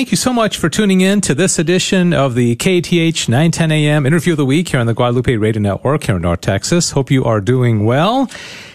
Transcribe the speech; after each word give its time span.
thank 0.00 0.10
you 0.10 0.16
so 0.16 0.32
much 0.32 0.56
for 0.56 0.70
tuning 0.70 1.02
in 1.02 1.20
to 1.20 1.34
this 1.34 1.58
edition 1.58 2.14
of 2.14 2.34
the 2.34 2.56
KATH 2.56 3.28
910 3.28 3.70
AM 3.70 4.06
interview 4.06 4.32
of 4.32 4.38
the 4.38 4.46
week 4.46 4.70
here 4.70 4.80
on 4.80 4.86
the 4.86 4.94
Guadalupe 4.94 5.36
Radio 5.36 5.60
Network 5.60 6.04
here 6.04 6.16
in 6.16 6.22
North 6.22 6.40
Texas. 6.40 6.92
Hope 6.92 7.10
you 7.10 7.22
are 7.26 7.38
doing 7.38 7.84
well. 7.84 8.30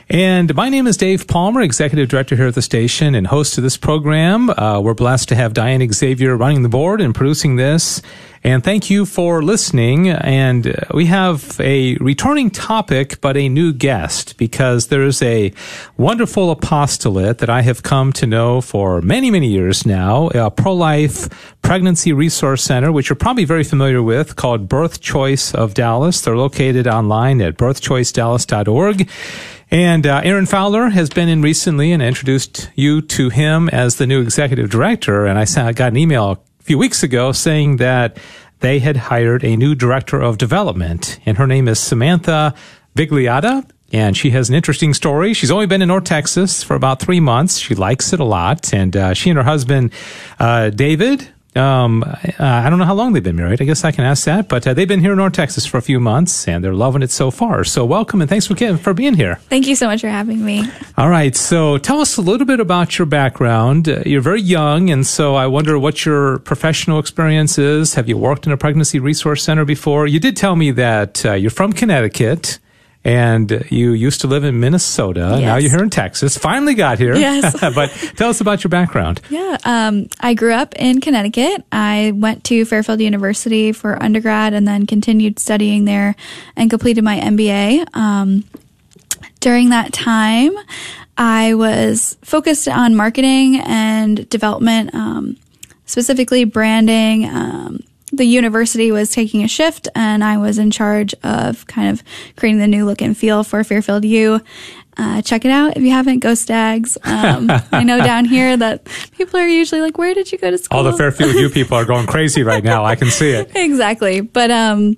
And 0.08 0.54
my 0.54 0.70
name 0.70 0.86
is 0.86 0.98
Dave 0.98 1.26
Palmer, 1.26 1.62
Executive 1.62 2.10
Director 2.10 2.36
here 2.36 2.46
at 2.46 2.54
the 2.54 2.62
station 2.62 3.16
and 3.16 3.26
host 3.26 3.58
of 3.58 3.64
this 3.64 3.76
program. 3.76 4.52
Uh, 4.52 4.80
we're 4.80 4.94
blessed 4.94 5.30
to 5.30 5.36
have 5.36 5.56
Diane 5.56 5.92
Xavier 5.92 6.38
running 6.38 6.62
the 6.62 6.70
board 6.70 7.02
and 7.02 7.16
producing 7.16 7.56
this. 7.56 8.04
And 8.46 8.64
thank 8.64 8.92
you 8.92 9.08
for 9.08 9.42
listening. 9.42 10.08
And 10.08 10.68
uh, 10.68 10.74
we 10.94 11.08
have 11.08 11.60
a 11.60 11.96
returning 11.96 12.52
topic, 12.52 13.20
but 13.20 13.36
a 13.36 13.50
new 13.50 13.74
guest 13.74 14.38
because 14.38 14.90
there's 14.90 15.20
a 15.24 15.52
wonderful 15.98 16.52
apostolate 16.52 17.40
that 17.40 17.50
I 17.50 17.64
have 17.64 17.82
come 17.82 18.14
to 18.14 18.28
know 18.28 18.62
for 18.62 19.02
many, 19.02 19.32
many 19.32 19.48
years 19.48 19.84
now, 19.84 20.28
a 20.28 20.52
pro-life 20.52 21.28
pregnancy 21.64 22.14
resource 22.14 22.62
center, 22.62 22.92
which 22.92 23.10
you're 23.10 23.16
probably 23.16 23.46
very 23.46 23.64
familiar 23.64 24.04
with 24.04 24.36
called 24.36 24.70
Birth 24.70 25.02
Choice 25.02 25.52
of 25.56 25.74
Dallas. 25.74 26.22
They're 26.22 26.38
located 26.38 26.86
online 26.86 27.42
at 27.42 27.58
birthchoicedallas.org. 27.58 29.10
And 29.72 30.06
uh, 30.06 30.22
Aaron 30.24 30.46
Fowler 30.46 30.90
has 30.90 31.10
been 31.10 31.30
in 31.30 31.42
recently 31.42 31.92
and 31.92 32.04
introduced 32.04 32.70
you 32.76 33.02
to 33.02 33.32
him 33.32 33.70
as 33.70 33.96
the 33.96 34.06
new 34.06 34.22
executive 34.22 34.70
director. 34.70 35.26
And 35.26 35.40
I 35.40 35.72
got 35.72 35.94
an 35.94 35.98
email 35.98 36.34
a 36.34 36.64
few 36.66 36.80
weeks 36.80 37.04
ago 37.04 37.32
saying 37.32 37.78
that 37.78 38.18
they 38.66 38.80
had 38.80 38.98
hired 38.98 39.44
a 39.44 39.56
new 39.56 39.76
director 39.76 40.20
of 40.20 40.40
development, 40.40 41.20
and 41.24 41.38
her 41.38 41.46
name 41.46 41.68
is 41.68 41.80
Samantha 41.80 42.56
Vigliotta. 42.96 43.64
And 43.94 44.18
she 44.18 44.32
has 44.32 44.50
an 44.50 44.56
interesting 44.56 44.96
story. 44.96 45.36
She's 45.36 45.52
only 45.52 45.68
been 45.68 45.84
in 45.84 45.90
North 45.90 46.06
Texas 46.06 46.64
for 46.64 46.76
about 46.76 47.00
three 47.00 47.20
months. 47.20 47.60
She 47.60 47.76
likes 47.76 48.12
it 48.12 48.20
a 48.20 48.24
lot. 48.24 48.74
And 48.74 48.98
uh, 48.98 49.14
she 49.14 49.30
and 49.30 49.38
her 49.38 49.44
husband, 49.44 49.94
uh, 50.40 50.72
David, 50.72 51.30
um, 51.56 52.04
uh, 52.04 52.14
I 52.40 52.70
don't 52.70 52.80
know 52.80 52.86
how 52.86 52.94
long 52.94 53.14
they've 53.14 53.24
been 53.24 53.36
married. 53.36 53.62
I 53.62 53.66
guess 53.66 53.84
I 53.84 53.92
can 53.92 54.04
ask 54.04 54.26
that, 54.26 54.48
but 54.48 54.68
uh, 54.68 54.74
they've 54.74 54.88
been 54.88 55.00
here 55.00 55.12
in 55.12 55.18
North 55.18 55.34
Texas 55.34 55.66
for 55.66 55.78
a 55.78 55.82
few 55.82 56.00
months 56.00 56.48
and 56.48 56.64
they're 56.64 56.74
loving 56.74 57.02
it 57.02 57.12
so 57.12 57.32
far. 57.32 57.64
So 57.64 57.86
welcome 57.86 58.22
and 58.22 58.30
thanks 58.30 58.48
for 58.48 58.56
for 58.78 58.94
being 58.94 59.14
here. 59.14 59.36
Thank 59.50 59.68
you 59.68 59.76
so 59.76 59.88
much 59.88 60.02
for 60.02 60.10
having 60.10 60.44
me. 60.44 60.64
All 60.98 61.10
right. 61.10 61.36
So 61.36 61.78
tell 61.78 62.00
us 62.00 62.18
a 62.18 62.22
little 62.22 62.46
bit 62.46 62.60
about 62.60 62.98
your 62.98 63.06
background. 63.06 63.88
Uh, 63.88 64.02
you're 64.06 64.22
very 64.22 64.42
young, 64.42 64.90
and 64.90 65.06
so 65.06 65.36
I 65.36 65.48
wonder 65.48 65.78
what 65.78 66.06
your 66.06 66.40
professional 66.40 67.00
experience 67.00 67.58
is. 67.58 67.94
Have 67.96 68.10
you 68.10 68.18
worked 68.18 68.46
in 68.46 68.52
a 68.52 68.58
pregnancy 68.58 69.00
resource 69.00 69.44
center 69.44 69.66
before? 69.66 70.08
You 70.08 70.20
did 70.20 70.36
tell 70.38 70.56
me 70.56 70.72
that 70.72 71.26
uh, 71.26 71.34
you're 71.34 71.52
from 71.52 71.74
Connecticut 71.74 72.60
and 73.06 73.66
you 73.70 73.94
used 73.94 74.22
to 74.22 74.28
live 74.28 74.44
in 74.44 74.60
Minnesota. 74.60 75.30
Yes. 75.34 75.42
Now 75.42 75.56
you're 75.58 75.70
here 75.70 75.84
in 75.84 75.92
Texas. 75.92 76.38
Finally 76.38 76.74
got 76.74 76.98
here. 76.98 77.16
Yes. 77.16 77.58
but 77.76 77.92
tell 78.16 78.30
us 78.30 78.42
about 78.42 78.64
your 78.64 78.70
background. 78.70 79.22
Yeah. 79.30 79.58
Um, 79.64 80.08
I 80.20 80.34
grew 80.34 80.54
up 80.54 80.74
in 80.76 81.00
Connecticut. 81.00 81.64
I 81.72 82.14
went 82.16 82.44
to 82.46 82.66
Fairfield 82.66 83.00
University 83.00 83.72
for 83.72 84.02
undergrad 84.02 84.54
and 84.54 84.68
then 84.68 84.88
continued 84.88 85.38
studying 85.38 85.86
there 85.86 86.16
and 86.56 86.68
completed 86.70 87.04
my 87.04 87.20
MBA. 87.20 87.96
Um, 87.96 88.44
during 89.40 89.70
that 89.70 89.94
time, 89.94 90.52
I 91.16 91.54
was 91.54 92.18
focused 92.24 92.68
on 92.68 92.96
marketing 92.96 93.60
and 93.60 94.28
development, 94.30 94.96
um, 94.96 95.38
specifically 95.86 96.44
branding, 96.44 97.26
um, 97.26 97.82
the 98.12 98.26
university 98.26 98.92
was 98.92 99.10
taking 99.12 99.44
a 99.44 99.48
shift 99.48 99.88
and 99.96 100.24
I 100.24 100.38
was 100.38 100.58
in 100.58 100.72
charge 100.72 101.14
of 101.24 101.66
kind 101.68 101.90
of 101.90 102.04
creating 102.36 102.60
the 102.60 102.68
new 102.68 102.86
look 102.86 103.02
and 103.02 103.18
feel 103.18 103.44
for 103.44 103.64
Fairfield 103.64 104.06
U. 104.06 104.42
Uh, 104.98 105.22
check 105.22 105.44
it 105.44 105.52
out 105.52 105.76
if 105.76 105.84
you 105.84 105.92
haven't. 105.92 106.20
Go 106.20 106.36
Stags. 106.36 106.98
Um, 107.04 107.52
I 107.72 107.84
know 107.84 107.98
down 108.04 108.26
here 108.26 108.56
that 108.56 108.86
people 109.12 109.38
are 109.40 109.48
usually 109.48 109.82
like, 109.82 109.98
"Where 109.98 110.14
did 110.14 110.32
you 110.32 110.38
go 110.38 110.50
to 110.50 110.58
school?" 110.58 110.78
All 110.78 110.84
the 110.86 110.94
Fairfield 110.94 111.36
U 111.36 111.50
people 111.54 111.78
are 111.78 111.84
going 111.84 112.08
crazy 112.08 112.44
right 112.44 112.64
now. 112.64 112.86
I 112.86 112.96
can 112.96 113.10
see 113.12 113.32
it. 113.32 113.52
exactly, 113.56 114.22
but 114.22 114.52
um, 114.52 114.96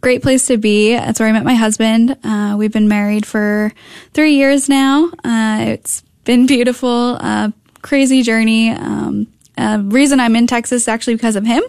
great 0.00 0.20
place 0.22 0.46
to 0.48 0.58
be. 0.58 0.94
That's 0.94 1.18
where 1.20 1.28
I 1.28 1.32
met 1.32 1.44
my 1.44 1.54
husband. 1.54 2.18
Uh, 2.22 2.56
we've 2.58 2.72
been 2.72 2.88
married 2.88 3.24
for 3.24 3.72
three 4.12 4.34
years 4.34 4.68
now. 4.68 5.10
Uh, 5.24 5.64
it's 5.68 6.02
been 6.24 6.46
beautiful. 6.46 7.16
Uh, 7.18 7.50
crazy 7.80 8.22
journey. 8.22 8.70
Um, 8.70 9.26
uh, 9.60 9.78
reason 9.82 10.20
I'm 10.20 10.34
in 10.36 10.46
Texas 10.46 10.82
is 10.82 10.88
actually 10.88 11.14
because 11.16 11.36
of 11.36 11.44
him. 11.44 11.62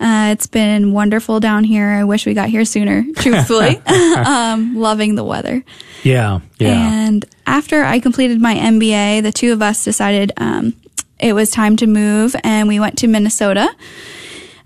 Uh, 0.00 0.30
it's 0.32 0.48
been 0.48 0.92
wonderful 0.92 1.38
down 1.38 1.62
here. 1.62 1.88
I 1.88 2.02
wish 2.02 2.26
we 2.26 2.34
got 2.34 2.48
here 2.48 2.64
sooner, 2.64 3.04
truthfully. 3.16 3.76
um, 3.86 4.74
loving 4.74 5.14
the 5.14 5.22
weather. 5.22 5.64
Yeah, 6.02 6.40
yeah. 6.58 7.06
And 7.06 7.24
after 7.46 7.84
I 7.84 8.00
completed 8.00 8.40
my 8.40 8.56
MBA, 8.56 9.22
the 9.22 9.30
two 9.30 9.52
of 9.52 9.62
us 9.62 9.84
decided 9.84 10.32
um, 10.36 10.74
it 11.20 11.32
was 11.32 11.50
time 11.50 11.76
to 11.76 11.86
move, 11.86 12.34
and 12.42 12.66
we 12.66 12.80
went 12.80 12.98
to 12.98 13.06
Minnesota. 13.06 13.68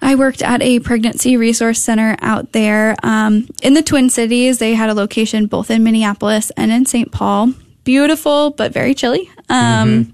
I 0.00 0.14
worked 0.14 0.42
at 0.42 0.62
a 0.62 0.80
pregnancy 0.80 1.36
resource 1.36 1.80
center 1.80 2.16
out 2.20 2.52
there 2.52 2.96
um, 3.02 3.48
in 3.62 3.74
the 3.74 3.82
Twin 3.82 4.08
Cities. 4.08 4.58
They 4.58 4.74
had 4.74 4.90
a 4.90 4.94
location 4.94 5.46
both 5.46 5.70
in 5.70 5.84
Minneapolis 5.84 6.50
and 6.56 6.72
in 6.72 6.86
St. 6.86 7.12
Paul. 7.12 7.52
Beautiful, 7.84 8.50
but 8.50 8.72
very 8.72 8.94
chilly. 8.94 9.30
Um, 9.48 10.04
mm-hmm 10.04 10.10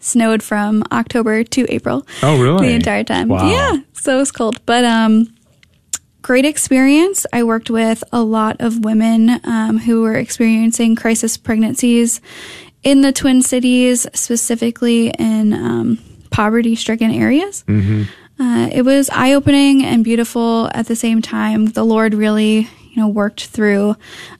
snowed 0.00 0.42
from 0.42 0.82
October 0.92 1.44
to 1.44 1.66
April. 1.68 2.06
Oh, 2.22 2.40
really? 2.40 2.68
The 2.68 2.74
entire 2.74 3.04
time. 3.04 3.28
Wow. 3.28 3.50
Yeah, 3.50 3.76
so 3.92 4.16
it 4.16 4.18
was 4.18 4.32
cold. 4.32 4.64
But 4.66 4.84
um, 4.84 5.34
great 6.22 6.44
experience. 6.44 7.26
I 7.32 7.42
worked 7.42 7.70
with 7.70 8.04
a 8.12 8.22
lot 8.22 8.56
of 8.60 8.84
women 8.84 9.40
um, 9.44 9.78
who 9.78 10.02
were 10.02 10.14
experiencing 10.14 10.96
crisis 10.96 11.36
pregnancies 11.36 12.20
in 12.82 13.02
the 13.02 13.12
Twin 13.12 13.42
Cities, 13.42 14.06
specifically 14.14 15.10
in 15.18 15.52
um, 15.52 15.98
poverty 16.30 16.76
stricken 16.76 17.10
areas. 17.10 17.64
Mm-hmm. 17.66 18.02
Uh, 18.40 18.68
it 18.68 18.82
was 18.82 19.10
eye 19.10 19.32
opening 19.32 19.84
and 19.84 20.04
beautiful 20.04 20.70
at 20.72 20.86
the 20.86 20.94
same 20.94 21.20
time. 21.20 21.66
The 21.66 21.84
Lord 21.84 22.14
really 22.14 22.68
you 22.98 23.04
know, 23.04 23.08
worked 23.08 23.46
through 23.46 23.96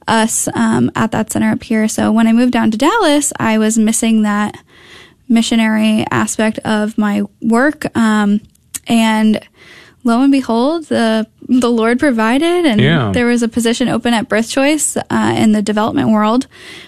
us 0.06 0.48
um, 0.54 0.91
at 0.94 1.12
that 1.12 1.30
center 1.30 1.50
up 1.50 1.62
here. 1.62 1.88
So 1.88 2.12
when 2.12 2.26
I 2.26 2.32
moved 2.32 2.52
down 2.52 2.70
to 2.70 2.78
Dallas, 2.78 3.32
I 3.38 3.58
was 3.58 3.78
missing 3.78 4.22
that 4.22 4.62
missionary 5.28 6.05
aspect 6.11 6.59
of 6.61 6.97
my 6.99 7.22
work. 7.41 7.97
Um, 7.97 8.41
and 8.87 9.41
lo 10.05 10.22
and 10.22 10.33
behold, 10.33 10.87
the 10.87 11.27
the 11.49 11.71
Lord 11.71 11.99
provided, 11.99 12.66
and 12.66 12.81
yeah. 12.81 13.11
there 13.12 13.27
was 13.27 13.43
a 13.43 13.49
position 13.49 13.89
open 13.89 14.12
at 14.12 14.28
Birth 14.28 14.50
Choice 14.50 14.97
uh, 14.97 15.34
in 15.37 15.53
the 15.53 15.62
development 15.62 16.11
world, 16.11 16.47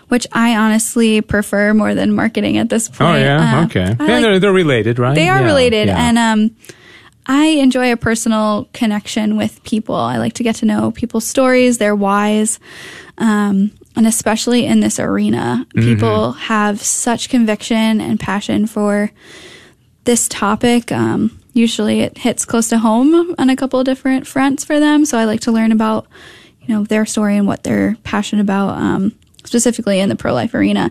which 0.09 0.27
I 0.33 0.55
honestly 0.57 1.23
prefer 1.23 1.73
more 1.73 1.95
than 1.95 2.15
marketing 2.15 2.59
at 2.59 2.69
this 2.69 2.89
point. 2.89 3.01
Oh 3.01 3.17
yeah, 3.17 3.61
uh, 3.61 3.65
okay. 3.65 3.81
Yeah, 3.81 3.89
like, 3.91 4.23
they're, 4.23 4.39
they're 4.39 4.53
related, 4.53 4.99
right? 4.99 5.15
They 5.15 5.29
are 5.29 5.41
yeah, 5.41 5.47
related, 5.47 5.89
and 5.89 6.19
um, 6.19 6.57
I 7.27 7.47
enjoy 7.47 7.93
a 7.93 7.97
personal 7.97 8.69
connection 8.73 9.37
with 9.37 9.63
people. 9.65 9.95
I 9.95 10.19
like 10.19 10.35
to 10.35 10.43
get 10.43 10.57
to 10.57 10.67
know 10.67 10.91
people's 10.91 11.27
stories, 11.27 11.79
their 11.79 11.95
whys. 11.95 12.59
Um, 13.19 13.73
and 13.97 14.07
especially 14.07 14.67
in 14.67 14.81
this 14.81 14.99
arena, 14.99 15.67
mm-hmm. 15.75 15.89
people 15.89 16.33
have 16.33 16.81
such 16.81 17.29
conviction 17.29 18.01
and 18.01 18.21
passion 18.21 18.67
for 18.67 19.11
this 20.05 20.29
topic. 20.29 20.93
Um, 20.93 21.41
usually 21.53 22.01
it 22.01 22.19
hits 22.19 22.45
close 22.45 22.69
to 22.69 22.79
home 22.79 23.35
on 23.39 23.51
a 23.51 23.57
couple 23.57 23.81
of 23.81 23.87
different 23.87 24.27
fronts 24.27 24.65
for 24.65 24.79
them. 24.81 25.05
So 25.05 25.19
I 25.19 25.25
like 25.25 25.41
to 25.41 25.53
learn 25.53 25.73
about, 25.73 26.07
you 26.63 26.75
know, 26.75 26.85
their 26.85 27.05
story 27.05 27.37
and 27.37 27.47
what 27.47 27.65
they're 27.65 27.97
passionate 28.05 28.43
about, 28.43 28.79
um, 28.79 29.13
specifically 29.45 30.01
in 30.01 30.09
the 30.09 30.17
pro 30.17 30.33
life 30.33 30.55
arena. 30.55 30.91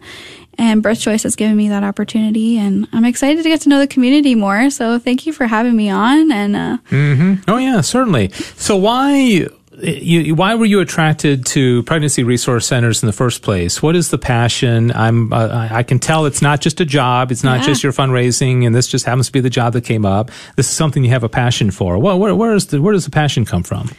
And 0.57 0.83
Birth 0.83 0.99
Choice 0.99 1.23
has 1.23 1.37
given 1.37 1.55
me 1.55 1.69
that 1.69 1.85
opportunity, 1.85 2.57
and 2.57 2.85
I'm 2.91 3.05
excited 3.05 3.41
to 3.43 3.49
get 3.49 3.61
to 3.61 3.69
know 3.69 3.79
the 3.79 3.87
community 3.87 4.35
more. 4.35 4.69
So 4.69 4.99
thank 4.99 5.25
you 5.25 5.31
for 5.31 5.47
having 5.47 5.73
me 5.73 5.89
on. 5.89 6.33
And 6.33 6.53
uh, 6.53 6.77
mm-hmm. 6.89 7.49
oh 7.49 7.55
yeah, 7.55 7.79
certainly. 7.79 8.27
So 8.57 8.75
why 8.75 9.47
you, 9.81 10.35
why 10.35 10.55
were 10.55 10.65
you 10.65 10.79
attracted 10.79 11.45
to 11.47 11.83
pregnancy 11.83 12.23
resource 12.23 12.67
centers 12.67 13.01
in 13.01 13.07
the 13.07 13.13
first 13.13 13.41
place? 13.41 13.81
What 13.81 13.95
is 13.95 14.09
the 14.09 14.17
passion? 14.17 14.91
I'm, 14.91 15.31
uh, 15.33 15.67
I 15.71 15.83
can 15.83 15.99
tell 15.99 16.25
it's 16.25 16.41
not 16.41 16.61
just 16.61 16.81
a 16.81 16.85
job. 16.85 17.31
It's 17.31 17.43
not 17.43 17.59
yeah. 17.59 17.65
just 17.65 17.83
your 17.83 17.91
fundraising, 17.91 18.65
and 18.65 18.75
this 18.75 18.87
just 18.87 19.05
happens 19.05 19.27
to 19.27 19.31
be 19.31 19.39
the 19.39 19.49
job 19.49 19.73
that 19.73 19.83
came 19.83 20.05
up. 20.05 20.31
This 20.55 20.69
is 20.69 20.75
something 20.75 21.03
you 21.03 21.11
have 21.11 21.23
a 21.23 21.29
passion 21.29 21.71
for. 21.71 21.97
Well, 21.97 22.19
where, 22.19 22.35
where 22.35 22.53
is 22.53 22.67
the, 22.67 22.81
where 22.81 22.93
does 22.93 23.05
the 23.05 23.11
passion 23.11 23.45
come 23.45 23.63
from? 23.63 23.89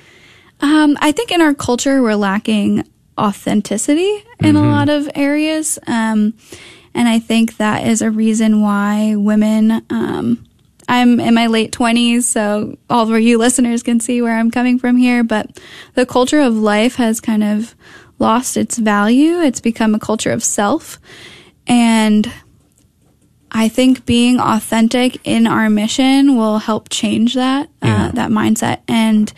Um, 0.60 0.96
I 1.00 1.12
think 1.12 1.30
in 1.30 1.40
our 1.40 1.54
culture 1.54 2.02
we're 2.02 2.14
lacking 2.14 2.84
authenticity 3.18 4.24
in 4.40 4.54
mm-hmm. 4.54 4.56
a 4.56 4.70
lot 4.70 4.88
of 4.88 5.08
areas, 5.14 5.78
um, 5.86 6.34
and 6.94 7.08
I 7.08 7.18
think 7.18 7.56
that 7.56 7.86
is 7.86 8.02
a 8.02 8.10
reason 8.10 8.62
why 8.62 9.16
women. 9.16 9.84
Um, 9.90 10.46
I'm 10.90 11.20
in 11.20 11.34
my 11.34 11.46
late 11.46 11.70
20s, 11.70 12.24
so 12.24 12.76
all 12.90 13.08
of 13.14 13.20
you 13.20 13.38
listeners 13.38 13.84
can 13.84 14.00
see 14.00 14.20
where 14.20 14.36
I'm 14.36 14.50
coming 14.50 14.76
from 14.76 14.96
here. 14.96 15.22
But 15.22 15.60
the 15.94 16.04
culture 16.04 16.40
of 16.40 16.56
life 16.56 16.96
has 16.96 17.20
kind 17.20 17.44
of 17.44 17.76
lost 18.18 18.56
its 18.56 18.76
value. 18.76 19.38
It's 19.38 19.60
become 19.60 19.94
a 19.94 20.00
culture 20.00 20.32
of 20.32 20.42
self. 20.42 20.98
And 21.68 22.30
I 23.52 23.68
think 23.68 24.04
being 24.04 24.40
authentic 24.40 25.20
in 25.22 25.46
our 25.46 25.70
mission 25.70 26.36
will 26.36 26.58
help 26.58 26.88
change 26.88 27.34
that, 27.34 27.68
uh, 27.82 27.86
yeah. 27.86 28.06
uh, 28.06 28.10
that 28.12 28.30
mindset 28.30 28.80
and 28.88 29.32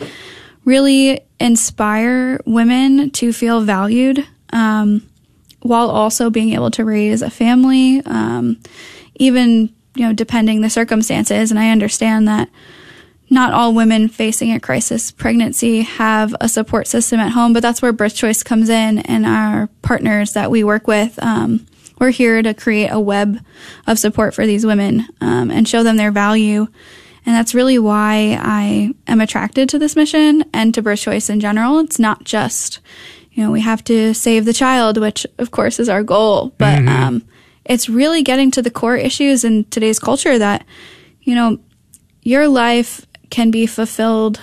really 0.64 1.20
inspire 1.38 2.40
women 2.46 3.10
to 3.10 3.31
feel 3.31 3.60
valued, 3.60 4.26
um, 4.55 5.06
while 5.60 5.90
also 5.90 6.31
being 6.31 6.55
able 6.55 6.70
to 6.70 6.84
raise 6.84 7.20
a 7.20 7.31
family, 7.31 8.00
um, 8.06 8.58
even 9.16 9.69
you 9.94 10.06
know, 10.06 10.12
depending 10.12 10.61
the 10.61 10.71
circumstances. 10.71 11.50
And 11.50 11.59
I 11.59 11.71
understand 11.71 12.27
that 12.29 12.49
not 13.31 13.55
all 13.55 13.73
women 13.73 14.09
facing 14.09 14.53
a 14.53 14.61
crisis 14.61 15.11
pregnancy 15.11 15.81
have 15.83 16.35
a 16.41 16.49
support 16.49 16.87
system 16.87 17.19
at 17.19 17.33
home, 17.33 17.53
but 17.53 17.62
that's 17.62 17.81
where 17.81 17.93
Birth 17.93 18.15
Choice 18.15 18.43
comes 18.43 18.69
in 18.69 18.99
and 18.99 19.25
our 19.25 19.69
partners 19.81 20.35
that 20.35 20.50
we 20.50 20.62
work 20.62 20.87
with. 20.87 21.23
Um, 21.23 21.67
we're 21.99 22.11
here 22.11 22.43
to 22.43 22.53
create 22.53 22.89
a 22.89 23.00
web 23.00 23.39
of 23.87 23.99
support 23.99 24.35
for 24.35 24.47
these 24.47 24.67
women 24.67 25.09
um, 25.21 25.50
and 25.50 25.67
show 25.67 25.83
them 25.83 25.97
their 25.97 26.11
value. 26.11 26.67
And 27.25 27.35
that's 27.35 27.55
really 27.55 27.79
why 27.79 28.39
I 28.41 28.93
am 29.06 29.21
attracted 29.21 29.69
to 29.71 29.79
this 29.79 29.97
mission 29.97 30.44
and 30.53 30.75
to 30.75 30.83
birth 30.83 31.00
choice 31.00 31.31
in 31.31 31.41
general. 31.41 31.79
It's 31.79 32.00
not 32.00 32.25
just, 32.25 32.81
you 33.31 33.44
know, 33.44 33.50
we 33.50 33.61
have 33.61 33.85
to 33.85 34.12
save 34.12 34.44
the 34.44 34.53
child, 34.53 34.99
which 34.99 35.27
of 35.39 35.53
course 35.53 35.79
is 35.79 35.89
our 35.89 36.03
goal, 36.03 36.53
but 36.59 36.81
mm-hmm. 36.81 36.89
um, 36.89 37.23
it's 37.64 37.88
really 37.88 38.23
getting 38.23 38.50
to 38.53 38.62
the 38.62 38.70
core 38.70 38.97
issues 38.97 39.44
in 39.44 39.64
today's 39.64 39.99
culture 39.99 40.38
that, 40.38 40.64
you 41.23 41.35
know, 41.35 41.59
your 42.23 42.49
life 42.49 43.06
can 43.31 43.50
be 43.50 43.67
fulfilled 43.67 44.41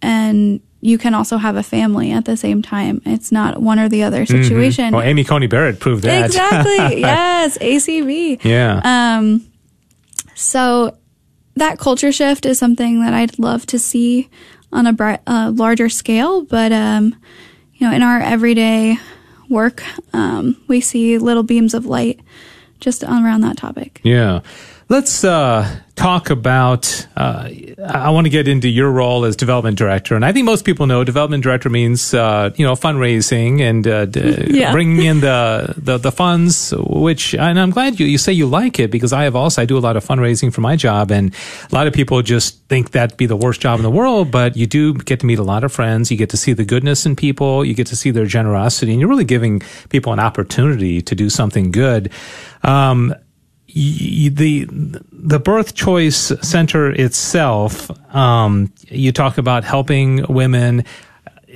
and 0.00 0.60
you 0.80 0.98
can 0.98 1.14
also 1.14 1.36
have 1.36 1.56
a 1.56 1.62
family 1.62 2.10
at 2.10 2.24
the 2.24 2.36
same 2.36 2.60
time. 2.60 3.00
It's 3.06 3.30
not 3.30 3.62
one 3.62 3.78
or 3.78 3.88
the 3.88 4.02
other 4.02 4.24
mm-hmm. 4.24 4.42
situation. 4.42 4.86
Mm-hmm. 4.86 4.96
Well, 4.96 5.04
Amy 5.04 5.24
Coney 5.24 5.46
Barrett 5.46 5.78
proved 5.78 6.02
that. 6.02 6.26
Exactly. 6.26 7.00
yes. 7.00 7.56
ACB. 7.58 8.42
Yeah. 8.44 8.80
Um, 8.82 9.46
so 10.34 10.96
that 11.54 11.78
culture 11.78 12.10
shift 12.10 12.46
is 12.46 12.58
something 12.58 13.00
that 13.00 13.14
I'd 13.14 13.38
love 13.38 13.64
to 13.66 13.78
see 13.78 14.28
on 14.72 14.88
a 14.88 15.20
uh, 15.26 15.52
larger 15.54 15.88
scale. 15.88 16.42
But, 16.42 16.72
um, 16.72 17.14
you 17.74 17.86
know, 17.86 17.94
in 17.94 18.02
our 18.02 18.18
everyday 18.18 18.96
work, 19.48 19.84
um, 20.12 20.60
we 20.66 20.80
see 20.80 21.16
little 21.16 21.44
beams 21.44 21.74
of 21.74 21.86
light 21.86 22.18
just 22.82 23.02
around 23.24 23.40
that 23.40 23.56
topic. 23.56 24.00
Yeah. 24.02 24.40
Let's 24.88 25.24
uh, 25.24 25.80
talk 25.94 26.30
about. 26.30 27.06
Uh, 27.16 27.48
I 27.86 28.10
want 28.10 28.26
to 28.26 28.30
get 28.30 28.48
into 28.48 28.68
your 28.68 28.90
role 28.90 29.24
as 29.24 29.36
development 29.36 29.78
director, 29.78 30.14
and 30.14 30.24
I 30.24 30.32
think 30.32 30.44
most 30.44 30.64
people 30.64 30.86
know 30.86 31.04
development 31.04 31.42
director 31.42 31.70
means 31.70 32.12
uh, 32.12 32.50
you 32.56 32.66
know 32.66 32.74
fundraising 32.74 33.60
and 33.60 33.86
uh, 33.86 34.06
d- 34.06 34.48
yeah. 34.48 34.72
bringing 34.76 35.04
in 35.04 35.20
the, 35.20 35.74
the, 35.76 35.98
the 35.98 36.12
funds. 36.12 36.74
Which, 36.76 37.34
and 37.34 37.58
I'm 37.58 37.70
glad 37.70 38.00
you 38.00 38.06
you 38.06 38.18
say 38.18 38.32
you 38.32 38.46
like 38.46 38.78
it 38.78 38.90
because 38.90 39.12
I 39.12 39.24
have 39.24 39.36
also 39.36 39.62
I 39.62 39.64
do 39.64 39.78
a 39.78 39.80
lot 39.80 39.96
of 39.96 40.04
fundraising 40.04 40.52
for 40.52 40.60
my 40.60 40.76
job, 40.76 41.10
and 41.10 41.34
a 41.70 41.74
lot 41.74 41.86
of 41.86 41.92
people 41.92 42.20
just 42.22 42.62
think 42.68 42.90
that'd 42.90 43.16
be 43.16 43.26
the 43.26 43.36
worst 43.36 43.60
job 43.60 43.78
in 43.78 43.82
the 43.82 43.90
world. 43.90 44.30
But 44.30 44.56
you 44.56 44.66
do 44.66 44.94
get 44.94 45.20
to 45.20 45.26
meet 45.26 45.38
a 45.38 45.44
lot 45.44 45.64
of 45.64 45.72
friends. 45.72 46.10
You 46.10 46.16
get 46.16 46.30
to 46.30 46.36
see 46.36 46.52
the 46.52 46.64
goodness 46.64 47.06
in 47.06 47.16
people. 47.16 47.64
You 47.64 47.74
get 47.74 47.86
to 47.88 47.96
see 47.96 48.10
their 48.10 48.26
generosity, 48.26 48.92
and 48.92 49.00
you're 49.00 49.10
really 49.10 49.24
giving 49.24 49.62
people 49.88 50.12
an 50.12 50.20
opportunity 50.20 51.00
to 51.02 51.14
do 51.14 51.30
something 51.30 51.70
good. 51.70 52.10
Um, 52.62 53.14
the 53.74 54.66
the 55.12 55.38
birth 55.38 55.74
choice 55.74 56.32
center 56.42 56.90
itself 56.90 57.90
um, 58.14 58.72
you 58.88 59.12
talk 59.12 59.38
about 59.38 59.64
helping 59.64 60.24
women 60.28 60.84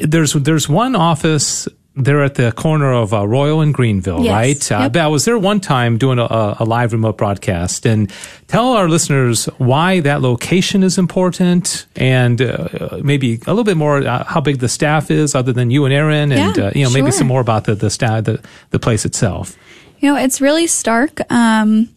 there's 0.00 0.32
there's 0.34 0.68
one 0.68 0.96
office 0.96 1.68
there 1.96 2.22
at 2.22 2.34
the 2.34 2.52
corner 2.52 2.92
of 2.92 3.14
uh, 3.14 3.26
Royal 3.26 3.62
and 3.62 3.72
Greenville, 3.72 4.22
yes. 4.22 4.70
right? 4.70 4.72
Uh, 4.72 4.82
yep. 4.82 4.96
I 4.96 5.06
was 5.08 5.24
there 5.24 5.38
one 5.38 5.60
time 5.60 5.96
doing 5.96 6.18
a, 6.18 6.56
a, 6.60 6.64
live 6.64 6.92
remote 6.92 7.16
broadcast, 7.16 7.86
and 7.86 8.12
tell 8.48 8.72
our 8.72 8.86
listeners 8.86 9.46
why 9.56 10.00
that 10.00 10.20
location 10.20 10.82
is 10.82 10.98
important, 10.98 11.86
and 11.96 12.42
uh, 12.42 13.00
maybe 13.02 13.36
a 13.46 13.50
little 13.50 13.64
bit 13.64 13.78
more 13.78 14.06
uh, 14.06 14.24
how 14.24 14.42
big 14.42 14.58
the 14.58 14.68
staff 14.68 15.10
is, 15.10 15.34
other 15.34 15.54
than 15.54 15.70
you 15.70 15.86
and 15.86 15.94
Aaron, 15.94 16.32
and 16.32 16.56
yeah, 16.56 16.64
uh, 16.64 16.72
you 16.74 16.84
know 16.84 16.90
sure. 16.90 17.02
maybe 17.02 17.10
some 17.10 17.26
more 17.26 17.40
about 17.40 17.64
the 17.64 17.74
the 17.74 17.88
staff, 17.88 18.24
the 18.24 18.44
the 18.70 18.78
place 18.78 19.06
itself. 19.06 19.56
You 20.00 20.12
know, 20.12 20.18
it's 20.20 20.42
really 20.42 20.66
stark. 20.66 21.20
Um, 21.32 21.88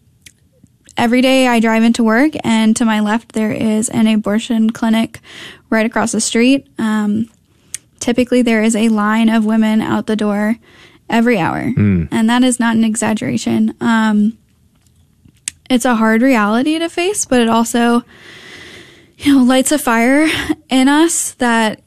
every 1.00 1.22
day 1.22 1.48
I 1.48 1.60
drive 1.60 1.84
into 1.84 2.04
work, 2.04 2.34
and 2.44 2.75
to 2.75 2.86
my 2.86 3.00
left 3.00 3.31
there 3.31 3.51
is 3.51 3.90
an 3.90 4.06
abortion 4.06 4.69
clinic 4.69 5.19
right 5.69 5.86
across 5.86 6.12
the 6.12 6.22
street. 6.22 6.68
Um, 6.78 7.30
typically, 8.00 8.42
there 8.42 8.62
is 8.62 8.75
a 8.75 8.90
line 8.90 9.30
of 9.30 9.46
women 9.46 9.81
out 9.81 10.06
the 10.07 10.16
door 10.16 10.57
every 11.10 11.40
hour, 11.40 11.72
mm. 11.72 12.07
and 12.12 12.30
that 12.30 12.44
is 12.44 12.60
not 12.60 12.75
an 12.75 12.84
exaggeration. 12.84 13.74
Um, 13.81 14.38
it's 15.69 15.86
a 15.86 15.96
hard 15.96 16.22
reality 16.22 16.78
to 16.80 16.90
face, 16.90 17.25
but 17.25 17.40
it 17.42 17.48
also, 17.48 18.04
you 19.19 19.34
know, 19.34 19.44
lights 19.44 19.72
a 19.72 19.80
fire 19.80 20.28
in 20.69 20.88
us 20.88 21.34
that 21.36 21.81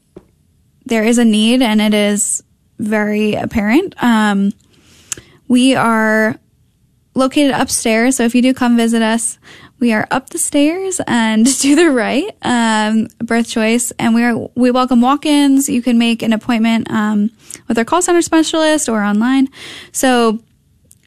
there 0.87 1.05
is 1.05 1.19
a 1.19 1.25
need, 1.25 1.63
and 1.63 1.81
it 1.81 1.95
is 1.95 2.43
very 2.79 3.35
apparent. 3.35 3.95
Um, 4.03 4.53
we 5.49 5.75
are 5.75 6.37
located 7.15 7.53
upstairs. 7.53 8.17
So 8.17 8.25
if 8.25 8.35
you 8.35 8.43
do 8.43 8.55
come 8.55 8.77
visit 8.77 9.03
us, 9.03 9.39
we 9.79 9.93
are 9.93 10.07
up 10.11 10.31
the 10.31 10.39
stairs 10.39 11.01
and 11.07 11.47
to 11.61 11.75
the 11.75 11.91
right, 11.91 12.37
um, 12.43 13.09
birth 13.19 13.49
choice. 13.49 13.93
And 13.99 14.15
we 14.15 14.23
are, 14.23 14.49
we 14.55 14.71
welcome 14.71 15.01
walk-ins. 15.01 15.69
You 15.69 15.83
can 15.83 15.99
make 15.99 16.23
an 16.23 16.33
appointment, 16.33 16.91
um, 16.91 17.31
with 17.69 17.79
our 17.79 17.85
call 17.85 18.03
center 18.03 18.23
specialist 18.23 18.89
or 18.89 19.03
online. 19.03 19.49
So 19.91 20.41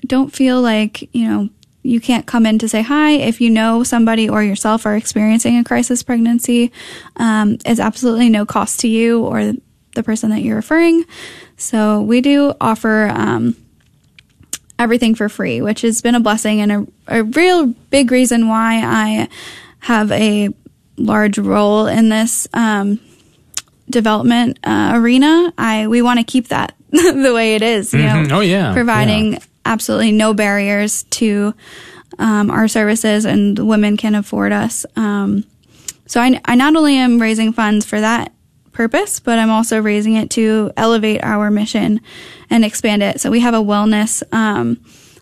don't 0.05 0.33
feel 0.33 0.61
like, 0.61 1.13
you 1.13 1.27
know, 1.27 1.49
you 1.83 2.01
can't 2.01 2.25
come 2.25 2.47
in 2.47 2.57
to 2.59 2.67
say 2.67 2.81
hi. 2.81 3.11
If 3.11 3.39
you 3.39 3.49
know 3.51 3.83
somebody 3.83 4.27
or 4.27 4.43
yourself 4.43 4.87
are 4.87 4.95
experiencing 4.95 5.57
a 5.57 5.63
crisis 5.63 6.01
pregnancy, 6.01 6.71
um, 7.17 7.59
it's 7.63 7.79
absolutely 7.79 8.27
no 8.29 8.45
cost 8.45 8.79
to 8.79 8.87
you 8.87 9.23
or 9.23 9.53
the 9.93 10.03
person 10.03 10.31
that 10.31 10.41
you're 10.41 10.55
referring. 10.55 11.05
So 11.57 12.01
we 12.01 12.21
do 12.21 12.53
offer, 12.59 13.07
um, 13.13 13.55
everything 14.77 15.15
for 15.15 15.29
free, 15.29 15.61
which 15.61 15.81
has 15.81 16.01
been 16.01 16.15
a 16.15 16.19
blessing 16.19 16.61
and 16.61 16.71
a, 16.71 16.87
a 17.07 17.23
real 17.23 17.67
big 17.67 18.11
reason 18.11 18.47
why 18.47 18.81
I 18.83 19.29
have 19.79 20.11
a 20.11 20.49
large 20.97 21.37
role 21.37 21.87
in 21.87 22.09
this 22.09 22.47
um, 22.53 22.99
development 23.89 24.59
uh, 24.63 24.93
arena. 24.95 25.53
I 25.57 25.87
we 25.87 26.01
want 26.01 26.19
to 26.19 26.25
keep 26.25 26.49
that 26.49 26.75
the 26.89 27.31
way 27.33 27.55
it 27.55 27.61
is. 27.61 27.93
You 27.93 27.99
mm-hmm. 27.99 28.27
know, 28.27 28.37
oh 28.37 28.41
yeah, 28.41 28.73
providing 28.73 29.33
yeah. 29.33 29.39
absolutely 29.65 30.11
no 30.11 30.33
barriers 30.33 31.03
to 31.03 31.53
um, 32.19 32.51
our 32.51 32.67
services, 32.67 33.25
and 33.25 33.57
women 33.59 33.97
can 33.97 34.15
afford 34.15 34.51
us. 34.51 34.85
Um, 34.95 35.45
so 36.07 36.21
I, 36.21 36.39
I 36.45 36.55
not 36.55 36.75
only 36.75 36.97
am 36.97 37.21
raising 37.21 37.51
funds 37.51 37.85
for 37.85 37.99
that 37.99 38.31
purpose, 38.75 39.19
but 39.19 39.39
I'm 39.39 39.49
also 39.49 39.81
raising 39.81 40.15
it 40.15 40.29
to 40.31 40.71
elevate 40.77 41.23
our 41.23 41.49
mission 41.49 42.01
and 42.49 42.63
expand 42.63 43.01
it. 43.01 43.19
So 43.19 43.31
we 43.31 43.39
have 43.39 43.55
a 43.55 43.59
wellness 43.59 44.21
um, 44.31 44.79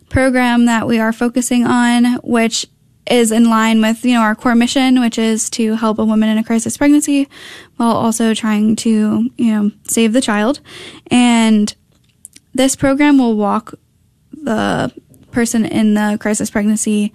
program 0.09 0.65
that 0.65 0.87
we 0.87 0.99
are 0.99 1.13
focusing 1.13 1.63
on, 1.65 2.15
which 2.23 2.65
is 3.09 3.31
in 3.31 3.49
line 3.49 3.81
with 3.81 4.03
you 4.03 4.13
know 4.13 4.21
our 4.21 4.35
core 4.35 4.55
mission, 4.55 4.99
which 4.99 5.17
is 5.17 5.49
to 5.51 5.75
help 5.75 5.99
a 5.99 6.05
woman 6.05 6.29
in 6.29 6.37
a 6.37 6.43
crisis 6.43 6.77
pregnancy, 6.77 7.29
while 7.77 7.95
also 7.95 8.33
trying 8.33 8.75
to 8.77 9.29
you 9.37 9.53
know 9.53 9.71
save 9.83 10.13
the 10.13 10.21
child. 10.21 10.59
And 11.07 11.73
this 12.53 12.75
program 12.75 13.17
will 13.17 13.37
walk 13.37 13.73
the 14.31 14.91
person 15.31 15.65
in 15.65 15.93
the 15.93 16.17
crisis 16.19 16.49
pregnancy 16.49 17.13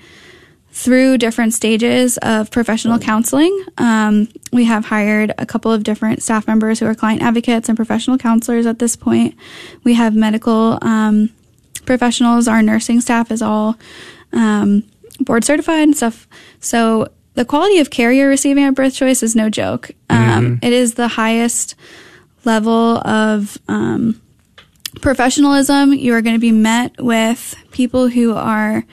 through 0.70 1.18
different 1.18 1.54
stages 1.54 2.18
of 2.18 2.50
professional 2.50 2.98
counseling. 2.98 3.64
Um, 3.78 4.28
we 4.52 4.64
have 4.64 4.84
hired 4.84 5.32
a 5.38 5.46
couple 5.46 5.72
of 5.72 5.82
different 5.82 6.22
staff 6.22 6.46
members 6.46 6.78
who 6.78 6.86
are 6.86 6.94
client 6.94 7.22
advocates 7.22 7.68
and 7.68 7.76
professional 7.76 8.18
counselors 8.18 8.66
at 8.66 8.78
this 8.78 8.94
point. 8.94 9.34
We 9.84 9.94
have 9.94 10.14
medical 10.14 10.78
um, 10.82 11.30
professionals. 11.84 12.46
Our 12.46 12.62
nursing 12.62 13.00
staff 13.00 13.30
is 13.30 13.42
all 13.42 13.76
um, 14.32 14.84
board 15.20 15.44
certified 15.44 15.82
and 15.82 15.96
stuff. 15.96 16.28
So 16.60 17.08
the 17.34 17.44
quality 17.44 17.78
of 17.78 17.90
care 17.90 18.12
you're 18.12 18.28
receiving 18.28 18.64
at 18.64 18.74
Birth 18.74 18.94
Choice 18.94 19.22
is 19.22 19.34
no 19.34 19.48
joke. 19.48 19.90
Um, 20.10 20.18
mm-hmm. 20.18 20.64
It 20.64 20.72
is 20.72 20.94
the 20.94 21.08
highest 21.08 21.74
level 22.44 22.98
of 23.06 23.58
um, 23.68 24.20
professionalism. 25.00 25.92
You 25.92 26.14
are 26.14 26.22
going 26.22 26.36
to 26.36 26.40
be 26.40 26.52
met 26.52 27.00
with 27.02 27.54
people 27.70 28.08
who 28.08 28.34
are 28.34 28.84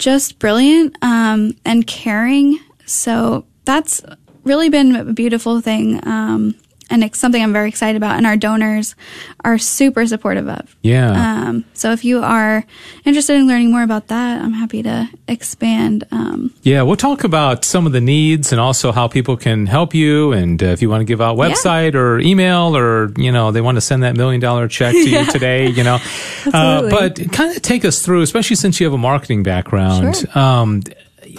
just 0.00 0.38
brilliant 0.40 0.96
um, 1.02 1.54
and 1.64 1.86
caring. 1.86 2.58
So 2.86 3.46
that's 3.64 4.02
really 4.42 4.68
been 4.68 4.96
a 4.96 5.04
beautiful 5.12 5.60
thing. 5.60 6.00
Um, 6.06 6.56
and 6.90 7.04
it's 7.04 7.18
something 7.18 7.42
I'm 7.42 7.52
very 7.52 7.68
excited 7.68 7.96
about. 7.96 8.16
And 8.16 8.26
our 8.26 8.36
donors 8.36 8.96
are 9.44 9.58
super 9.58 10.06
supportive 10.06 10.48
of. 10.48 10.76
Yeah. 10.82 11.46
Um, 11.48 11.64
so 11.72 11.92
if 11.92 12.04
you 12.04 12.22
are 12.22 12.64
interested 13.04 13.36
in 13.36 13.46
learning 13.46 13.70
more 13.70 13.82
about 13.82 14.08
that, 14.08 14.42
I'm 14.42 14.52
happy 14.52 14.82
to 14.82 15.08
expand. 15.28 16.04
Um, 16.10 16.52
yeah, 16.62 16.82
we'll 16.82 16.96
talk 16.96 17.24
about 17.24 17.64
some 17.64 17.86
of 17.86 17.92
the 17.92 18.00
needs 18.00 18.52
and 18.52 18.60
also 18.60 18.92
how 18.92 19.08
people 19.08 19.36
can 19.36 19.66
help 19.66 19.94
you. 19.94 20.32
And 20.32 20.62
uh, 20.62 20.66
if 20.66 20.82
you 20.82 20.90
want 20.90 21.00
to 21.00 21.04
give 21.04 21.20
out 21.20 21.36
website 21.36 21.94
yeah. 21.94 22.00
or 22.00 22.18
email 22.18 22.76
or, 22.76 23.12
you 23.16 23.30
know, 23.30 23.52
they 23.52 23.60
want 23.60 23.76
to 23.76 23.80
send 23.80 24.02
that 24.02 24.16
million 24.16 24.40
dollar 24.40 24.66
check 24.68 24.92
to 24.92 24.98
yeah. 25.08 25.20
you 25.20 25.32
today, 25.32 25.68
you 25.68 25.84
know. 25.84 25.98
uh, 26.52 26.90
but 26.90 27.32
kind 27.32 27.56
of 27.56 27.62
take 27.62 27.84
us 27.84 28.02
through, 28.02 28.22
especially 28.22 28.56
since 28.56 28.80
you 28.80 28.86
have 28.86 28.94
a 28.94 28.98
marketing 28.98 29.42
background. 29.42 30.16
Sure. 30.16 30.38
Um, 30.38 30.82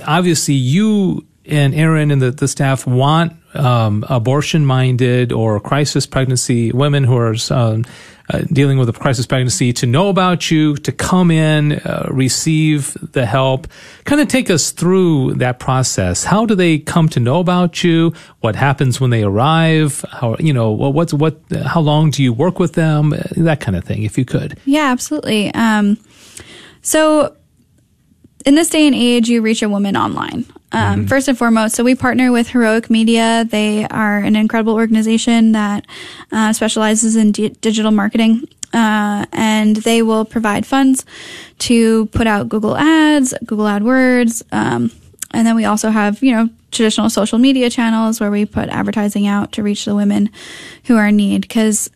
obviously, 0.05 0.53
you 0.53 1.25
and 1.45 1.73
Aaron 1.75 2.11
and 2.11 2.21
the, 2.21 2.31
the 2.31 2.47
staff 2.47 2.87
want 2.87 3.33
um, 3.53 4.05
abortion 4.09 4.65
minded 4.65 5.31
or 5.31 5.59
crisis 5.59 6.05
pregnancy 6.05 6.71
women 6.71 7.03
who 7.03 7.17
are 7.17 7.35
um, 7.49 7.85
uh, 8.29 8.39
dealing 8.53 8.77
with 8.77 8.87
a 8.87 8.93
crisis 8.93 9.25
pregnancy 9.25 9.73
to 9.73 9.85
know 9.85 10.07
about 10.07 10.49
you, 10.49 10.77
to 10.77 10.91
come 10.91 11.31
in, 11.31 11.73
uh, 11.73 12.07
receive 12.09 12.95
the 13.11 13.25
help. 13.25 13.67
Kind 14.05 14.21
of 14.21 14.27
take 14.27 14.49
us 14.49 14.71
through 14.71 15.33
that 15.35 15.59
process. 15.59 16.23
How 16.23 16.45
do 16.45 16.55
they 16.55 16.79
come 16.79 17.09
to 17.09 17.19
know 17.19 17.39
about 17.39 17.83
you? 17.83 18.13
What 18.39 18.55
happens 18.55 19.01
when 19.01 19.09
they 19.09 19.23
arrive? 19.23 20.05
How 20.11 20.37
you 20.39 20.53
know 20.53 20.71
what's 20.71 21.13
what? 21.13 21.41
How 21.65 21.81
long 21.81 22.11
do 22.11 22.23
you 22.23 22.31
work 22.31 22.57
with 22.57 22.73
them? 22.73 23.13
That 23.35 23.59
kind 23.59 23.75
of 23.75 23.83
thing, 23.83 24.03
if 24.03 24.17
you 24.17 24.23
could. 24.23 24.57
Yeah, 24.65 24.91
absolutely. 24.91 25.53
Um, 25.53 25.97
so 26.81 27.35
in 28.45 28.55
this 28.55 28.69
day 28.69 28.87
and 28.87 28.95
age, 28.95 29.29
you 29.29 29.41
reach 29.41 29.61
a 29.61 29.69
woman 29.69 29.97
online. 29.97 30.45
Um, 30.73 30.99
mm-hmm. 30.99 31.07
First 31.07 31.27
and 31.27 31.37
foremost, 31.37 31.75
so 31.75 31.83
we 31.83 31.95
partner 31.95 32.31
with 32.31 32.49
Heroic 32.49 32.89
Media. 32.89 33.45
They 33.49 33.85
are 33.87 34.19
an 34.19 34.35
incredible 34.35 34.73
organization 34.73 35.51
that 35.51 35.85
uh, 36.31 36.53
specializes 36.53 37.15
in 37.15 37.31
digital 37.31 37.91
marketing. 37.91 38.47
Uh, 38.73 39.25
and 39.33 39.75
they 39.77 40.01
will 40.01 40.23
provide 40.23 40.65
funds 40.65 41.05
to 41.57 42.05
put 42.07 42.25
out 42.25 42.47
Google 42.47 42.77
Ads, 42.77 43.33
Google 43.45 43.65
AdWords, 43.65 44.43
um, 44.53 44.91
and 45.33 45.45
then 45.45 45.55
we 45.55 45.65
also 45.65 45.89
have, 45.89 46.21
you 46.23 46.31
know, 46.31 46.49
traditional 46.71 47.09
social 47.09 47.37
media 47.37 47.69
channels 47.69 48.19
where 48.19 48.31
we 48.31 48.45
put 48.45 48.69
advertising 48.69 49.27
out 49.27 49.51
to 49.53 49.63
reach 49.63 49.85
the 49.85 49.95
women 49.95 50.29
who 50.85 50.95
are 50.97 51.07
in 51.07 51.17
need. 51.17 51.41
Because 51.41 51.89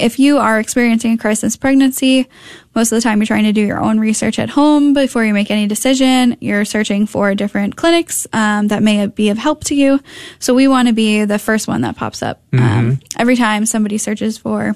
if 0.00 0.18
you 0.18 0.38
are 0.38 0.58
experiencing 0.58 1.12
a 1.12 1.18
crisis 1.18 1.56
pregnancy, 1.56 2.28
most 2.74 2.92
of 2.92 2.96
the 2.96 3.00
time 3.00 3.18
you're 3.18 3.26
trying 3.26 3.44
to 3.44 3.52
do 3.52 3.60
your 3.60 3.80
own 3.80 4.00
research 4.00 4.38
at 4.38 4.50
home 4.50 4.94
before 4.94 5.24
you 5.24 5.34
make 5.34 5.50
any 5.50 5.66
decision. 5.66 6.36
You're 6.40 6.64
searching 6.64 7.06
for 7.06 7.34
different 7.34 7.76
clinics 7.76 8.26
um, 8.32 8.68
that 8.68 8.82
may 8.82 9.06
be 9.06 9.28
of 9.28 9.38
help 9.38 9.64
to 9.64 9.74
you. 9.74 10.00
So 10.38 10.54
we 10.54 10.68
want 10.68 10.88
to 10.88 10.94
be 10.94 11.24
the 11.24 11.38
first 11.38 11.68
one 11.68 11.82
that 11.82 11.96
pops 11.96 12.22
up 12.22 12.42
um, 12.52 12.58
mm-hmm. 12.58 12.78
um, 12.78 13.00
every 13.18 13.36
time 13.36 13.66
somebody 13.66 13.98
searches 13.98 14.38
for 14.38 14.74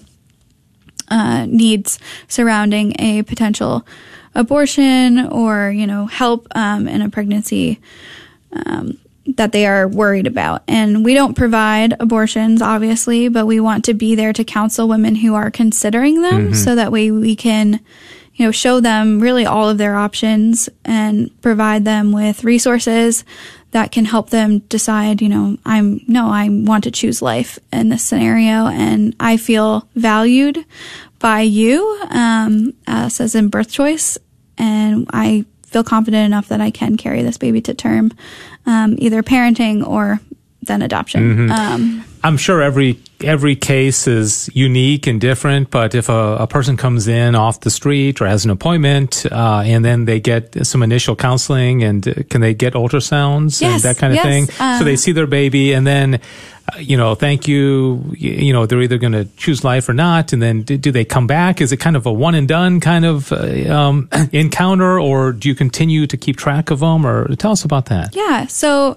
uh, 1.09 1.47
needs 1.47 1.99
surrounding 2.28 2.95
a 2.99 3.23
potential 3.23 3.87
abortion 4.35 5.28
or 5.28 5.71
you 5.71 5.87
know 5.87 6.07
help 6.07 6.47
um, 6.54 6.88
in 6.88 7.02
a 7.02 7.11
pregnancy. 7.11 7.81
Um, 8.52 8.99
that 9.26 9.52
they 9.52 9.66
are 9.66 9.88
worried 9.88 10.26
about. 10.26 10.62
And 10.69 11.04
we 11.04 11.14
don't 11.14 11.35
provide 11.35 11.95
abortions, 11.99 12.61
obviously, 12.61 13.28
but 13.28 13.47
we 13.47 13.61
want 13.61 13.85
to 13.87 13.95
be 13.95 14.14
there 14.14 14.33
to 14.33 14.45
counsel 14.45 14.88
women 14.88 15.14
who 15.16 15.35
are 15.35 15.50
considering 15.50 16.23
them 16.23 16.47
mm-hmm. 16.47 16.54
so 16.54 16.75
that 16.75 16.93
way 16.93 17.11
we 17.11 17.35
can, 17.35 17.81
you 18.35 18.45
know, 18.45 18.50
show 18.50 18.81
them 18.81 19.21
really 19.21 19.47
all 19.47 19.69
of 19.69 19.78
their 19.78 19.97
options 19.97 20.69
and 20.85 21.31
provide 21.40 21.85
them 21.85 22.12
with 22.12 22.45
resources 22.45 23.25
that 23.71 23.90
can 23.90 24.04
help 24.04 24.31
them 24.31 24.61
decide, 24.61 25.21
you 25.21 25.28
know, 25.28 25.57
I'm, 25.64 26.00
no, 26.07 26.28
I 26.28 26.49
want 26.49 26.85
to 26.85 26.93
choose 26.93 27.21
life 27.21 27.59
in 27.73 27.88
this 27.88 28.04
scenario 28.04 28.66
and 28.66 29.16
I 29.19 29.37
feel 29.37 29.88
valued 29.97 30.64
by 31.19 31.40
you, 31.40 32.07
um, 32.11 32.75
us 32.87 33.21
as 33.21 33.35
in 33.35 33.49
birth 33.49 33.73
choice. 33.73 34.16
And 34.59 35.09
I 35.12 35.45
feel 35.66 35.83
confident 35.83 36.25
enough 36.25 36.47
that 36.49 36.61
I 36.61 36.71
can 36.71 36.97
carry 36.97 37.23
this 37.23 37.37
baby 37.37 37.61
to 37.62 37.75
term, 37.75 38.12
um, 38.66 38.97
either 38.99 39.23
parenting 39.23 39.87
or 39.87 40.21
then 40.66 40.83
adoption. 40.83 41.49
Mm-hmm. 41.49 41.50
Um, 41.50 42.04
I'm 42.25 42.38
sure 42.38 42.62
every 42.62 42.99
every 43.21 43.54
case 43.54 44.06
is 44.06 44.49
unique 44.54 45.06
and 45.06 45.21
different, 45.21 45.71
but 45.71 45.94
if 45.94 46.09
a, 46.09 46.37
a 46.40 46.47
person 46.47 46.76
comes 46.76 47.06
in 47.06 47.35
off 47.35 47.61
the 47.61 47.71
street 47.71 48.21
or 48.21 48.26
has 48.26 48.47
an 48.47 48.50
appointment, 48.50 49.26
uh, 49.30 49.62
and 49.64 49.85
then 49.85 50.06
they 50.06 50.21
get 50.21 50.66
some 50.66 50.83
initial 50.83 51.16
counseling, 51.16 51.85
and 51.85 52.09
uh, 52.09 52.14
can 52.30 52.40
they 52.40 52.54
get 52.54 52.73
ultrasounds 52.73 53.61
yes, 53.61 53.75
and 53.75 53.83
that 53.83 53.99
kind 53.99 54.12
of 54.12 54.16
yes. 54.16 54.25
thing? 54.25 54.49
Um, 54.59 54.78
so 54.78 54.85
they 54.85 54.97
see 54.97 55.12
their 55.12 55.26
baby, 55.26 55.75
and 55.75 55.87
then 55.87 56.14
uh, 56.73 56.78
you 56.78 56.97
know, 56.97 57.14
thank 57.14 57.47
you. 57.47 58.02
You 58.16 58.54
know, 58.54 58.64
they're 58.64 58.80
either 58.80 58.97
going 58.97 59.12
to 59.12 59.26
choose 59.37 59.62
life 59.62 59.87
or 59.87 59.92
not, 59.92 60.33
and 60.33 60.40
then 60.40 60.62
do, 60.62 60.78
do, 60.78 60.90
they 60.90 61.04
come 61.04 61.26
back? 61.26 61.61
Is 61.61 61.73
it 61.73 61.76
kind 61.76 61.94
of 61.94 62.06
a 62.06 62.12
one 62.12 62.35
and 62.35 62.49
done 62.49 62.80
kind 62.80 63.04
of 63.04 63.33
uh, 63.33 63.71
um, 63.71 64.09
encounter, 64.33 64.99
or 64.99 65.33
do 65.33 65.50
you 65.50 65.54
continue 65.54 66.06
to 66.06 66.16
keep 66.16 66.38
track 66.38 66.71
of 66.71 66.80
them? 66.80 67.06
Or 67.06 67.35
tell 67.37 67.52
us 67.52 67.66
about 67.66 67.87
that. 67.87 68.16
Yeah. 68.16 68.47
So 68.47 68.97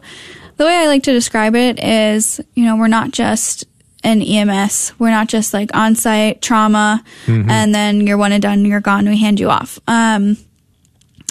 the 0.58 0.66
way 0.66 0.76
I 0.76 0.88
like 0.88 1.04
to 1.04 1.14
describe 1.14 1.56
it 1.56 1.82
is, 1.82 2.42
you 2.54 2.66
know, 2.66 2.76
we're 2.76 2.88
not 2.88 3.12
just 3.12 3.66
an 4.04 4.22
EMS. 4.22 4.94
We're 5.00 5.12
not 5.12 5.28
just 5.28 5.54
like 5.54 5.76
on 5.76 5.96
site 5.96 6.42
trauma 6.42 7.04
mm-hmm. 7.26 7.50
and 7.50 7.74
then 7.74 8.06
you're 8.06 8.18
one 8.18 8.32
and 8.32 8.42
done, 8.42 8.66
you're 8.66 8.82
gone, 8.82 9.08
we 9.08 9.18
hand 9.20 9.40
you 9.40 9.50
off. 9.50 9.80
Um, 9.88 10.38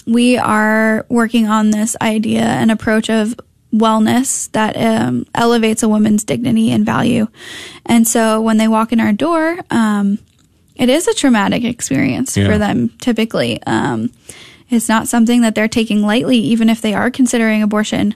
we 0.07 0.37
are 0.39 1.05
working 1.09 1.49
on 1.49 1.71
this 1.71 1.97
idea 2.01 2.43
and 2.43 2.71
approach 2.71 3.11
of 3.11 3.35
wellness 3.73 4.51
that 4.53 4.77
um, 4.77 5.27
elevates 5.35 5.83
a 5.83 5.89
woman's 5.89 6.25
dignity 6.25 6.71
and 6.71 6.87
value. 6.87 7.27
And 7.85 8.07
so 8.07 8.41
when 8.41 8.57
they 8.57 8.69
walk 8.69 8.93
in 8.93 9.01
our 9.01 9.13
door, 9.13 9.59
um, 9.71 10.19
it 10.77 10.89
is 10.89 11.09
a 11.09 11.15
traumatic 11.15 11.65
experience 11.65 12.37
yeah. 12.37 12.47
for 12.47 12.59
them 12.59 12.91
typically. 13.01 13.61
Um, 13.65 14.13
it's 14.69 14.89
not 14.89 15.09
something 15.09 15.43
that 15.43 15.55
they're 15.55 15.69
taking 15.69 16.03
lightly, 16.03 16.39
even 16.39 16.69
if 16.69 16.81
they 16.81 16.95
are 16.95 17.11
considering 17.11 17.63
abortion. 17.63 18.15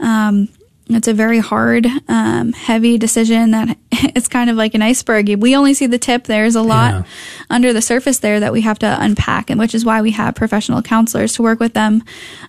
Um, 0.00 0.48
it's 0.90 1.08
a 1.08 1.14
very 1.14 1.38
hard, 1.38 1.86
um, 2.08 2.52
heavy 2.52 2.98
decision 2.98 3.52
that 3.52 3.78
it's 3.90 4.28
kind 4.28 4.50
of 4.50 4.56
like 4.56 4.74
an 4.74 4.82
iceberg. 4.82 5.34
We 5.40 5.56
only 5.56 5.72
see 5.72 5.86
the 5.86 5.98
tip. 5.98 6.24
There's 6.24 6.56
a 6.56 6.62
lot 6.62 6.92
yeah. 6.92 7.02
under 7.48 7.72
the 7.72 7.80
surface 7.80 8.18
there 8.18 8.40
that 8.40 8.52
we 8.52 8.60
have 8.62 8.78
to 8.80 8.96
unpack, 9.00 9.48
and 9.48 9.58
which 9.58 9.74
is 9.74 9.84
why 9.84 10.02
we 10.02 10.10
have 10.10 10.34
professional 10.34 10.82
counselors 10.82 11.32
to 11.34 11.42
work 11.42 11.58
with 11.58 11.72
them. 11.72 12.02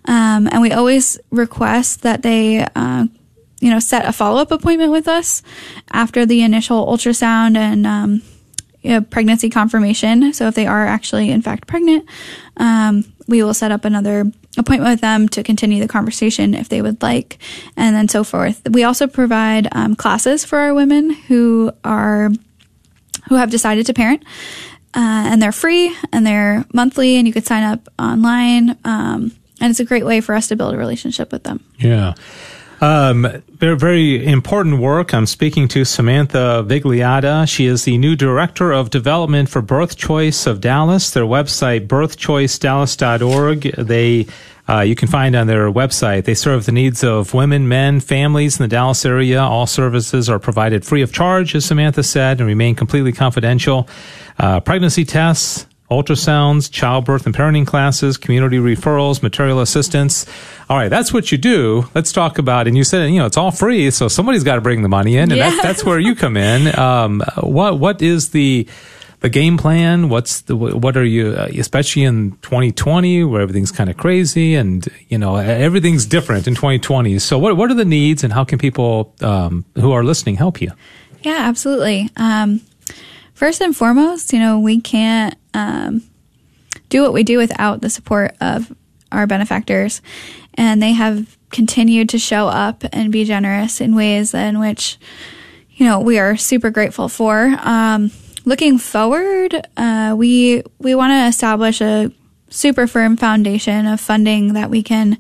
Um, 0.06 0.50
and 0.52 0.62
we 0.62 0.74
always 0.74 1.18
request 1.32 2.02
that 2.02 2.24
they, 2.24 2.68
uh, 2.76 3.06
you 3.62 3.70
know, 3.70 3.80
set 3.80 4.06
a 4.06 4.12
follow 4.12 4.42
up 4.42 4.52
appointment 4.52 4.92
with 4.92 5.08
us 5.08 5.42
after 5.92 6.26
the 6.26 6.42
initial 6.42 6.86
ultrasound 6.86 7.56
and 7.56 7.88
um, 7.88 8.22
pregnancy 9.10 9.50
confirmation. 9.50 10.34
So 10.34 10.48
if 10.48 10.56
they 10.56 10.68
are 10.68 10.86
actually, 10.86 11.32
in 11.32 11.42
fact, 11.42 11.68
pregnant, 11.68 12.06
um, 12.58 13.06
we 13.28 13.42
will 13.44 13.54
set 13.54 13.72
up 13.72 13.86
another 13.86 14.26
appointment 14.58 14.92
with 14.92 15.02
them 15.02 15.28
to 15.30 15.44
continue 15.44 15.80
the 15.82 15.88
conversation 15.88 16.54
if 16.54 16.70
they 16.70 16.82
would 16.82 17.02
like, 17.02 17.38
and 17.76 17.96
then 17.96 18.08
so 18.08 18.24
forth. 18.24 18.62
We 18.70 18.84
also 18.84 19.08
provide 19.08 19.68
um, 19.72 19.96
classes 19.96 20.46
for 20.46 20.60
our 20.60 20.74
women 20.74 21.12
who 21.12 21.72
are 21.84 22.30
who 23.30 23.36
have 23.36 23.50
decided 23.50 23.86
to 23.88 23.94
parent, 23.94 24.24
uh, 24.94 25.26
and 25.28 25.42
they're 25.42 25.52
free 25.52 25.96
and 26.14 26.26
they're 26.26 26.66
monthly, 26.74 27.16
and 27.18 27.28
you 27.28 27.34
could 27.34 27.46
sign 27.46 27.64
up 27.64 27.90
online. 27.98 28.78
Um, 28.84 29.32
and 29.62 29.72
it's 29.72 29.80
a 29.80 29.86
great 29.86 30.06
way 30.06 30.22
for 30.22 30.36
us 30.36 30.48
to 30.50 30.56
build 30.56 30.74
a 30.74 30.78
relationship 30.78 31.32
with 31.32 31.44
them. 31.44 31.64
Yeah. 31.80 32.14
Um, 32.82 33.42
very, 33.50 33.78
very 33.78 34.26
important 34.26 34.80
work. 34.80 35.14
I'm 35.14 35.26
speaking 35.26 35.68
to 35.70 35.86
Samantha 35.86 36.66
Vigliotta. 36.68 37.48
She 37.48 37.66
is 37.66 37.86
the 37.86 37.98
new 37.98 38.16
director 38.16 38.72
of 38.72 38.90
development 38.90 39.50
for 39.50 39.62
Birth 39.62 39.96
Choice 39.98 40.46
of 40.46 40.62
Dallas. 40.62 41.12
Their 41.12 41.24
website, 41.24 41.88
birthchoicedallas.org. 41.88 43.62
They 43.78 44.28
uh, 44.68 44.82
you 44.82 44.96
can 44.96 45.08
find 45.08 45.36
on 45.36 45.48
their 45.48 45.72
website. 45.72 46.26
They 46.26 46.34
serve 46.34 46.66
the 46.66 46.72
needs 46.72 47.04
of 47.04 47.34
women, 47.34 47.68
men, 47.68 48.00
families 48.00 48.60
in 48.60 48.64
the 48.64 48.68
Dallas 48.68 49.06
area. 49.06 49.40
All 49.40 49.68
services 49.68 50.28
are 50.28 50.40
provided 50.40 50.84
free 50.84 51.04
of 51.04 51.14
charge, 51.14 51.54
as 51.54 51.66
Samantha 51.66 52.02
said, 52.02 52.40
and 52.40 52.48
remain 52.48 52.74
completely 52.74 53.12
confidential. 53.12 53.88
Uh, 54.40 54.60
pregnancy 54.60 55.06
tests, 55.06 55.68
ultrasounds, 55.90 56.72
childbirth 56.72 57.26
and 57.26 57.36
parenting 57.36 57.66
classes, 57.66 58.18
community 58.18 58.58
referrals, 58.58 59.22
material 59.22 59.60
assistance. 59.60 60.26
All 60.70 60.78
right, 60.78 60.90
that's 60.90 61.14
what 61.14 61.32
you 61.32 61.38
do. 61.38 61.88
Let's 61.94 62.12
talk 62.12 62.38
about. 62.38 62.68
And 62.68 62.76
you 62.76 62.84
said, 62.84 63.10
you 63.12 63.20
know, 63.20 63.26
it's 63.26 63.38
all 63.38 63.52
free, 63.52 63.92
so 63.92 64.08
somebody's 64.08 64.44
got 64.44 64.56
to 64.56 64.62
bring 64.62 64.82
the 64.82 64.90
money 64.90 65.18
in, 65.18 65.32
and 65.32 65.36
yeah. 65.36 65.50
that's, 65.50 65.62
that's 65.62 65.84
where 65.86 66.00
you 66.00 66.16
come 66.16 66.38
in. 66.38 66.74
Um, 66.86 67.24
what 67.40 67.80
what 67.80 68.02
is 68.02 68.30
the 68.30 68.68
the 69.22 69.30
game 69.30 69.58
plan? 69.58 70.10
What's 70.10 70.42
the 70.42 70.56
what 70.56 70.96
are 70.98 71.04
you, 71.04 71.32
uh, 71.32 71.48
especially 71.58 72.04
in 72.04 72.32
2020, 72.42 73.24
where 73.24 73.42
everything's 73.42 73.72
kind 73.72 73.90
of 73.90 73.98
crazy 73.98 74.56
and 74.56 74.88
you 75.08 75.18
know 75.18 75.36
everything's 75.36 76.06
different 76.06 76.48
in 76.48 76.54
2020. 76.54 77.18
So 77.20 77.40
what 77.40 77.58
what 77.58 77.72
are 77.72 77.76
the 77.76 77.86
needs, 77.86 78.24
and 78.24 78.32
how 78.32 78.44
can 78.44 78.60
people 78.60 79.16
um, 79.22 79.66
who 79.76 79.94
are 79.94 80.04
listening 80.04 80.36
help 80.36 80.62
you? 80.62 80.72
Yeah, 81.24 81.38
absolutely. 81.40 82.10
Um, 82.18 82.62
first 83.36 83.62
and 83.62 83.76
foremost, 83.76 84.34
you 84.34 84.40
know, 84.40 84.60
we 84.60 84.82
can't 84.82 85.36
um, 85.54 86.02
do 86.90 87.04
what 87.04 87.14
we 87.14 87.24
do 87.24 87.38
without 87.38 87.82
the 87.82 87.90
support 87.90 88.36
of 88.42 88.74
our 89.12 89.28
benefactors. 89.28 90.02
And 90.56 90.82
they 90.82 90.94
have 90.94 91.38
continued 91.52 92.10
to 92.10 92.18
show 92.18 92.48
up 92.48 92.84
and 92.92 93.12
be 93.12 93.26
generous 93.26 93.80
in 93.80 93.96
ways 93.96 94.34
in 94.34 94.60
which, 94.60 94.98
you 95.72 95.86
know, 95.86 96.00
we 96.00 96.18
are 96.18 96.38
super 96.38 96.70
grateful 96.70 97.10
for. 97.10 97.56
Um, 97.60 98.12
looking 98.46 98.78
forward, 98.78 99.56
uh, 99.78 100.16
we 100.18 100.64
we 100.80 100.96
want 100.96 101.12
to 101.12 101.28
establish 101.28 101.82
a 101.82 102.12
super 102.50 102.88
firm 102.88 103.18
foundation 103.18 103.86
of 103.86 104.00
funding 104.00 104.54
that 104.54 104.70
we 104.70 104.82
can, 104.82 105.18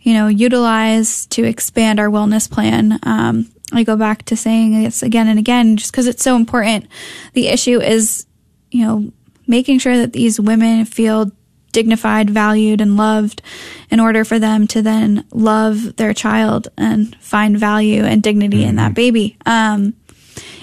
you 0.00 0.14
know, 0.14 0.28
utilize 0.28 1.26
to 1.26 1.44
expand 1.44 2.00
our 2.00 2.08
wellness 2.08 2.50
plan. 2.50 2.98
Um, 3.02 3.50
I 3.72 3.84
go 3.84 3.96
back 3.96 4.24
to 4.26 4.36
saying 4.36 4.82
this 4.82 5.02
again 5.02 5.28
and 5.28 5.38
again, 5.38 5.76
just 5.76 5.92
because 5.92 6.06
it's 6.06 6.22
so 6.22 6.36
important. 6.36 6.86
The 7.34 7.48
issue 7.48 7.80
is, 7.80 8.26
you 8.70 8.84
know, 8.84 9.12
making 9.46 9.78
sure 9.78 9.96
that 9.98 10.12
these 10.12 10.40
women 10.40 10.84
feel 10.84 11.30
dignified, 11.72 12.30
valued, 12.30 12.80
and 12.80 12.96
loved 12.96 13.42
in 13.90 14.00
order 14.00 14.24
for 14.24 14.38
them 14.38 14.66
to 14.68 14.82
then 14.82 15.24
love 15.32 15.96
their 15.96 16.12
child 16.12 16.68
and 16.76 17.14
find 17.20 17.58
value 17.58 18.04
and 18.04 18.22
dignity 18.22 18.64
in 18.64 18.76
that 18.76 18.94
baby. 18.94 19.36
Um, 19.46 19.94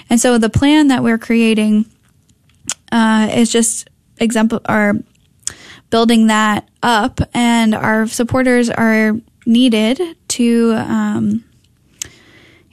and 0.10 0.20
so 0.20 0.38
the 0.38 0.50
plan 0.50 0.88
that 0.90 1.04
we're 1.04 1.18
creating 1.18 1.86
uh, 2.92 3.30
is 3.34 3.52
just 3.52 3.90
example 4.20 4.62
or 4.68 4.96
building 5.90 6.28
that 6.28 6.68
up, 6.84 7.22
and 7.34 7.74
our 7.74 8.08
supporters 8.08 8.70
are 8.70 9.14
needed 9.46 10.02
to. 10.30 10.74
Um, 10.74 11.44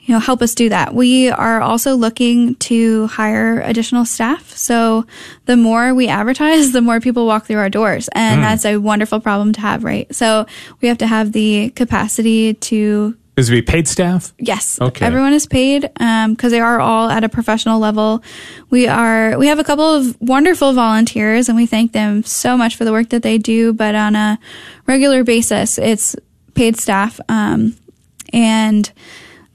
you 0.05 0.13
know, 0.13 0.19
help 0.19 0.41
us 0.43 0.53
do 0.53 0.69
that. 0.69 0.93
We 0.93 1.29
are 1.29 1.61
also 1.61 1.95
looking 1.95 2.55
to 2.55 3.07
hire 3.07 3.59
additional 3.61 4.05
staff. 4.05 4.51
So 4.51 5.05
the 5.45 5.57
more 5.57 5.95
we 5.95 6.07
advertise, 6.07 6.71
the 6.73 6.81
more 6.81 6.99
people 6.99 7.25
walk 7.25 7.45
through 7.47 7.57
our 7.57 7.69
doors. 7.69 8.07
And 8.13 8.43
that's 8.43 8.65
a 8.65 8.77
wonderful 8.77 9.19
problem 9.19 9.53
to 9.53 9.61
have, 9.61 9.83
right? 9.83 10.13
So 10.15 10.45
we 10.81 10.87
have 10.87 10.99
to 10.99 11.07
have 11.07 11.31
the 11.31 11.71
capacity 11.71 12.53
to 12.53 13.17
Is 13.35 13.49
it 13.49 13.53
be 13.53 13.61
paid 13.63 13.87
staff? 13.87 14.31
Yes. 14.37 14.79
Okay. 14.79 15.03
Everyone 15.03 15.33
is 15.33 15.47
paid 15.47 15.81
because 15.81 16.51
they 16.51 16.59
are 16.59 16.79
all 16.79 17.09
at 17.09 17.23
a 17.23 17.29
professional 17.29 17.79
level. 17.79 18.23
We 18.69 18.87
are. 18.87 19.37
We 19.39 19.47
have 19.47 19.57
a 19.57 19.63
couple 19.63 19.91
of 19.91 20.15
wonderful 20.21 20.73
volunteers, 20.73 21.49
and 21.49 21.55
we 21.55 21.65
thank 21.65 21.93
them 21.93 22.23
so 22.23 22.55
much 22.55 22.75
for 22.75 22.85
the 22.85 22.91
work 22.91 23.09
that 23.09 23.23
they 23.23 23.39
do. 23.39 23.73
But 23.73 23.95
on 23.95 24.15
a 24.15 24.37
regular 24.85 25.23
basis, 25.23 25.79
it's 25.79 26.15
paid 26.53 26.77
staff, 26.77 27.19
um, 27.27 27.75
and 28.31 28.91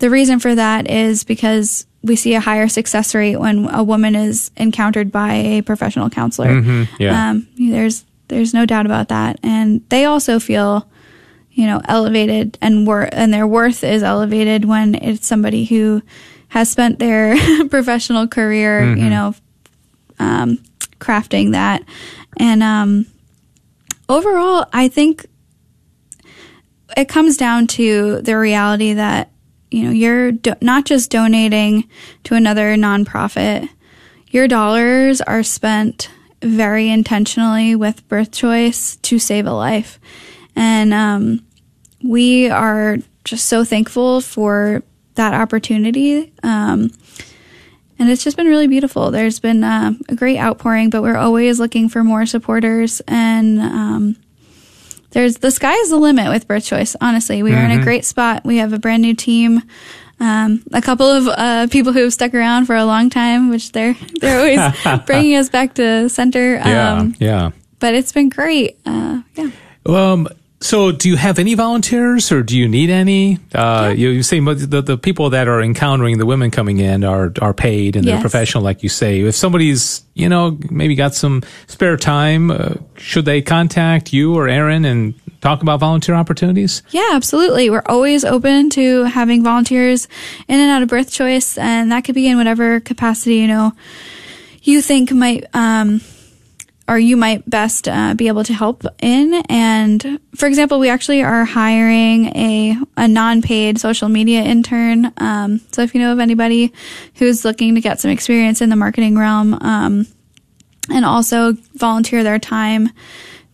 the 0.01 0.11
reason 0.11 0.41
for 0.41 0.55
that 0.55 0.91
is 0.91 1.25
because 1.25 1.87
we 2.03 2.17
see 2.17 2.35
a 2.35 2.41
higher 2.41 2.67
success 2.69 3.15
rate 3.15 3.37
when 3.37 3.67
a 3.69 3.83
woman 3.85 4.15
is 4.17 4.51
encountered 4.57 5.13
by 5.13 5.35
a 5.35 5.63
professional 5.63 6.11
counselor. 6.11 6.61
Mhm, 6.61 6.89
yeah. 6.99 7.31
Um, 7.31 7.47
there's 7.59 8.05
there's 8.29 8.53
no 8.55 8.67
doubt 8.67 8.87
about 8.87 9.09
that, 9.09 9.39
and 9.43 9.83
they 9.89 10.05
also 10.05 10.39
feel 10.41 10.87
you 11.53 11.67
know, 11.67 11.81
elevated 11.89 12.57
and 12.63 12.87
wor- 12.87 13.09
and 13.13 13.35
their 13.35 13.47
worth 13.47 13.83
is 13.85 14.03
elevated 14.03 14.65
when 14.65 14.95
it's 14.95 15.27
somebody 15.27 15.65
who 15.65 16.01
has 16.49 16.71
spent 16.71 16.99
their 17.01 17.37
professional 17.69 18.27
career, 18.29 18.95
you 18.95 19.11
know, 19.11 19.35
um, 20.21 20.59
crafting 21.01 21.51
that. 21.53 21.83
And 22.39 22.63
um, 22.63 23.07
overall, 24.09 24.65
I 24.73 24.89
think 24.89 25.27
it 26.97 27.09
comes 27.09 27.37
down 27.37 27.67
to 27.67 28.21
the 28.23 28.39
reality 28.39 28.95
that 28.95 29.31
you 29.71 29.85
know 29.85 29.91
you're 29.91 30.33
do- 30.33 30.55
not 30.61 30.85
just 30.85 31.11
donating 31.11 31.89
to 32.25 32.35
another 32.35 32.75
nonprofit. 32.77 33.69
Your 34.31 34.47
dollars 34.47 35.21
are 35.21 35.43
spent 35.43 36.11
very 36.43 36.89
intentionally 36.89 37.75
with 37.75 38.07
birth 38.09 38.33
choice 38.33 38.97
to 38.97 39.19
save 39.19 39.47
a 39.47 39.53
life. 39.53 39.99
And 40.57 40.95
um, 40.95 41.45
we 42.03 42.49
are 42.49 42.99
just 43.25 43.47
so 43.47 43.65
thankful 43.65 44.21
for 44.21 44.83
that 45.15 45.35
opportunity. 45.35 46.33
Um, 46.43 46.91
and 47.99 48.09
it's 48.09 48.25
just 48.25 48.37
been 48.37 48.47
really 48.47 48.67
beautiful. 48.67 49.11
There's 49.11 49.41
been 49.41 49.63
uh, 49.63 49.93
a 50.09 50.15
great 50.15 50.39
outpouring, 50.39 50.89
but 50.89 51.03
we're 51.03 51.19
always 51.19 51.61
looking 51.61 51.89
for 51.91 52.03
more 52.03 52.25
supporters. 52.25 53.03
And 53.07 53.61
um, 53.61 54.17
there's 55.11 55.39
the 55.39 55.51
sky 55.51 55.75
is 55.75 55.91
the 55.91 55.97
limit 55.97 56.29
with 56.29 56.47
birth 56.47 56.65
choice. 56.65 56.97
Honestly, 57.01 57.43
we 57.43 57.53
are 57.53 57.65
in 57.65 57.73
a 57.73 57.83
great 57.83 58.05
spot. 58.05 58.45
We 58.45 58.59
have 58.59 58.73
a 58.73 58.79
brand 58.79 59.03
new 59.03 59.15
team. 59.15 59.63
Um, 60.21 60.63
a 60.73 60.83
couple 60.83 61.07
of 61.07 61.27
uh, 61.29 61.67
people 61.69 61.93
who 61.93 62.01
have 62.01 62.13
stuck 62.13 62.35
around 62.35 62.67
for 62.67 62.77
a 62.77 62.85
long 62.85 63.09
time, 63.09 63.49
which 63.49 63.73
they're 63.73 63.95
they're 64.21 64.39
always 64.39 65.01
bringing 65.07 65.37
us 65.37 65.49
back 65.49 65.75
to 65.75 66.09
center. 66.09 66.55
Yeah. 66.57 66.93
Um, 66.93 67.15
yeah. 67.19 67.51
but 67.79 67.95
it's 67.95 68.13
been 68.13 68.29
great. 68.29 68.79
Uh, 68.85 69.23
yeah. 69.35 69.51
Um, 69.87 70.29
so 70.61 70.93
do 70.93 71.09
you 71.09 71.17
have 71.17 71.39
any 71.39 71.55
volunteers 71.55 72.31
or 72.31 72.43
do 72.43 72.59
you 72.59 72.69
need 72.69 72.91
any? 72.91 73.39
Uh, 73.55 73.95
you, 73.97 74.11
you 74.11 74.23
say 74.23 74.41
the, 74.41 74.83
the 74.83 74.99
people 74.99 75.31
that 75.31 75.49
are 75.49 75.63
encountering 75.63 76.19
the 76.19 76.27
women 76.27 76.51
coming 76.51 76.79
in 76.79 77.03
are, 77.03 77.33
are 77.41 77.55
paid 77.55 77.97
and 77.97 78.07
they're 78.07 78.21
professional, 78.21 78.63
like 78.63 78.83
you 78.83 78.91
say. 78.91 79.21
If 79.21 79.35
somebody's, 79.35 80.05
you 80.13 80.29
know, 80.29 80.59
maybe 80.71 80.95
got 80.95 81.15
some 81.15 81.43
spare 81.67 81.97
time, 81.97 82.51
uh, 82.51 82.75
should 82.97 83.25
they 83.25 83.41
contact 83.41 84.13
you 84.13 84.37
or 84.37 84.49
Aaron 84.49 84.85
and 84.85 85.15
talk 85.41 85.63
about 85.63 85.81
volunteer 85.81 86.15
opportunities? 86.15 86.83
Yeah, 86.91 87.09
absolutely. 87.13 87.71
We're 87.71 87.83
always 87.87 88.25
open 88.25 88.69
to 88.71 89.05
having 89.05 89.43
volunteers 89.43 90.09
in 90.47 90.61
and 90.61 90.71
out 90.71 90.83
of 90.83 90.89
birth 90.89 91.11
choice, 91.11 91.57
and 91.57 91.91
that 91.91 92.05
could 92.05 92.15
be 92.15 92.29
in 92.29 92.37
whatever 92.37 92.81
capacity 92.81 93.37
you 93.37 93.49
know 93.49 93.73
you 94.63 94.83
think 94.83 95.11
might 95.11 95.45
um, 95.55 96.01
or 96.91 96.99
you 96.99 97.17
might 97.17 97.49
best 97.49 97.87
uh, 97.87 98.15
be 98.15 98.27
able 98.27 98.43
to 98.43 98.53
help 98.53 98.85
in. 99.01 99.33
And 99.49 100.21
for 100.35 100.47
example, 100.47 100.81
we 100.81 100.89
actually 100.89 101.23
are 101.23 101.45
hiring 101.45 102.27
a 102.37 102.77
a 102.97 103.07
non-paid 103.07 103.79
social 103.79 104.09
media 104.09 104.43
intern. 104.43 105.13
Um, 105.17 105.61
so 105.71 105.83
if 105.83 105.95
you 105.95 106.01
know 106.01 106.13
of 106.13 106.19
anybody 106.19 106.73
who's 107.15 107.45
looking 107.45 107.77
to 107.77 107.81
get 107.81 108.01
some 108.01 108.11
experience 108.11 108.61
in 108.61 108.71
the 108.71 108.77
marketing 108.77 109.17
realm, 109.17 109.55
um, 109.55 110.07
and 110.91 111.05
also 111.05 111.53
volunteer 111.75 112.25
their 112.25 112.41
time 112.41 112.91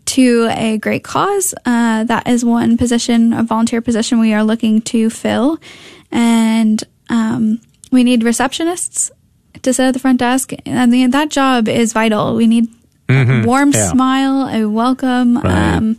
to 0.06 0.48
a 0.52 0.78
great 0.78 1.04
cause. 1.04 1.52
Uh, 1.66 2.04
that 2.04 2.26
is 2.26 2.42
one 2.42 2.78
position, 2.78 3.34
a 3.34 3.42
volunteer 3.42 3.82
position 3.82 4.18
we 4.18 4.32
are 4.32 4.44
looking 4.44 4.80
to 4.80 5.10
fill. 5.10 5.58
And 6.10 6.82
um, 7.10 7.60
we 7.92 8.02
need 8.02 8.22
receptionists 8.22 9.10
to 9.62 9.74
sit 9.74 9.84
at 9.84 9.92
the 9.92 9.98
front 9.98 10.20
desk. 10.20 10.52
Mean, 10.64 11.10
that 11.10 11.28
job 11.28 11.68
is 11.68 11.92
vital. 11.92 12.36
We 12.36 12.46
need 12.46 12.68
a 13.08 13.42
warm 13.46 13.70
Yeah. 13.70 13.88
smile, 13.90 14.48
a 14.48 14.68
welcome. 14.68 15.38
Right. 15.38 15.74
Um, 15.76 15.96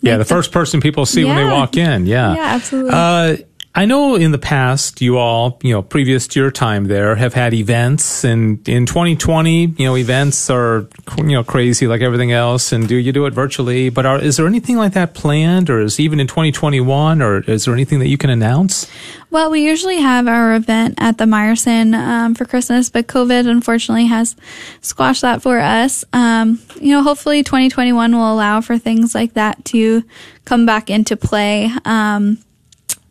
Yeah, 0.00 0.12
the 0.12 0.18
the- 0.18 0.24
first 0.24 0.52
person 0.52 0.80
people 0.80 1.06
see 1.06 1.24
when 1.24 1.36
they 1.36 1.44
walk 1.44 1.76
in. 1.76 2.06
Yeah. 2.06 2.34
Yeah, 2.34 2.44
absolutely. 2.54 2.92
Uh, 2.94 3.36
I 3.78 3.84
know 3.84 4.16
in 4.16 4.32
the 4.32 4.38
past, 4.38 5.00
you 5.00 5.18
all, 5.18 5.60
you 5.62 5.72
know, 5.72 5.82
previous 5.82 6.26
to 6.28 6.40
your 6.40 6.50
time 6.50 6.86
there, 6.86 7.14
have 7.14 7.32
had 7.32 7.54
events, 7.54 8.24
and 8.24 8.68
in 8.68 8.86
2020, 8.86 9.66
you 9.66 9.86
know, 9.86 9.96
events 9.96 10.50
are, 10.50 10.88
you 11.16 11.22
know, 11.22 11.44
crazy 11.44 11.86
like 11.86 12.00
everything 12.00 12.32
else, 12.32 12.72
and 12.72 12.88
do 12.88 12.96
you 12.96 13.12
do 13.12 13.26
it 13.26 13.34
virtually? 13.34 13.88
But 13.88 14.04
are, 14.04 14.18
is 14.18 14.36
there 14.36 14.48
anything 14.48 14.78
like 14.78 14.94
that 14.94 15.14
planned, 15.14 15.70
or 15.70 15.80
is 15.80 16.00
even 16.00 16.18
in 16.18 16.26
2021, 16.26 17.22
or 17.22 17.38
is 17.48 17.66
there 17.66 17.74
anything 17.74 18.00
that 18.00 18.08
you 18.08 18.18
can 18.18 18.30
announce? 18.30 18.90
Well, 19.30 19.48
we 19.48 19.62
usually 19.64 20.00
have 20.00 20.26
our 20.26 20.56
event 20.56 20.96
at 20.98 21.18
the 21.18 21.26
Meyerson 21.26 21.94
um, 21.94 22.34
for 22.34 22.46
Christmas, 22.46 22.90
but 22.90 23.06
COVID 23.06 23.48
unfortunately 23.48 24.06
has 24.06 24.34
squashed 24.80 25.22
that 25.22 25.40
for 25.40 25.60
us. 25.60 26.04
Um, 26.12 26.58
you 26.80 26.96
know, 26.96 27.04
hopefully 27.04 27.44
2021 27.44 28.10
will 28.10 28.32
allow 28.32 28.60
for 28.60 28.76
things 28.76 29.14
like 29.14 29.34
that 29.34 29.64
to 29.66 30.02
come 30.44 30.66
back 30.66 30.90
into 30.90 31.16
play. 31.16 31.70
Um, 31.84 32.38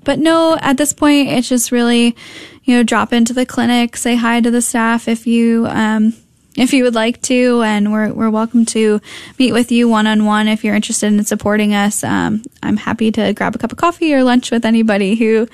but 0.07 0.19
no, 0.19 0.57
at 0.61 0.77
this 0.77 0.93
point, 0.93 1.27
it's 1.27 1.49
just 1.49 1.69
really, 1.69 2.15
you 2.63 2.77
know, 2.77 2.81
drop 2.81 3.11
into 3.11 3.33
the 3.33 3.45
clinic, 3.45 3.97
say 3.97 4.15
hi 4.15 4.39
to 4.39 4.49
the 4.49 4.61
staff 4.61 5.09
if 5.09 5.27
you, 5.27 5.67
um, 5.67 6.13
if 6.55 6.71
you 6.71 6.85
would 6.85 6.95
like 6.95 7.21
to, 7.23 7.61
and 7.61 7.91
we're, 7.91 8.13
we're 8.13 8.29
welcome 8.29 8.65
to 8.67 9.01
meet 9.37 9.51
with 9.51 9.69
you 9.69 9.89
one 9.89 10.07
on 10.07 10.23
one 10.23 10.47
if 10.47 10.63
you're 10.63 10.75
interested 10.75 11.11
in 11.11 11.23
supporting 11.25 11.73
us. 11.73 12.05
Um, 12.05 12.41
I'm 12.63 12.77
happy 12.77 13.11
to 13.11 13.33
grab 13.33 13.53
a 13.53 13.57
cup 13.57 13.73
of 13.73 13.77
coffee 13.77 14.13
or 14.13 14.23
lunch 14.23 14.49
with 14.49 14.63
anybody 14.63 15.15
who 15.15 15.45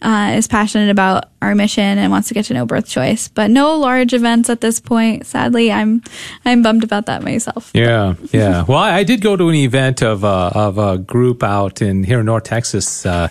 uh, 0.00 0.32
is 0.34 0.48
passionate 0.48 0.90
about 0.90 1.26
our 1.42 1.54
mission 1.54 1.98
and 1.98 2.10
wants 2.10 2.28
to 2.28 2.34
get 2.34 2.46
to 2.46 2.54
know 2.54 2.64
birth 2.66 2.88
choice. 2.88 3.28
But 3.28 3.50
no 3.50 3.76
large 3.76 4.14
events 4.14 4.50
at 4.50 4.60
this 4.62 4.80
point. 4.80 5.26
Sadly, 5.26 5.70
I'm 5.70 6.02
I'm 6.44 6.62
bummed 6.62 6.82
about 6.82 7.06
that 7.06 7.22
myself. 7.22 7.70
Yeah, 7.74 8.14
yeah. 8.32 8.64
well, 8.66 8.78
I, 8.78 8.98
I 8.98 9.04
did 9.04 9.20
go 9.20 9.36
to 9.36 9.48
an 9.48 9.54
event 9.54 10.02
of 10.02 10.24
uh, 10.24 10.50
of 10.54 10.78
a 10.78 10.98
group 10.98 11.42
out 11.42 11.80
in 11.80 12.02
here 12.02 12.20
in 12.20 12.26
North 12.26 12.44
Texas 12.44 13.06
uh, 13.06 13.28